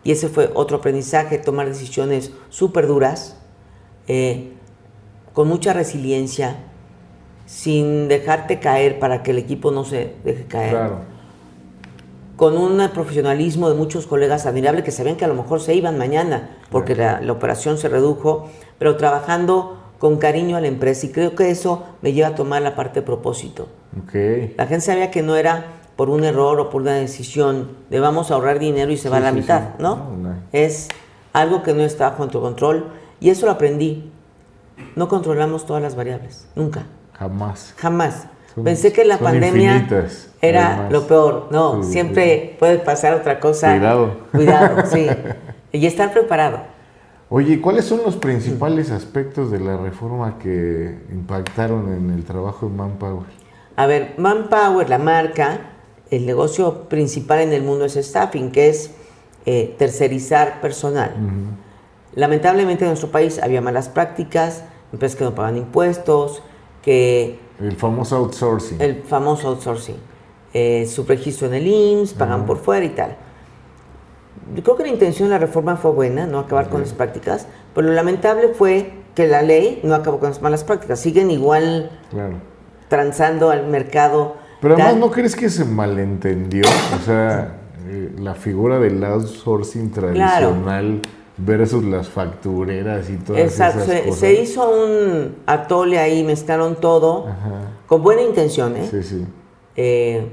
Y 0.03 0.11
ese 0.11 0.27
fue 0.29 0.49
otro 0.55 0.77
aprendizaje, 0.77 1.37
tomar 1.37 1.67
decisiones 1.67 2.31
súper 2.49 2.87
duras, 2.87 3.37
eh, 4.07 4.53
con 5.37 5.47
mucha 5.47 5.71
resiliencia, 5.71 6.55
sin 7.45 8.07
dejarte 8.07 8.59
caer 8.59 8.97
para 8.97 9.21
que 9.21 9.29
el 9.29 9.37
equipo 9.37 9.69
no 9.69 9.83
se 9.83 10.15
deje 10.23 10.45
caer 10.45 10.71
Claro. 10.71 11.01
con 12.35 12.57
un 12.57 12.81
profesionalismo 12.89 13.69
de 13.69 13.75
muchos 13.75 14.07
colegas 14.07 14.47
admirable 14.47 14.81
que 14.83 14.89
sabían 14.89 15.15
que 15.15 15.25
a 15.25 15.27
lo 15.27 15.35
mejor 15.35 15.59
se 15.61 15.75
iban 15.75 15.95
mañana 15.95 16.57
porque 16.71 16.95
la, 16.95 17.21
la 17.21 17.31
operación 17.33 17.77
se 17.77 17.87
redujo, 17.87 18.49
pero 18.79 18.97
trabajando 18.97 19.77
con 19.99 20.17
cariño 20.17 20.57
a 20.57 20.61
la 20.61 20.69
empresa 20.69 21.05
y 21.05 21.09
creo 21.09 21.35
que 21.35 21.51
eso 21.51 21.83
me 22.01 22.13
lleva 22.13 22.29
a 22.29 22.35
tomar 22.35 22.63
la 22.63 22.75
parte 22.75 23.01
de 23.01 23.05
propósito. 23.05 23.67
Ok. 24.03 24.15
La 24.57 24.65
gente 24.65 24.81
sabía 24.87 25.11
que 25.11 25.21
no 25.21 25.35
era 25.35 25.65
por 25.97 26.09
un 26.09 26.23
error 26.23 26.59
o 26.59 26.71
por 26.71 26.81
una 26.81 26.95
decisión 26.95 27.77
de 27.91 27.99
vamos 27.99 28.31
a 28.31 28.33
ahorrar 28.33 28.57
dinero 28.57 28.91
y 28.91 28.97
se 28.97 29.07
va 29.09 29.17
a 29.17 29.19
la 29.19 29.29
sí, 29.33 29.35
mitad, 29.35 29.61
sí. 29.61 29.83
¿no? 29.83 29.97
No, 29.97 30.17
no. 30.17 30.35
Es 30.51 30.87
algo 31.31 31.61
que 31.61 31.75
no 31.75 31.83
está 31.83 32.09
bajo 32.09 32.27
tu 32.27 32.41
control 32.41 32.87
y 33.19 33.29
eso 33.29 33.45
lo 33.45 33.51
aprendí. 33.51 34.13
No 34.95 35.07
controlamos 35.07 35.65
todas 35.65 35.81
las 35.81 35.95
variables, 35.95 36.47
nunca. 36.55 36.83
Jamás. 37.13 37.73
Jamás. 37.77 38.27
Son- 38.53 38.63
Pensé 38.63 38.91
que 38.93 39.05
la 39.05 39.17
pandemia 39.17 39.73
infinitas, 39.77 40.29
era 40.41 40.67
además. 40.73 40.91
lo 40.91 41.07
peor. 41.07 41.47
No, 41.51 41.83
Sí, 41.83 41.91
siempre 41.93 42.55
puede 42.59 42.79
pasar 42.79 43.13
otra 43.13 43.39
cosa. 43.39 43.71
Cuidado. 43.71 44.17
Cuidado, 44.31 44.83
sí. 44.91 45.07
Y 45.71 45.85
estar 45.85 46.11
preparado. 46.11 46.59
Oye, 47.29 47.59
¿cuáles 47.59 47.85
son 47.85 48.01
los 48.05 48.15
principales 48.15 48.89
aspectos 48.89 49.51
de 49.51 49.59
la 49.59 49.75
reforma 49.77 50.39
que 50.39 50.97
impactaron 51.11 51.93
en 51.93 52.09
el 52.11 52.23
trabajo 52.23 52.67
de 52.69 52.75
Manpower? 52.75 53.25
A 53.75 53.85
ver, 53.85 54.13
Manpower, 54.17 54.89
la 54.89 54.97
marca, 54.97 55.59
el 56.09 56.25
negocio 56.25 56.83
principal 56.87 57.39
en 57.41 57.51
el 57.53 57.63
mundo 57.63 57.85
es 57.85 57.95
staffing, 57.95 58.51
que 58.51 58.69
es 58.69 58.91
eh, 59.45 59.75
tercerizar 59.77 60.61
personal. 60.61 61.11
Lamentablemente 62.17 62.83
en 62.83 62.89
nuestro 62.89 63.11
país 63.11 63.39
había 63.43 63.61
malas 63.61 63.89
prácticas, 63.89 64.63
empresas 64.91 65.15
que 65.15 65.23
no 65.23 65.35
pagan 65.35 65.55
impuestos, 65.55 66.41
que 66.81 67.39
El 67.59 67.75
famoso 67.75 68.15
outsourcing. 68.17 68.81
el 68.81 69.03
famoso 69.03 69.49
outsourcing, 69.49 69.97
eh, 70.51 70.87
su 70.87 71.03
registro 71.03 71.45
en 71.47 71.53
el 71.53 71.67
IMSS, 71.67 72.15
pagan 72.15 72.47
por 72.47 72.57
fuera 72.57 72.83
y 72.83 72.89
tal. 72.89 73.17
Yo 74.55 74.63
creo 74.63 74.77
que 74.77 74.83
la 74.83 74.89
intención 74.89 75.29
de 75.29 75.35
la 75.35 75.37
reforma 75.37 75.75
fue 75.77 75.91
buena, 75.91 76.25
no 76.25 76.39
acabar 76.39 76.69
con 76.69 76.81
las 76.81 76.91
prácticas, 76.93 77.47
pero 77.75 77.85
lo 77.85 77.93
lamentable 77.93 78.47
fue 78.47 78.93
que 79.13 79.27
la 79.27 79.43
ley 79.43 79.79
no 79.83 79.93
acabó 79.93 80.17
con 80.19 80.29
las 80.29 80.41
malas 80.41 80.63
prácticas, 80.63 80.99
siguen 80.99 81.29
igual 81.29 81.91
Claro. 82.09 82.37
transando 82.87 83.51
al 83.51 83.67
mercado. 83.67 84.37
Pero 84.59 84.73
además, 84.73 84.95
¿no 84.95 85.11
crees 85.11 85.35
que 85.35 85.49
se 85.51 85.65
malentendió? 85.65 86.63
O 86.99 87.05
sea, 87.05 87.57
eh, 87.87 88.11
la 88.17 88.33
figura 88.33 88.79
del 88.79 89.03
outsourcing 89.03 89.91
tradicional 89.91 91.01
versus 91.37 91.83
las 91.83 92.09
factureras 92.09 93.09
y 93.09 93.17
todas 93.17 93.41
Exacto. 93.41 93.81
esas 93.83 93.93
Se, 93.95 94.03
cosas. 94.03 94.19
se 94.19 94.41
hizo 94.41 94.69
un 94.69 95.35
atole 95.45 95.99
ahí, 95.99 96.23
mezclaron 96.23 96.75
todo 96.75 97.27
Ajá. 97.27 97.71
con 97.85 98.01
buena 98.01 98.23
intención, 98.23 98.75
¿eh? 98.75 98.87
Sí, 98.89 99.03
sí. 99.03 99.25
Eh, 99.75 100.27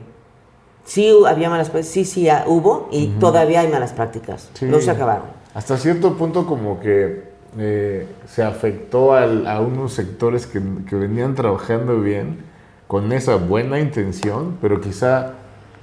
sí 0.84 1.14
había 1.26 1.50
malas 1.50 1.68
prácticas, 1.70 1.92
sí, 1.92 2.04
sí 2.04 2.28
ah, 2.28 2.44
hubo 2.46 2.88
y 2.90 3.08
todavía 3.20 3.60
hay 3.60 3.68
malas 3.68 3.92
prácticas. 3.92 4.50
Sí. 4.54 4.66
No 4.66 4.80
se 4.80 4.90
acabaron. 4.90 5.26
Hasta 5.54 5.76
cierto 5.76 6.14
punto 6.16 6.46
como 6.46 6.80
que 6.80 7.32
eh, 7.58 8.06
se 8.26 8.42
afectó 8.42 9.12
al- 9.14 9.46
a 9.46 9.60
unos 9.60 9.92
sectores 9.92 10.46
que, 10.46 10.60
que 10.88 10.96
venían 10.96 11.34
trabajando 11.34 12.00
bien 12.00 12.38
con 12.86 13.12
esa 13.12 13.36
buena 13.36 13.78
intención, 13.78 14.56
pero 14.60 14.80
quizá 14.80 15.32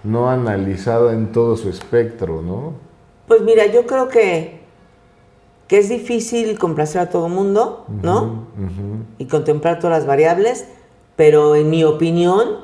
no 0.03 0.29
analizada 0.29 1.13
en 1.13 1.31
todo 1.31 1.55
su 1.57 1.69
espectro, 1.69 2.41
¿no? 2.41 2.73
Pues 3.27 3.41
mira, 3.43 3.65
yo 3.67 3.85
creo 3.85 4.09
que, 4.09 4.60
que 5.71 5.77
es 5.77 5.87
difícil 5.87 6.59
complacer 6.59 6.99
a 6.99 7.09
todo 7.09 7.27
el 7.27 7.31
mundo, 7.33 7.85
¿no? 8.03 8.43
Y 9.17 9.27
contemplar 9.27 9.79
todas 9.79 9.99
las 9.99 10.05
variables, 10.05 10.65
pero 11.15 11.55
en 11.55 11.69
mi 11.69 11.85
opinión 11.85 12.57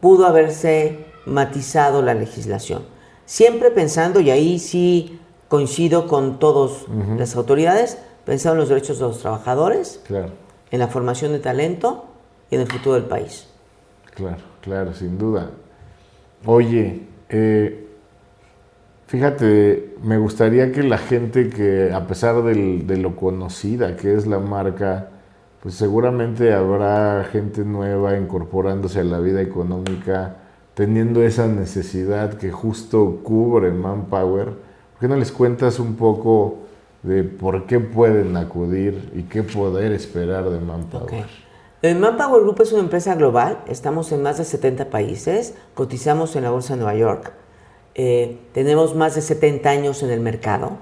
pudo 0.00 0.24
haberse 0.24 1.04
matizado 1.26 2.00
la 2.00 2.14
legislación. 2.14 2.84
Siempre 3.26 3.70
pensando, 3.70 4.18
y 4.18 4.30
ahí 4.30 4.58
sí 4.58 5.20
coincido 5.48 6.08
con 6.08 6.38
todas 6.38 6.86
las 7.18 7.36
autoridades, 7.36 7.98
pensando 8.24 8.54
en 8.54 8.60
los 8.60 8.70
derechos 8.70 8.98
de 8.98 9.04
los 9.08 9.18
trabajadores, 9.18 10.00
Claro, 10.06 10.30
en 10.70 10.78
la 10.78 10.88
formación 10.88 11.32
de 11.32 11.38
talento 11.38 12.06
y 12.50 12.54
en 12.54 12.62
el 12.62 12.66
futuro 12.66 12.94
del 12.94 13.04
país. 13.04 13.46
claro, 14.14 14.42
claro, 14.62 14.94
sin 14.94 15.18
duda. 15.18 15.50
Oye, 16.46 17.02
eh, 17.28 17.81
fíjate, 19.12 19.94
me 20.02 20.16
gustaría 20.16 20.72
que 20.72 20.82
la 20.82 20.96
gente 20.96 21.50
que, 21.50 21.92
a 21.92 22.06
pesar 22.06 22.42
de 22.42 22.96
lo 22.96 23.14
conocida 23.14 23.94
que 23.94 24.14
es 24.14 24.26
la 24.26 24.38
marca, 24.38 25.10
pues 25.62 25.74
seguramente 25.74 26.54
habrá 26.54 27.22
gente 27.30 27.62
nueva 27.62 28.16
incorporándose 28.16 29.00
a 29.00 29.04
la 29.04 29.18
vida 29.18 29.42
económica, 29.42 30.36
teniendo 30.72 31.22
esa 31.22 31.46
necesidad 31.46 32.38
que 32.38 32.50
justo 32.50 33.20
cubre 33.22 33.70
Manpower. 33.70 34.46
¿Por 34.46 35.00
qué 35.00 35.08
no 35.08 35.16
les 35.16 35.30
cuentas 35.30 35.78
un 35.78 35.96
poco 35.96 36.60
de 37.02 37.22
por 37.22 37.66
qué 37.66 37.80
pueden 37.80 38.34
acudir 38.38 39.12
y 39.14 39.24
qué 39.24 39.42
poder 39.42 39.92
esperar 39.92 40.48
de 40.48 40.58
Manpower? 40.58 41.26
El 41.82 41.98
Manpower 41.98 42.44
Group 42.44 42.62
es 42.62 42.72
una 42.72 42.80
empresa 42.80 43.14
global, 43.14 43.58
estamos 43.66 44.10
en 44.10 44.22
más 44.22 44.38
de 44.38 44.44
70 44.46 44.88
países, 44.88 45.54
cotizamos 45.74 46.34
en 46.34 46.44
la 46.44 46.50
Bolsa 46.50 46.72
de 46.72 46.78
Nueva 46.78 46.96
York, 46.96 47.34
eh, 47.94 48.38
tenemos 48.54 48.94
más 48.94 49.14
de 49.14 49.20
70 49.20 49.68
años 49.68 50.02
en 50.02 50.10
el 50.10 50.20
mercado, 50.20 50.78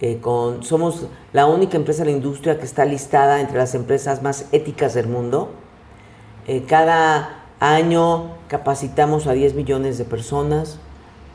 eh, 0.00 0.18
con, 0.20 0.62
somos 0.62 1.06
la 1.32 1.46
única 1.46 1.76
empresa 1.76 2.04
de 2.04 2.10
la 2.10 2.16
industria 2.16 2.58
que 2.58 2.64
está 2.64 2.84
listada 2.84 3.40
entre 3.40 3.58
las 3.58 3.74
empresas 3.74 4.22
más 4.22 4.46
éticas 4.50 4.94
del 4.94 5.06
mundo. 5.06 5.50
Eh, 6.46 6.64
cada 6.66 7.44
año 7.60 8.36
capacitamos 8.48 9.26
a 9.26 9.32
10 9.32 9.54
millones 9.54 9.98
de 9.98 10.04
personas, 10.04 10.78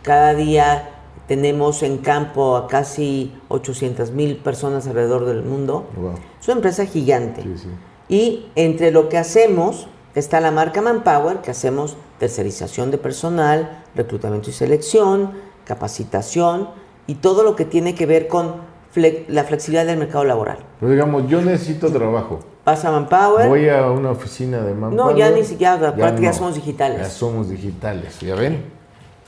cada 0.02 0.34
día 0.34 0.90
tenemos 1.28 1.82
en 1.84 2.00
campo 2.00 2.56
a 2.56 2.68
casi 2.68 3.34
800 3.50 4.12
mil 4.12 4.38
personas 4.38 4.88
alrededor 4.88 5.26
del 5.26 5.44
mundo. 5.44 5.88
Wow. 5.96 6.16
Es 6.40 6.48
una 6.48 6.58
empresa 6.58 6.86
gigante. 6.86 7.42
Sí, 7.42 7.58
sí. 7.58 7.70
Y 8.08 8.48
entre 8.56 8.92
lo 8.92 9.10
que 9.10 9.18
hacemos 9.18 9.88
está 10.14 10.40
la 10.40 10.52
marca 10.52 10.82
Manpower, 10.82 11.38
que 11.38 11.52
hacemos 11.52 11.98
tercerización 12.20 12.92
de 12.92 12.98
personal, 12.98 13.84
reclutamiento 13.96 14.50
y 14.50 14.54
selección, 14.54 15.32
capacitación 15.66 16.70
y 17.08 17.16
todo 17.16 17.44
lo 17.44 17.56
que 17.56 17.66
tiene 17.66 17.94
que 17.96 18.06
ver 18.06 18.28
con 18.28 18.56
fle- 18.96 19.26
la 19.28 19.44
flexibilidad 19.44 19.86
del 19.86 19.98
mercado 19.98 20.24
laboral. 20.24 20.58
Pero 20.80 20.92
digamos, 20.92 21.28
yo 21.28 21.42
necesito 21.42 21.92
trabajo. 21.92 22.40
Pasa 22.64 22.90
Manpower. 22.92 23.48
Voy 23.48 23.70
a 23.70 23.90
una 23.92 24.12
oficina 24.12 24.58
de 24.62 24.74
Manpower. 24.74 25.14
No, 25.14 25.18
ya 25.18 25.30
ni 25.30 25.44
siquiera, 25.44 25.74
aparte 25.76 26.22
ya 26.22 26.34
somos 26.34 26.56
digitales. 26.56 27.00
Ya 27.00 27.10
somos 27.10 27.50
digitales, 27.50 28.20
¿ya 28.20 28.34
ven? 28.36 28.74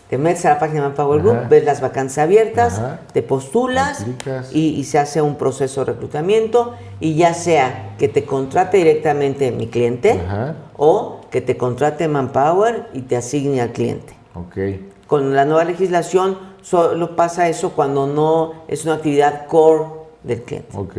Te 0.10 0.18
metes 0.18 0.46
a 0.46 0.52
la 0.52 0.60
página 0.60 0.82
de 0.82 0.88
Manpower 0.88 1.22
Group, 1.22 1.36
Ajá. 1.36 1.48
ves 1.50 1.66
las 1.66 1.82
vacantes 1.82 2.18
abiertas, 2.18 2.80
Ajá. 2.80 3.02
te 3.12 3.22
postulas 3.22 4.06
y, 4.54 4.70
y 4.70 4.84
se 4.86 4.98
hace 5.00 5.22
un 5.22 5.36
proceso 5.36 5.84
de 5.84 5.92
reclutamiento 5.92 6.74
y 7.02 7.16
ya 7.16 7.34
sea 7.34 7.94
que 8.00 8.08
te 8.08 8.24
contrate 8.24 8.78
directamente 8.78 9.52
mi 9.52 9.68
cliente 9.68 10.12
Ajá. 10.26 10.56
o 10.78 11.17
que 11.38 11.42
te 11.42 11.56
contrate 11.56 12.08
Manpower 12.08 12.88
y 12.96 13.02
te 13.02 13.16
asigne 13.16 13.62
al 13.62 13.72
cliente. 13.72 14.12
Ok. 14.34 14.58
Con 15.06 15.36
la 15.36 15.46
nueva 15.46 15.66
legislación 15.66 16.36
solo 16.64 17.16
pasa 17.16 17.48
eso 17.48 17.74
cuando 17.74 18.08
no 18.08 18.64
es 18.68 18.86
una 18.86 18.96
actividad 18.96 19.46
core 19.46 19.84
del 20.24 20.42
cliente. 20.42 20.76
Ok. 20.76 20.98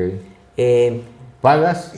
Eh, 0.57 1.03
¿Pagas? 1.41 1.93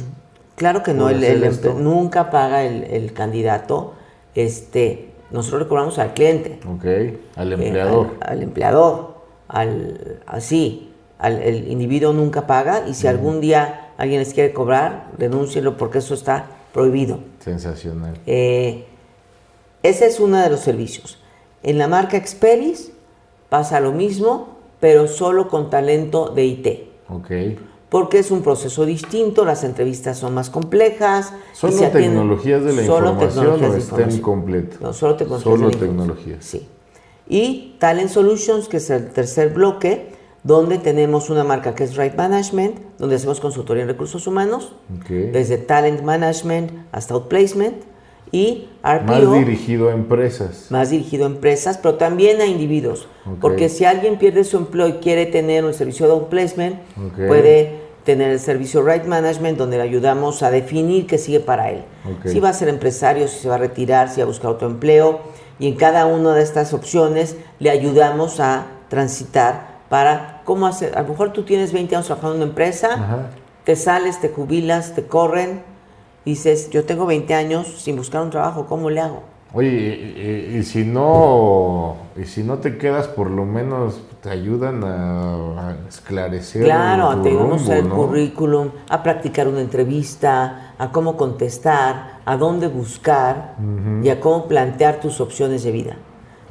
Claro 0.54 0.82
que 0.82 0.94
no, 0.94 1.10
el, 1.10 1.22
el 1.22 1.60
nunca 1.82 2.30
paga 2.30 2.64
el, 2.64 2.84
el 2.84 3.12
candidato. 3.12 3.92
Este, 4.34 5.10
nosotros 5.30 5.64
le 5.64 5.68
cobramos 5.68 5.98
al 5.98 6.14
cliente. 6.14 6.60
Ok. 6.66 6.86
Al 7.36 7.52
eh, 7.52 7.66
empleador. 7.66 8.06
al, 8.22 8.32
al 8.32 8.42
empleador, 8.42 9.14
al, 9.48 10.22
así, 10.26 10.94
al, 11.18 11.42
el 11.42 11.70
individuo 11.70 12.14
nunca 12.14 12.46
paga 12.46 12.88
y 12.88 12.94
si 12.94 13.06
algún 13.06 13.42
día 13.42 13.90
alguien 13.98 14.20
les 14.20 14.32
quiere 14.32 14.54
cobrar, 14.54 15.10
denúncielo 15.18 15.76
porque 15.76 15.98
eso 15.98 16.14
está 16.14 16.46
prohibido. 16.72 17.18
Sensacional. 17.40 18.14
Eh, 18.26 18.84
ese 19.82 20.06
es 20.06 20.20
uno 20.20 20.38
de 20.38 20.50
los 20.50 20.60
servicios. 20.60 21.18
En 21.62 21.78
la 21.78 21.88
marca 21.88 22.16
Experis 22.16 22.92
pasa 23.48 23.80
lo 23.80 23.92
mismo, 23.92 24.56
pero 24.78 25.08
solo 25.08 25.48
con 25.48 25.70
talento 25.70 26.28
de 26.30 26.44
IT. 26.44 26.68
Ok. 27.08 27.30
Porque 27.88 28.20
es 28.20 28.30
un 28.30 28.42
proceso 28.42 28.86
distinto, 28.86 29.44
las 29.44 29.64
entrevistas 29.64 30.16
son 30.18 30.32
más 30.32 30.48
complejas. 30.48 31.32
¿Solo 31.52 31.72
se 31.72 31.88
tecnologías 31.88 32.62
de 32.64 32.72
la 32.72 32.84
solo 32.84 33.10
información 33.12 33.58
o? 33.58 34.78
No, 34.80 34.92
solo 34.92 35.16
tecnologías. 35.16 35.42
Solo 35.42 35.70
de 35.70 35.76
la. 35.76 36.44
Sí. 36.46 36.68
Y 37.28 37.76
Talent 37.78 38.10
Solutions, 38.10 38.68
que 38.68 38.76
es 38.76 38.90
el 38.90 39.10
tercer 39.10 39.52
bloque, 39.52 40.12
donde 40.42 40.78
tenemos 40.78 41.28
una 41.30 41.44
marca 41.44 41.74
que 41.74 41.84
es 41.84 41.96
Right 41.96 42.14
Management, 42.16 42.76
donde 42.98 43.16
hacemos 43.16 43.40
consultoría 43.40 43.82
en 43.82 43.88
recursos 43.88 44.26
humanos, 44.26 44.72
desde 45.08 45.58
Talent 45.58 46.02
Management 46.02 46.70
hasta 46.92 47.14
Outplacement, 47.14 47.74
y 48.32 48.68
RPO, 48.84 49.06
Más 49.12 49.32
dirigido 49.44 49.88
a 49.88 49.92
empresas. 49.92 50.66
más 50.70 50.90
dirigido 50.90 51.24
a 51.24 51.26
empresas, 51.26 51.78
pero 51.78 51.96
también 51.96 52.40
a 52.40 52.46
individuos. 52.46 53.08
Porque 53.40 53.68
si 53.68 53.84
alguien 53.84 54.18
pierde 54.18 54.44
su 54.44 54.56
empleo 54.56 54.86
y 54.86 54.92
quiere 54.94 55.26
tener 55.26 55.64
un 55.64 55.74
servicio 55.74 56.06
de 56.06 56.12
outplacement, 56.12 56.76
Ok. 56.96 57.26
puede 57.26 57.80
tener 58.04 58.30
el 58.30 58.38
servicio 58.38 58.82
Right 58.82 59.04
Management, 59.04 59.58
donde 59.58 59.76
le 59.78 59.82
ayudamos 59.82 60.44
a 60.44 60.50
definir 60.52 61.06
qué 61.08 61.18
sigue 61.18 61.40
para 61.40 61.70
él. 61.70 61.82
Si 62.24 62.38
va 62.38 62.50
a 62.50 62.52
ser 62.52 62.68
empresario, 62.68 63.26
si 63.28 63.40
se 63.40 63.48
va 63.48 63.56
a 63.56 63.58
retirar, 63.58 64.08
si 64.08 64.20
va 64.20 64.24
a 64.24 64.28
buscar 64.28 64.52
otro 64.52 64.68
empleo. 64.68 65.20
Y 65.58 65.66
en 65.66 65.74
cada 65.74 66.06
una 66.06 66.32
de 66.34 66.42
estas 66.42 66.72
opciones 66.72 67.36
le 67.58 67.68
ayudamos 67.70 68.38
a 68.40 68.66
transitar 68.88 69.69
para 69.90 70.40
cómo 70.46 70.66
hacer. 70.66 70.96
A 70.96 71.02
lo 71.02 71.08
mejor 71.08 71.34
tú 71.34 71.42
tienes 71.42 71.72
20 71.74 71.94
años 71.96 72.06
trabajando 72.06 72.36
en 72.36 72.42
una 72.42 72.48
empresa, 72.50 72.94
Ajá. 72.94 73.30
te 73.64 73.76
sales, 73.76 74.20
te 74.20 74.30
jubilas, 74.30 74.94
te 74.94 75.04
corren, 75.06 75.62
dices, 76.24 76.70
yo 76.70 76.84
tengo 76.84 77.04
20 77.04 77.34
años 77.34 77.66
sin 77.82 77.96
buscar 77.96 78.22
un 78.22 78.30
trabajo, 78.30 78.64
¿cómo 78.66 78.88
le 78.88 79.00
hago? 79.00 79.22
Oye, 79.52 79.68
y, 79.68 80.54
y- 80.54 80.58
y 80.58 80.62
si 80.62 80.84
no, 80.84 81.96
y 82.16 82.24
si 82.24 82.44
no 82.44 82.58
te 82.58 82.78
quedas, 82.78 83.08
por 83.08 83.28
lo 83.28 83.44
menos 83.44 84.00
te 84.22 84.30
ayudan 84.30 84.84
a, 84.84 85.70
a 85.70 85.76
esclarecer. 85.88 86.62
Claro, 86.62 87.20
tu 87.20 87.26
ayudamos 87.28 87.62
rumbo, 87.62 87.72
el 87.72 87.88
¿no? 87.88 87.96
currículum, 87.96 88.70
a 88.88 89.02
practicar 89.02 89.48
una 89.48 89.60
entrevista, 89.60 90.74
a 90.78 90.92
cómo 90.92 91.16
contestar, 91.16 92.20
a 92.24 92.36
dónde 92.36 92.68
buscar 92.68 93.56
y 94.04 94.08
a 94.10 94.20
cómo 94.20 94.46
plantear 94.46 95.00
tus 95.00 95.20
opciones 95.20 95.64
de 95.64 95.72
vida. 95.72 95.96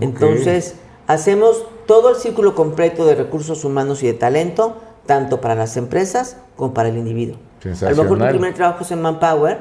Entonces, 0.01 0.75
hacemos 1.07 1.65
todo 1.89 2.11
el 2.11 2.17
círculo 2.17 2.53
completo 2.53 3.03
de 3.07 3.15
recursos 3.15 3.65
humanos 3.65 4.03
y 4.03 4.05
de 4.05 4.13
talento, 4.13 4.75
tanto 5.07 5.41
para 5.41 5.55
las 5.55 5.75
empresas 5.75 6.37
como 6.55 6.71
para 6.71 6.89
el 6.89 6.97
individuo. 6.97 7.37
A 7.81 7.89
lo 7.89 8.03
mejor 8.03 8.19
tu 8.19 8.27
primer 8.27 8.53
trabajo 8.53 8.83
es 8.83 8.91
en 8.91 9.01
Manpower 9.01 9.57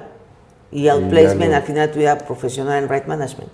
y 0.71 0.89
Outplacement 0.89 1.55
al 1.55 1.63
final 1.63 1.87
de 1.87 1.93
tu 1.95 2.01
vida 2.01 2.19
profesional 2.19 2.83
en 2.83 2.91
Right 2.91 3.07
Management. 3.07 3.49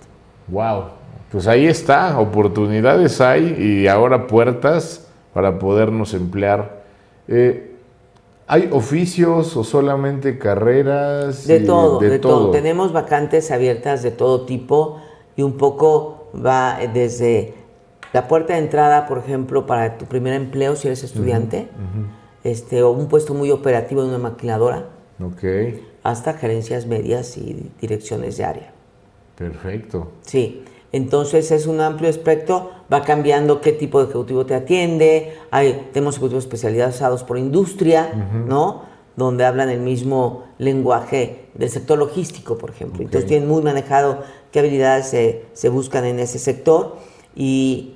Wow. 0.49 0.87
Pues 1.31 1.47
ahí 1.47 1.67
está, 1.67 2.19
oportunidades 2.19 3.21
hay 3.21 3.55
y 3.57 3.87
ahora 3.87 4.27
puertas 4.27 5.07
para 5.33 5.57
podernos 5.57 6.13
emplear. 6.13 6.83
Eh, 7.29 7.77
¿Hay 8.45 8.67
oficios 8.73 9.55
o 9.55 9.63
solamente 9.63 10.37
carreras? 10.37 11.47
De 11.47 11.61
todo, 11.61 11.99
de, 11.99 12.19
todo. 12.19 12.51
Tenemos 12.51 12.91
vacantes 12.91 13.51
abiertas 13.51 14.03
de 14.03 14.11
todo 14.11 14.45
tipo 14.45 14.99
y 15.37 15.43
un 15.43 15.53
poco 15.53 16.27
va 16.35 16.77
desde 16.93 17.63
la 18.13 18.27
puerta 18.27 18.53
de 18.53 18.59
entrada, 18.59 19.07
por 19.07 19.17
ejemplo, 19.17 19.65
para 19.65 19.97
tu 19.97 20.05
primer 20.05 20.33
empleo 20.33 20.75
si 20.75 20.87
eres 20.87 21.03
estudiante, 21.03 21.67
este, 22.43 22.83
o 22.83 22.91
un 22.91 23.07
puesto 23.07 23.33
muy 23.33 23.51
operativo 23.51 24.01
en 24.01 24.09
una 24.09 24.17
maquinadora, 24.19 24.85
Ok, 25.23 25.43
hasta 26.03 26.33
gerencias 26.33 26.85
medias 26.85 27.37
y 27.37 27.71
direcciones 27.81 28.37
de 28.37 28.45
área. 28.45 28.73
perfecto. 29.37 30.11
Sí. 30.21 30.63
Entonces 30.91 31.51
es 31.51 31.67
un 31.67 31.81
amplio 31.81 32.09
espectro, 32.09 32.71
va 32.91 33.01
cambiando 33.01 33.59
qué 33.59 33.73
tipo 33.73 33.99
de 33.99 34.05
ejecutivo 34.05 34.45
te 34.45 34.55
atiende, 34.55 35.33
hay, 35.51 35.89
tenemos 35.91 36.15
ejecutivos 36.15 36.45
especializados 36.45 37.23
por 37.23 37.37
industria, 37.37 38.13
¿no? 38.47 38.83
Donde 39.17 39.43
hablan 39.43 39.69
el 39.69 39.81
mismo 39.81 40.45
lenguaje 40.57 41.47
del 41.53 41.69
sector 41.69 41.97
logístico, 41.99 42.57
por 42.57 42.69
ejemplo. 42.69 43.01
Entonces 43.03 43.27
tienen 43.27 43.49
muy 43.49 43.61
manejado 43.61 44.19
qué 44.53 44.59
habilidades 44.59 45.07
se, 45.53 45.69
buscan 45.69 46.05
en 46.05 46.19
ese 46.19 46.39
sector 46.39 46.95
y, 47.35 47.91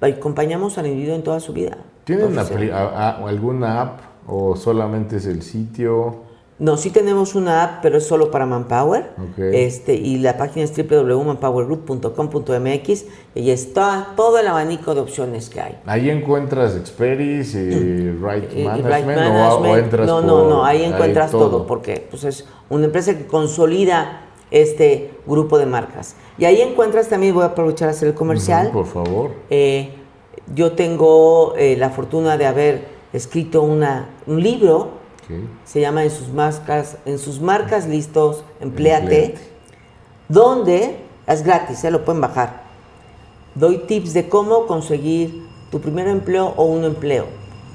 acompañamos 0.00 0.78
al 0.78 0.86
individuo 0.86 1.16
en 1.16 1.22
toda 1.22 1.40
su 1.40 1.52
vida. 1.52 1.76
¿Tienen 2.04 2.38
alguna 2.38 3.82
app 3.82 4.00
o 4.26 4.56
solamente 4.56 5.16
es 5.16 5.26
el 5.26 5.42
sitio? 5.42 6.28
No, 6.58 6.76
sí 6.76 6.90
tenemos 6.90 7.34
una 7.36 7.62
app, 7.62 7.78
pero 7.82 7.98
es 7.98 8.06
solo 8.06 8.32
para 8.32 8.44
Manpower. 8.44 9.12
Este, 9.36 9.94
y 9.94 10.18
la 10.18 10.36
página 10.36 10.64
es 10.64 10.76
www.manpowergroup.com.mx 10.76 13.04
y 13.36 13.50
está 13.50 14.08
todo 14.16 14.40
el 14.40 14.48
abanico 14.48 14.92
de 14.94 15.00
opciones 15.00 15.48
que 15.50 15.60
hay. 15.60 15.78
Ahí 15.86 16.10
encuentras 16.10 16.74
Experis 16.74 17.54
y 17.54 18.10
Right 18.10 18.52
Management, 18.56 19.20
O, 19.60 19.76
entras 19.76 20.08
No, 20.08 20.20
no, 20.20 20.48
no, 20.48 20.64
ahí 20.64 20.82
encuentras 20.82 21.30
todo. 21.30 21.64
porque 21.64 22.08
pues, 22.10 22.24
es 22.24 22.44
una 22.70 22.86
empresa 22.86 23.16
que 23.16 23.28
consolida 23.28 24.24
este 24.50 25.10
grupo 25.26 25.58
de 25.58 25.66
marcas. 25.66 26.14
Y 26.38 26.44
ahí 26.44 26.60
encuentras 26.60 27.08
también, 27.08 27.34
voy 27.34 27.44
a 27.44 27.48
aprovechar 27.48 27.88
a 27.88 27.92
hacer 27.92 28.08
el 28.08 28.14
comercial. 28.14 28.70
por 28.70 28.86
favor. 28.86 29.32
Eh, 29.50 29.94
yo 30.54 30.72
tengo 30.72 31.54
eh, 31.56 31.76
la 31.76 31.90
fortuna 31.90 32.36
de 32.36 32.46
haber 32.46 32.88
escrito 33.12 33.62
una, 33.62 34.10
un 34.26 34.42
libro 34.42 34.98
se 35.64 35.80
llama 35.80 36.04
En 36.04 36.10
sus 36.10 36.28
marcas, 36.28 36.96
en 37.04 37.18
sus 37.18 37.40
marcas 37.40 37.86
listos, 37.86 38.44
empleate, 38.60 39.34
donde 40.28 40.96
es 41.26 41.42
gratis, 41.42 41.80
se 41.80 41.88
¿eh? 41.88 41.90
lo 41.90 42.04
pueden 42.04 42.20
bajar. 42.20 42.62
Doy 43.54 43.78
tips 43.78 44.14
de 44.14 44.28
cómo 44.28 44.66
conseguir 44.66 45.46
tu 45.70 45.80
primer 45.80 46.08
empleo 46.08 46.54
o 46.56 46.64
un 46.64 46.84
empleo. 46.84 47.26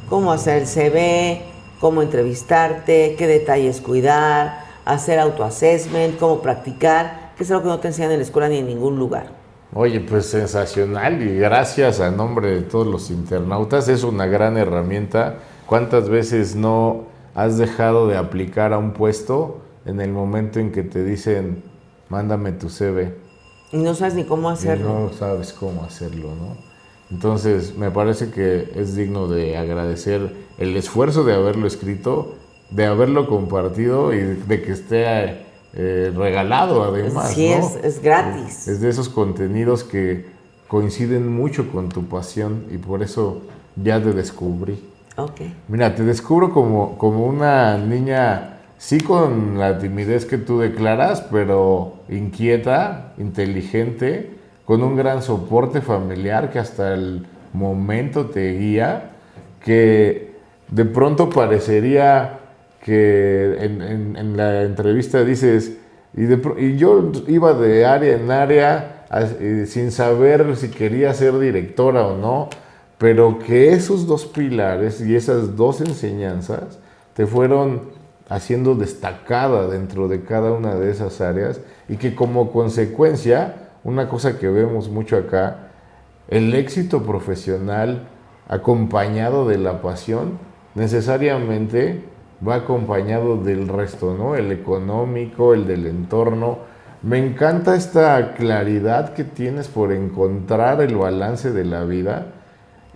Cómo 0.09 0.31
hacer 0.31 0.63
el 0.63 0.67
CV, 0.67 1.41
cómo 1.79 2.01
entrevistarte, 2.01 3.15
qué 3.17 3.27
detalles 3.27 3.81
cuidar, 3.81 4.62
hacer 4.85 5.19
autoassessment, 5.19 6.17
cómo 6.17 6.41
practicar, 6.41 7.33
que 7.37 7.43
es 7.43 7.51
algo 7.51 7.63
que 7.63 7.69
no 7.69 7.79
te 7.79 7.87
enseñan 7.89 8.11
en 8.11 8.17
la 8.17 8.23
escuela 8.23 8.49
ni 8.49 8.57
en 8.57 8.67
ningún 8.67 8.97
lugar. 8.97 9.27
Oye, 9.73 9.99
pues 10.01 10.27
sensacional 10.27 11.21
y 11.21 11.37
gracias 11.37 11.99
a 11.99 12.11
nombre 12.11 12.51
de 12.51 12.61
todos 12.61 12.85
los 12.85 13.09
internautas, 13.09 13.87
es 13.87 14.03
una 14.03 14.27
gran 14.27 14.57
herramienta. 14.57 15.39
¿Cuántas 15.65 16.09
veces 16.09 16.55
no 16.55 17.13
has 17.35 17.57
dejado 17.57 18.07
de 18.07 18.17
aplicar 18.17 18.73
a 18.73 18.77
un 18.77 18.93
puesto 18.93 19.61
en 19.85 19.99
el 19.99 20.11
momento 20.11 20.59
en 20.59 20.71
que 20.71 20.83
te 20.83 21.03
dicen, 21.03 21.63
mándame 22.09 22.51
tu 22.53 22.69
CV. 22.69 23.15
Y 23.71 23.77
no 23.77 23.95
sabes 23.95 24.13
ni 24.13 24.23
cómo 24.23 24.49
hacerlo. 24.49 24.87
no 24.87 25.13
sabes 25.13 25.51
cómo 25.51 25.83
hacerlo, 25.83 26.35
¿no? 26.35 26.57
Entonces, 27.09 27.75
me 27.77 27.91
parece 27.91 28.31
que 28.31 28.71
es 28.75 28.95
digno 28.95 29.27
de 29.27 29.57
agradecer 29.57 30.35
el 30.57 30.77
esfuerzo 30.77 31.23
de 31.23 31.33
haberlo 31.33 31.67
escrito, 31.67 32.35
de 32.73 32.85
haberlo 32.85 33.27
compartido 33.27 34.13
y 34.13 34.19
de 34.19 34.61
que 34.61 34.71
esté 34.71 35.45
eh, 35.73 36.11
regalado 36.15 36.83
además. 36.83 37.33
Sí, 37.33 37.47
es, 37.47 37.77
es 37.83 38.01
gratis. 38.01 38.67
Es 38.67 38.81
de 38.81 38.89
esos 38.89 39.09
contenidos 39.09 39.83
que 39.83 40.25
coinciden 40.67 41.31
mucho 41.31 41.71
con 41.71 41.89
tu 41.89 42.05
pasión 42.05 42.65
y 42.71 42.77
por 42.77 43.03
eso 43.03 43.41
ya 43.75 44.01
te 44.01 44.11
descubrí. 44.11 44.79
Mira, 45.67 45.93
te 45.93 46.03
descubro 46.03 46.51
como, 46.51 46.97
como 46.97 47.27
una 47.27 47.77
niña, 47.77 48.57
sí 48.79 48.99
con 48.99 49.59
la 49.59 49.77
timidez 49.77 50.25
que 50.25 50.39
tú 50.39 50.59
declaras, 50.59 51.21
pero 51.31 51.99
inquieta, 52.09 53.13
inteligente, 53.19 54.31
con 54.65 54.81
un 54.81 54.95
gran 54.95 55.21
soporte 55.21 55.81
familiar 55.81 56.49
que 56.49 56.57
hasta 56.57 56.95
el 56.95 57.27
momento 57.53 58.25
te 58.27 58.57
guía, 58.57 59.11
que 59.63 60.33
de 60.69 60.85
pronto 60.85 61.29
parecería 61.29 62.39
que 62.83 63.55
en, 63.61 64.35
la 64.35 64.63
entrevista 64.63 65.23
dices, 65.23 65.77
y, 66.15 66.25
y, 66.61 66.77
yo 66.77 67.11
iba 67.27 67.53
de 67.53 67.85
área 67.85 68.15
en 68.17 68.29
área 68.29 69.05
sin 69.67 69.91
saber 69.91 70.55
si 70.57 70.69
quería 70.69 71.13
ser 71.13 71.39
directora 71.39 72.05
o 72.05 72.17
no, 72.17 72.49
pero 72.97 73.39
que 73.39 73.71
esos 73.71 74.05
dos 74.05 74.25
pilares 74.25 74.99
y 74.99 75.15
esas 75.15 75.55
dos 75.55 75.79
enseñanzas 75.79 76.79
te 77.13 77.25
fueron 77.25 77.83
haciendo 78.27 78.75
destacada 78.75 79.67
dentro 79.67 80.09
de 80.09 80.23
cada 80.23 80.51
una 80.51 80.75
de 80.75 80.91
esas 80.91 81.21
áreas 81.21 81.61
y 81.87 81.95
que 81.95 82.15
como 82.15 82.51
consecuencia, 82.51 83.69
una 83.85 84.09
cosa 84.09 84.37
que 84.37 84.49
vemos 84.49 84.89
mucho 84.89 85.15
acá, 85.15 85.69
el 86.27 86.53
éxito 86.53 87.03
profesional 87.03 88.09
acompañado 88.49 89.47
de 89.47 89.57
la 89.57 89.81
pasión 89.81 90.37
necesariamente 90.75 92.03
va 92.47 92.55
acompañado 92.55 93.37
del 93.37 93.67
resto, 93.67 94.15
¿no? 94.17 94.35
El 94.35 94.51
económico, 94.51 95.53
el 95.53 95.67
del 95.67 95.87
entorno. 95.87 96.59
Me 97.01 97.17
encanta 97.17 97.75
esta 97.75 98.33
claridad 98.33 99.13
que 99.13 99.23
tienes 99.23 99.67
por 99.67 99.91
encontrar 99.91 100.81
el 100.81 100.95
balance 100.95 101.51
de 101.51 101.65
la 101.65 101.83
vida 101.83 102.27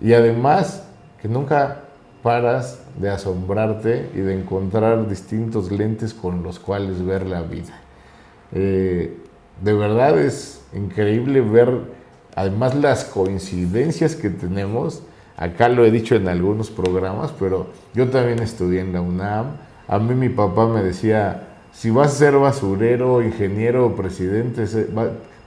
y 0.00 0.14
además 0.14 0.84
que 1.20 1.28
nunca 1.28 1.82
paras 2.22 2.80
de 2.98 3.10
asombrarte 3.10 4.10
y 4.14 4.18
de 4.18 4.38
encontrar 4.38 5.08
distintos 5.08 5.70
lentes 5.70 6.14
con 6.14 6.42
los 6.42 6.58
cuales 6.58 7.04
ver 7.04 7.26
la 7.26 7.42
vida. 7.42 7.80
Eh, 8.52 9.16
de 9.62 9.72
verdad 9.72 10.18
es 10.18 10.62
increíble 10.72 11.40
ver 11.40 11.98
además 12.34 12.74
las 12.74 13.04
coincidencias 13.04 14.14
que 14.14 14.30
tenemos. 14.30 15.02
Acá 15.38 15.68
lo 15.68 15.84
he 15.84 15.92
dicho 15.92 16.16
en 16.16 16.28
algunos 16.28 16.68
programas, 16.68 17.32
pero 17.38 17.68
yo 17.94 18.08
también 18.08 18.40
estudié 18.40 18.80
en 18.80 18.92
la 18.92 19.00
UNAM. 19.00 19.46
A 19.86 20.00
mí 20.00 20.14
mi 20.16 20.28
papá 20.28 20.66
me 20.66 20.82
decía, 20.82 21.44
si 21.72 21.90
vas 21.90 22.08
a 22.08 22.18
ser 22.18 22.36
basurero, 22.36 23.22
ingeniero 23.22 23.86
o 23.86 23.94
presidente, 23.94 24.64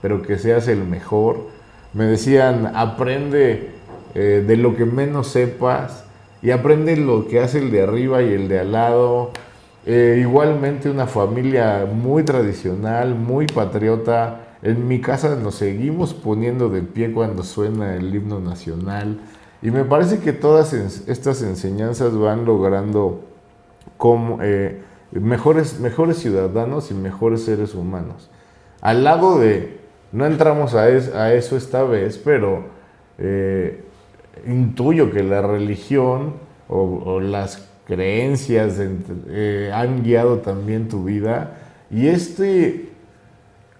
pero 0.00 0.22
que 0.22 0.38
seas 0.38 0.66
el 0.68 0.82
mejor. 0.84 1.46
Me 1.92 2.06
decían, 2.06 2.72
aprende 2.74 3.72
eh, 4.14 4.42
de 4.46 4.56
lo 4.56 4.74
que 4.76 4.86
menos 4.86 5.28
sepas 5.28 6.04
y 6.40 6.52
aprende 6.52 6.96
lo 6.96 7.28
que 7.28 7.40
hace 7.40 7.58
el 7.58 7.70
de 7.70 7.82
arriba 7.82 8.22
y 8.22 8.32
el 8.32 8.48
de 8.48 8.60
al 8.60 8.72
lado. 8.72 9.32
Eh, 9.84 10.18
igualmente 10.22 10.88
una 10.88 11.06
familia 11.06 11.86
muy 11.86 12.24
tradicional, 12.24 13.14
muy 13.14 13.46
patriota. 13.46 14.40
En 14.62 14.88
mi 14.88 15.02
casa 15.02 15.36
nos 15.36 15.56
seguimos 15.56 16.14
poniendo 16.14 16.70
de 16.70 16.80
pie 16.80 17.12
cuando 17.12 17.42
suena 17.42 17.94
el 17.94 18.14
himno 18.14 18.40
nacional. 18.40 19.20
Y 19.62 19.70
me 19.70 19.84
parece 19.84 20.18
que 20.18 20.32
todas 20.32 20.72
estas 20.74 21.42
enseñanzas 21.42 22.16
van 22.16 22.44
logrando 22.44 23.24
como, 23.96 24.38
eh, 24.42 24.82
mejores, 25.12 25.78
mejores 25.78 26.18
ciudadanos 26.18 26.90
y 26.90 26.94
mejores 26.94 27.44
seres 27.44 27.74
humanos. 27.74 28.28
Al 28.80 29.04
lado 29.04 29.38
de, 29.38 29.78
no 30.10 30.26
entramos 30.26 30.74
a, 30.74 30.88
eso 30.88 31.56
esta 31.56 31.84
vez, 31.84 32.18
pero 32.18 32.64
intuyo 34.46 35.12
que 35.12 35.22
la 35.22 35.42
religión 35.42 36.34
o, 36.68 37.20
las 37.20 37.68
creencias 37.86 38.78
eh, 38.78 39.70
han 39.74 40.02
guiado 40.02 40.38
también 40.38 40.88
tu 40.88 41.04
vida. 41.04 41.58
Y 41.90 42.08
este, 42.08 42.88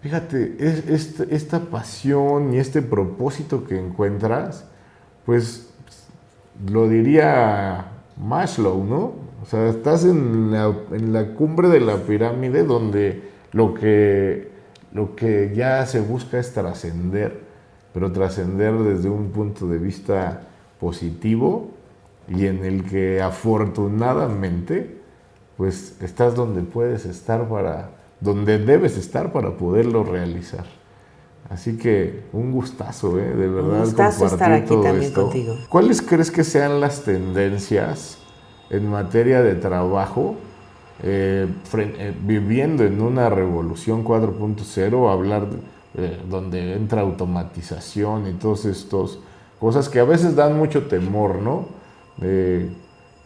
fíjate, 0.02 0.56
este, 0.58 1.34
esta 1.34 1.60
pasión 1.60 2.54
y 2.54 2.58
este 2.58 2.82
propósito 2.82 3.64
que 3.64 3.78
encuentras, 3.78 4.66
pues 5.24 5.71
lo 6.70 6.88
diría 6.88 7.86
Maslow, 8.16 8.84
¿no? 8.84 9.12
O 9.42 9.46
sea, 9.46 9.68
estás 9.68 10.04
en 10.04 10.52
la, 10.52 10.72
en 10.92 11.12
la 11.12 11.34
cumbre 11.34 11.68
de 11.68 11.80
la 11.80 11.96
pirámide 11.96 12.64
donde 12.64 13.22
lo 13.52 13.74
que, 13.74 14.50
lo 14.92 15.16
que 15.16 15.52
ya 15.54 15.84
se 15.86 16.00
busca 16.00 16.38
es 16.38 16.52
trascender 16.52 17.52
pero 17.92 18.10
trascender 18.12 18.74
desde 18.78 19.08
un 19.08 19.30
punto 19.30 19.66
de 19.68 19.78
vista 19.78 20.42
positivo 20.80 21.70
y 22.28 22.46
en 22.46 22.64
el 22.64 22.84
que 22.84 23.20
afortunadamente 23.20 24.98
pues 25.56 26.00
estás 26.00 26.34
donde 26.34 26.62
puedes 26.62 27.04
estar 27.04 27.48
para, 27.48 27.90
donde 28.20 28.58
debes 28.58 28.96
estar 28.96 29.32
para 29.32 29.56
poderlo 29.56 30.02
realizar. 30.02 30.64
Así 31.52 31.76
que 31.76 32.24
un 32.32 32.50
gustazo, 32.50 33.18
¿eh? 33.18 33.24
de 33.24 33.46
verdad. 33.46 33.80
Un 33.80 33.80
gustazo 33.80 34.24
estar 34.24 34.52
aquí 34.52 34.74
también 34.82 35.12
contigo. 35.12 35.54
¿Cuáles 35.68 36.00
crees 36.00 36.30
que 36.30 36.44
sean 36.44 36.80
las 36.80 37.02
tendencias 37.02 38.16
en 38.70 38.88
materia 38.88 39.42
de 39.42 39.54
trabajo, 39.54 40.36
eh, 41.02 41.46
eh, 41.74 42.14
viviendo 42.22 42.84
en 42.84 43.02
una 43.02 43.28
revolución 43.28 44.02
4.0, 44.02 45.12
hablar 45.12 45.46
eh, 45.94 46.18
donde 46.28 46.74
entra 46.74 47.02
automatización 47.02 48.28
y 48.28 48.32
todas 48.32 48.64
estas 48.64 49.18
cosas 49.60 49.90
que 49.90 50.00
a 50.00 50.04
veces 50.04 50.34
dan 50.34 50.56
mucho 50.56 50.86
temor, 50.86 51.36
¿no? 51.36 51.66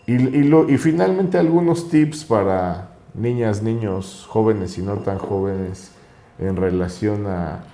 Y, 0.07 0.13
y, 0.13 0.79
finalmente 0.79 1.39
algunos 1.39 1.89
tips 1.89 2.25
para 2.25 2.91
niñas, 3.15 3.63
niños, 3.63 4.27
jóvenes 4.29 4.79
y 4.79 4.83
no 4.83 4.95
tan 4.97 5.19
jóvenes 5.19 5.93
en 6.39 6.57
relación 6.57 7.27
a, 7.27 7.65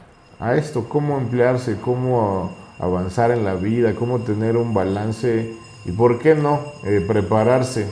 a 0.42 0.56
esto, 0.56 0.88
cómo 0.88 1.18
emplearse, 1.18 1.78
cómo 1.80 2.50
avanzar 2.80 3.30
en 3.30 3.44
la 3.44 3.54
vida, 3.54 3.94
cómo 3.94 4.20
tener 4.20 4.56
un 4.56 4.74
balance 4.74 5.54
y 5.84 5.92
por 5.92 6.18
qué 6.18 6.34
no 6.34 6.60
eh, 6.84 7.04
prepararse, 7.06 7.88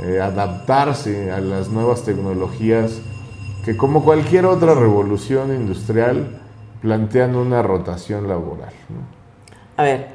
eh, 0.00 0.18
adaptarse 0.18 1.30
a 1.30 1.40
las 1.40 1.68
nuevas 1.68 2.02
tecnologías 2.02 3.02
que 3.66 3.76
como 3.76 4.02
cualquier 4.02 4.46
otra 4.46 4.74
revolución 4.74 5.54
industrial 5.54 6.40
plantean 6.80 7.36
una 7.36 7.62
rotación 7.62 8.28
laboral. 8.28 8.72
A 9.76 9.82
ver, 9.82 10.08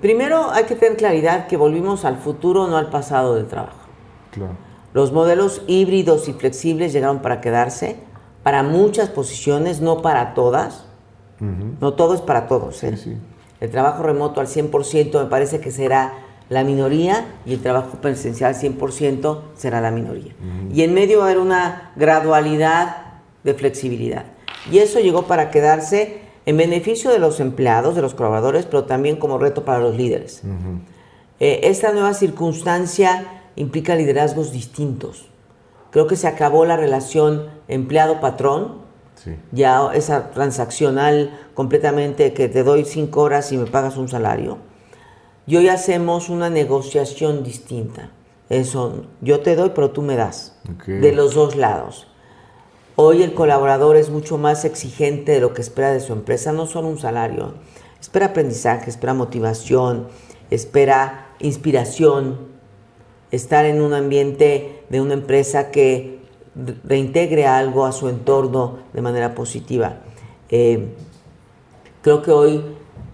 primero 0.00 0.50
hay 0.52 0.64
que 0.64 0.76
tener 0.76 0.96
claridad 0.96 1.48
que 1.48 1.56
volvimos 1.56 2.04
al 2.04 2.18
futuro, 2.18 2.68
no 2.68 2.76
al 2.76 2.90
pasado 2.90 3.34
del 3.34 3.46
trabajo. 3.46 3.86
Los 4.92 5.12
modelos 5.12 5.62
híbridos 5.66 6.28
y 6.28 6.34
flexibles 6.34 6.92
llegaron 6.92 7.20
para 7.20 7.40
quedarse, 7.40 7.96
para 8.44 8.62
muchas 8.62 9.08
posiciones, 9.08 9.80
no 9.80 10.02
para 10.02 10.34
todas. 10.34 10.86
No 11.40 11.94
todo 11.94 12.14
es 12.14 12.20
para 12.20 12.46
todos. 12.46 12.82
¿eh? 12.84 13.18
El 13.60 13.70
trabajo 13.70 14.02
remoto 14.02 14.40
al 14.40 14.46
100% 14.46 15.22
me 15.22 15.28
parece 15.28 15.60
que 15.60 15.70
será 15.70 16.14
la 16.48 16.62
minoría 16.64 17.26
y 17.44 17.54
el 17.54 17.60
trabajo 17.60 17.98
presencial 18.00 18.54
al 18.54 18.60
100% 18.60 19.40
será 19.56 19.80
la 19.80 19.90
minoría. 19.90 20.32
Y 20.72 20.82
en 20.82 20.94
medio 20.94 21.18
va 21.18 21.24
a 21.24 21.26
haber 21.28 21.40
una 21.40 21.92
gradualidad 21.96 23.14
de 23.44 23.54
flexibilidad. 23.54 24.24
Y 24.70 24.78
eso 24.78 25.00
llegó 25.00 25.22
para 25.22 25.50
quedarse 25.50 26.20
en 26.46 26.56
beneficio 26.56 27.10
de 27.10 27.18
los 27.18 27.40
empleados, 27.40 27.94
de 27.94 28.02
los 28.02 28.14
colaboradores, 28.14 28.66
pero 28.66 28.84
también 28.84 29.16
como 29.16 29.38
reto 29.38 29.64
para 29.64 29.80
los 29.80 29.96
líderes. 29.96 30.42
Eh, 31.40 31.60
esta 31.64 31.92
nueva 31.92 32.14
circunstancia 32.14 33.42
implica 33.56 33.94
liderazgos 33.94 34.52
distintos. 34.52 35.26
Creo 35.90 36.06
que 36.06 36.16
se 36.16 36.28
acabó 36.28 36.64
la 36.64 36.76
relación 36.76 37.48
empleado-patrón, 37.68 38.85
ya 39.52 39.90
esa 39.94 40.30
transaccional 40.30 41.38
completamente 41.54 42.32
que 42.32 42.48
te 42.48 42.62
doy 42.62 42.84
cinco 42.84 43.22
horas 43.22 43.52
y 43.52 43.58
me 43.58 43.66
pagas 43.66 43.96
un 43.96 44.08
salario. 44.08 44.58
Y 45.46 45.56
hoy 45.56 45.68
hacemos 45.68 46.28
una 46.28 46.50
negociación 46.50 47.44
distinta. 47.44 48.10
Eso, 48.48 49.06
yo 49.20 49.40
te 49.40 49.56
doy, 49.56 49.70
pero 49.74 49.90
tú 49.90 50.02
me 50.02 50.16
das. 50.16 50.58
De 50.86 51.12
los 51.12 51.34
dos 51.34 51.56
lados. 51.56 52.08
Hoy 52.96 53.22
el 53.22 53.34
colaborador 53.34 53.96
es 53.96 54.10
mucho 54.10 54.38
más 54.38 54.64
exigente 54.64 55.32
de 55.32 55.40
lo 55.40 55.52
que 55.52 55.60
espera 55.60 55.92
de 55.92 56.00
su 56.00 56.12
empresa, 56.12 56.52
no 56.52 56.66
solo 56.66 56.88
un 56.88 56.98
salario. 56.98 57.54
Espera 58.00 58.26
aprendizaje, 58.26 58.88
espera 58.88 59.14
motivación, 59.14 60.08
espera 60.50 61.28
inspiración, 61.38 62.38
estar 63.30 63.66
en 63.66 63.82
un 63.82 63.92
ambiente 63.92 64.84
de 64.88 65.00
una 65.00 65.14
empresa 65.14 65.70
que 65.70 66.15
reintegre 66.84 67.46
algo 67.46 67.84
a 67.84 67.92
su 67.92 68.08
entorno 68.08 68.78
de 68.92 69.02
manera 69.02 69.34
positiva. 69.34 69.96
Eh, 70.48 70.94
creo 72.02 72.22
que 72.22 72.30
hoy 72.30 72.64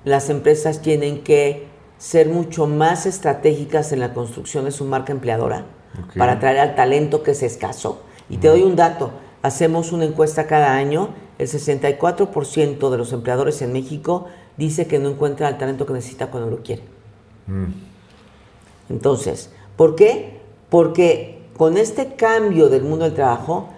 las 0.05 0.31
empresas 0.31 0.81
tienen 0.81 1.23
que 1.23 1.67
ser 1.99 2.29
mucho 2.29 2.67
más 2.67 3.07
estratégicas 3.07 3.93
en 3.93 4.01
la 4.01 4.13
construcción 4.15 4.65
de 4.65 4.71
su 4.71 4.85
marca 4.85 5.13
empleadora 5.13 5.67
para 6.17 6.33
atraer 6.33 6.59
al 6.59 6.75
talento 6.75 7.23
que 7.23 7.33
es 7.33 7.43
escaso. 7.43 8.03
Y 8.29 8.39
te 8.39 8.49
doy 8.49 8.63
un 8.63 8.77
dato, 8.77 9.13
hacemos 9.43 9.93
una 9.93 10.05
encuesta 10.05 10.47
cada 10.47 10.75
año, 10.75 11.11
el 11.39 11.49
64% 11.49 12.91
de 12.91 12.99
los 12.99 13.13
empleadores 13.13 13.63
en 13.63 13.73
México 13.73 14.27
dice 14.57 14.87
que 14.87 14.99
no 14.99 15.11
encuentra 15.11 15.49
el 15.49 15.59
talento 15.59 15.87
que 15.87 15.93
necesita 15.93 16.29
cuando 16.29 16.51
lo 16.51 16.63
quiere. 16.63 16.83
Mm. 17.47 17.73
Entonces, 18.91 19.51
¿por 19.77 19.95
qué? 19.95 20.41
Porque 20.71 21.42
con 21.63 21.77
este 21.77 22.17
cambio 22.17 22.69
del 22.69 22.83
mundo 22.83 23.05
del 23.05 23.15
trabajo, 23.15 23.69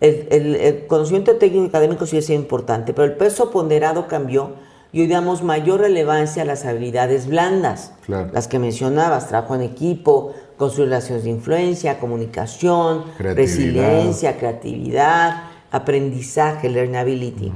el, 0.00 0.84
conocimiento 0.88 1.36
técnico 1.36 1.62
y 1.62 1.68
académico 1.68 2.04
sigue 2.04 2.22
siendo 2.22 2.42
importante, 2.42 2.92
pero 2.92 3.06
el 3.06 3.16
peso 3.16 3.52
ponderado 3.52 4.08
cambió 4.08 4.54
y 4.90 5.02
hoy 5.02 5.06
damos 5.06 5.44
mayor 5.44 5.78
relevancia 5.78 6.42
a 6.42 6.44
las 6.44 6.64
habilidades 6.64 7.28
blandas, 7.28 7.92
las 8.08 8.48
que 8.48 8.58
mencionabas, 8.58 9.28
trabajo 9.28 9.54
en 9.54 9.60
equipo, 9.60 10.34
construir 10.56 10.88
relaciones 10.88 11.22
de 11.22 11.30
influencia, 11.30 12.00
comunicación, 12.00 13.04
resiliencia, 13.20 14.36
creatividad, 14.36 15.44
aprendizaje, 15.70 16.68
learnability. 16.68 17.52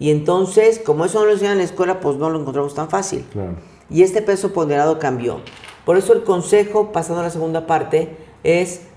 Y 0.00 0.10
entonces, 0.10 0.80
como 0.84 1.04
eso 1.04 1.20
no 1.20 1.26
lo 1.26 1.32
enseñan 1.34 1.52
en 1.52 1.58
la 1.58 1.64
escuela, 1.66 2.00
pues 2.00 2.16
no 2.16 2.30
lo 2.30 2.40
encontramos 2.40 2.74
tan 2.74 2.88
fácil. 2.88 3.24
Y 3.88 4.02
este 4.02 4.22
peso 4.22 4.52
ponderado 4.52 4.98
cambió. 4.98 5.38
Por 5.84 5.98
eso 5.98 6.14
el 6.14 6.24
consejo, 6.24 6.90
pasando 6.90 7.20
a 7.20 7.24
la 7.24 7.30
segunda 7.30 7.68
parte, 7.68 8.16
es 8.42 8.88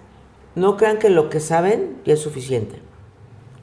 no 0.57 0.75
crean 0.75 0.97
que 0.97 1.11
lo 1.11 1.29
que 1.29 1.39
saben 1.39 1.97
ya 2.03 2.15
es 2.15 2.19
suficiente. 2.19 2.79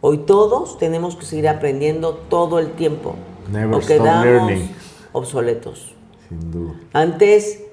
Hoy 0.00 0.18
todos 0.18 0.78
tenemos 0.78 1.16
que 1.16 1.26
seguir 1.26 1.48
aprendiendo 1.48 2.14
todo 2.14 2.60
el 2.60 2.72
tiempo. 2.72 3.16
Never 3.50 3.84
quedamos 3.84 4.24
learning. 4.24 4.70
obsoletos. 5.12 5.94
Sin 6.28 6.52
duda. 6.52 6.74
Antes 6.92 7.64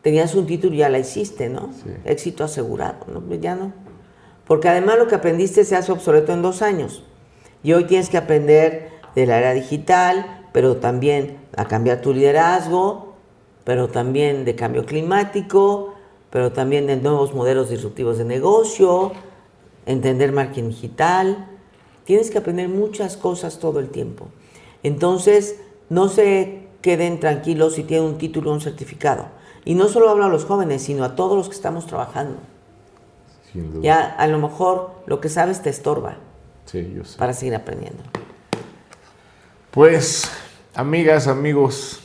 tenías 0.00 0.34
un 0.34 0.46
título 0.46 0.74
y 0.74 0.78
ya 0.78 0.88
la 0.88 0.98
hiciste, 0.98 1.50
¿no? 1.50 1.70
Éxito 2.06 2.42
asegurado, 2.42 3.04
¿no? 3.12 3.22
Ya 3.34 3.54
no. 3.54 3.72
Porque 4.46 4.70
además 4.70 4.96
lo 4.98 5.08
que 5.08 5.14
aprendiste 5.14 5.64
se 5.64 5.76
hace 5.76 5.92
obsoleto 5.92 6.32
en 6.32 6.40
dos 6.40 6.62
años. 6.62 7.04
Y 7.62 7.74
hoy 7.74 7.84
tienes 7.84 8.08
que 8.08 8.16
aprender 8.16 8.88
de 9.14 9.26
la 9.26 9.38
era 9.38 9.52
digital, 9.52 10.48
pero 10.52 10.76
también 10.76 11.38
a 11.54 11.66
cambiar 11.66 12.00
tu 12.00 12.14
liderazgo, 12.14 13.14
pero 13.64 13.88
también 13.88 14.46
de 14.46 14.54
cambio 14.54 14.86
climático, 14.86 15.93
pero 16.34 16.50
también 16.50 16.88
de 16.88 16.96
nuevos 16.96 17.32
modelos 17.32 17.70
disruptivos 17.70 18.18
de 18.18 18.24
negocio, 18.24 19.12
entender 19.86 20.32
marketing 20.32 20.70
digital. 20.70 21.46
Tienes 22.02 22.28
que 22.28 22.38
aprender 22.38 22.68
muchas 22.68 23.16
cosas 23.16 23.60
todo 23.60 23.78
el 23.78 23.88
tiempo. 23.88 24.26
Entonces, 24.82 25.60
no 25.90 26.08
se 26.08 26.66
queden 26.82 27.20
tranquilos 27.20 27.76
si 27.76 27.84
tienen 27.84 28.08
un 28.08 28.18
título 28.18 28.50
o 28.50 28.54
un 28.54 28.60
certificado. 28.60 29.28
Y 29.64 29.76
no 29.76 29.86
solo 29.86 30.10
hablo 30.10 30.24
a 30.24 30.28
los 30.28 30.44
jóvenes, 30.44 30.82
sino 30.82 31.04
a 31.04 31.14
todos 31.14 31.36
los 31.36 31.48
que 31.48 31.54
estamos 31.54 31.86
trabajando. 31.86 32.38
Ya 33.80 34.02
a 34.02 34.26
lo 34.26 34.40
mejor 34.40 34.90
lo 35.06 35.20
que 35.20 35.28
sabes 35.28 35.62
te 35.62 35.70
estorba 35.70 36.16
sí, 36.64 36.94
yo 36.96 37.04
sé. 37.04 37.16
para 37.16 37.32
seguir 37.32 37.54
aprendiendo. 37.54 38.02
Pues, 39.70 40.28
amigas, 40.74 41.28
amigos, 41.28 42.00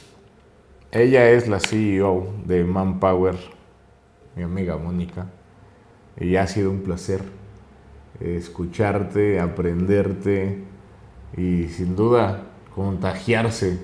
ella 0.91 1.31
es 1.31 1.47
la 1.47 1.59
CEO 1.59 2.27
de 2.45 2.63
Manpower 2.63 3.57
mi 4.39 4.45
amiga 4.45 4.77
Mónica. 4.77 5.27
Y 6.17 6.37
ha 6.37 6.47
sido 6.47 6.71
un 6.71 6.79
placer 6.81 7.21
escucharte, 8.21 9.39
aprenderte 9.41 10.63
y 11.35 11.65
sin 11.65 11.97
duda 11.97 12.43
contagiarse 12.73 13.79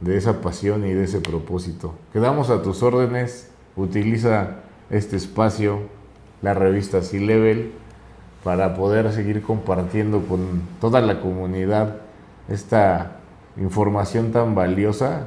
de 0.00 0.16
esa 0.16 0.40
pasión 0.40 0.86
y 0.86 0.92
de 0.92 1.04
ese 1.04 1.20
propósito. 1.20 1.96
Quedamos 2.12 2.48
a 2.50 2.62
tus 2.62 2.84
órdenes, 2.84 3.50
utiliza 3.74 4.60
este 4.88 5.16
espacio, 5.16 5.80
la 6.42 6.54
revista 6.54 7.02
C-Level, 7.02 7.72
para 8.44 8.74
poder 8.76 9.12
seguir 9.12 9.42
compartiendo 9.42 10.22
con 10.22 10.62
toda 10.80 11.00
la 11.00 11.20
comunidad 11.20 11.96
esta 12.48 13.16
información 13.56 14.30
tan 14.30 14.54
valiosa 14.54 15.26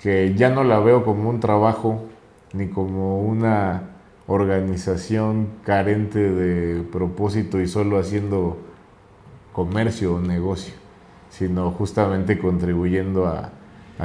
que 0.00 0.34
ya 0.34 0.48
no 0.48 0.64
la 0.64 0.80
veo 0.80 1.04
como 1.04 1.28
un 1.28 1.40
trabajo 1.40 2.06
ni 2.54 2.68
como 2.68 3.20
una 3.20 3.97
organización 4.28 5.48
carente 5.64 6.18
de 6.18 6.82
propósito 6.82 7.60
y 7.60 7.66
solo 7.66 7.98
haciendo 7.98 8.58
comercio 9.52 10.14
o 10.14 10.20
negocio, 10.20 10.74
sino 11.30 11.72
justamente 11.72 12.38
contribuyendo 12.38 13.26
a, 13.26 13.50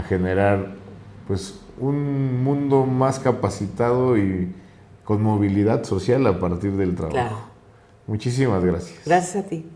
generar 0.10 0.74
pues 1.28 1.62
un 1.80 2.44
mundo 2.44 2.88
más 2.88 3.20
capacitado 3.20 4.18
y 4.18 4.52
con 5.04 5.22
movilidad 5.22 5.84
social 5.84 6.26
a 6.26 6.40
partir 6.40 6.72
del 6.72 6.96
trabajo. 6.96 7.50
Muchísimas 8.08 8.66
gracias. 8.66 9.02
Gracias 9.06 9.46
a 9.46 9.48
ti. 9.48 9.70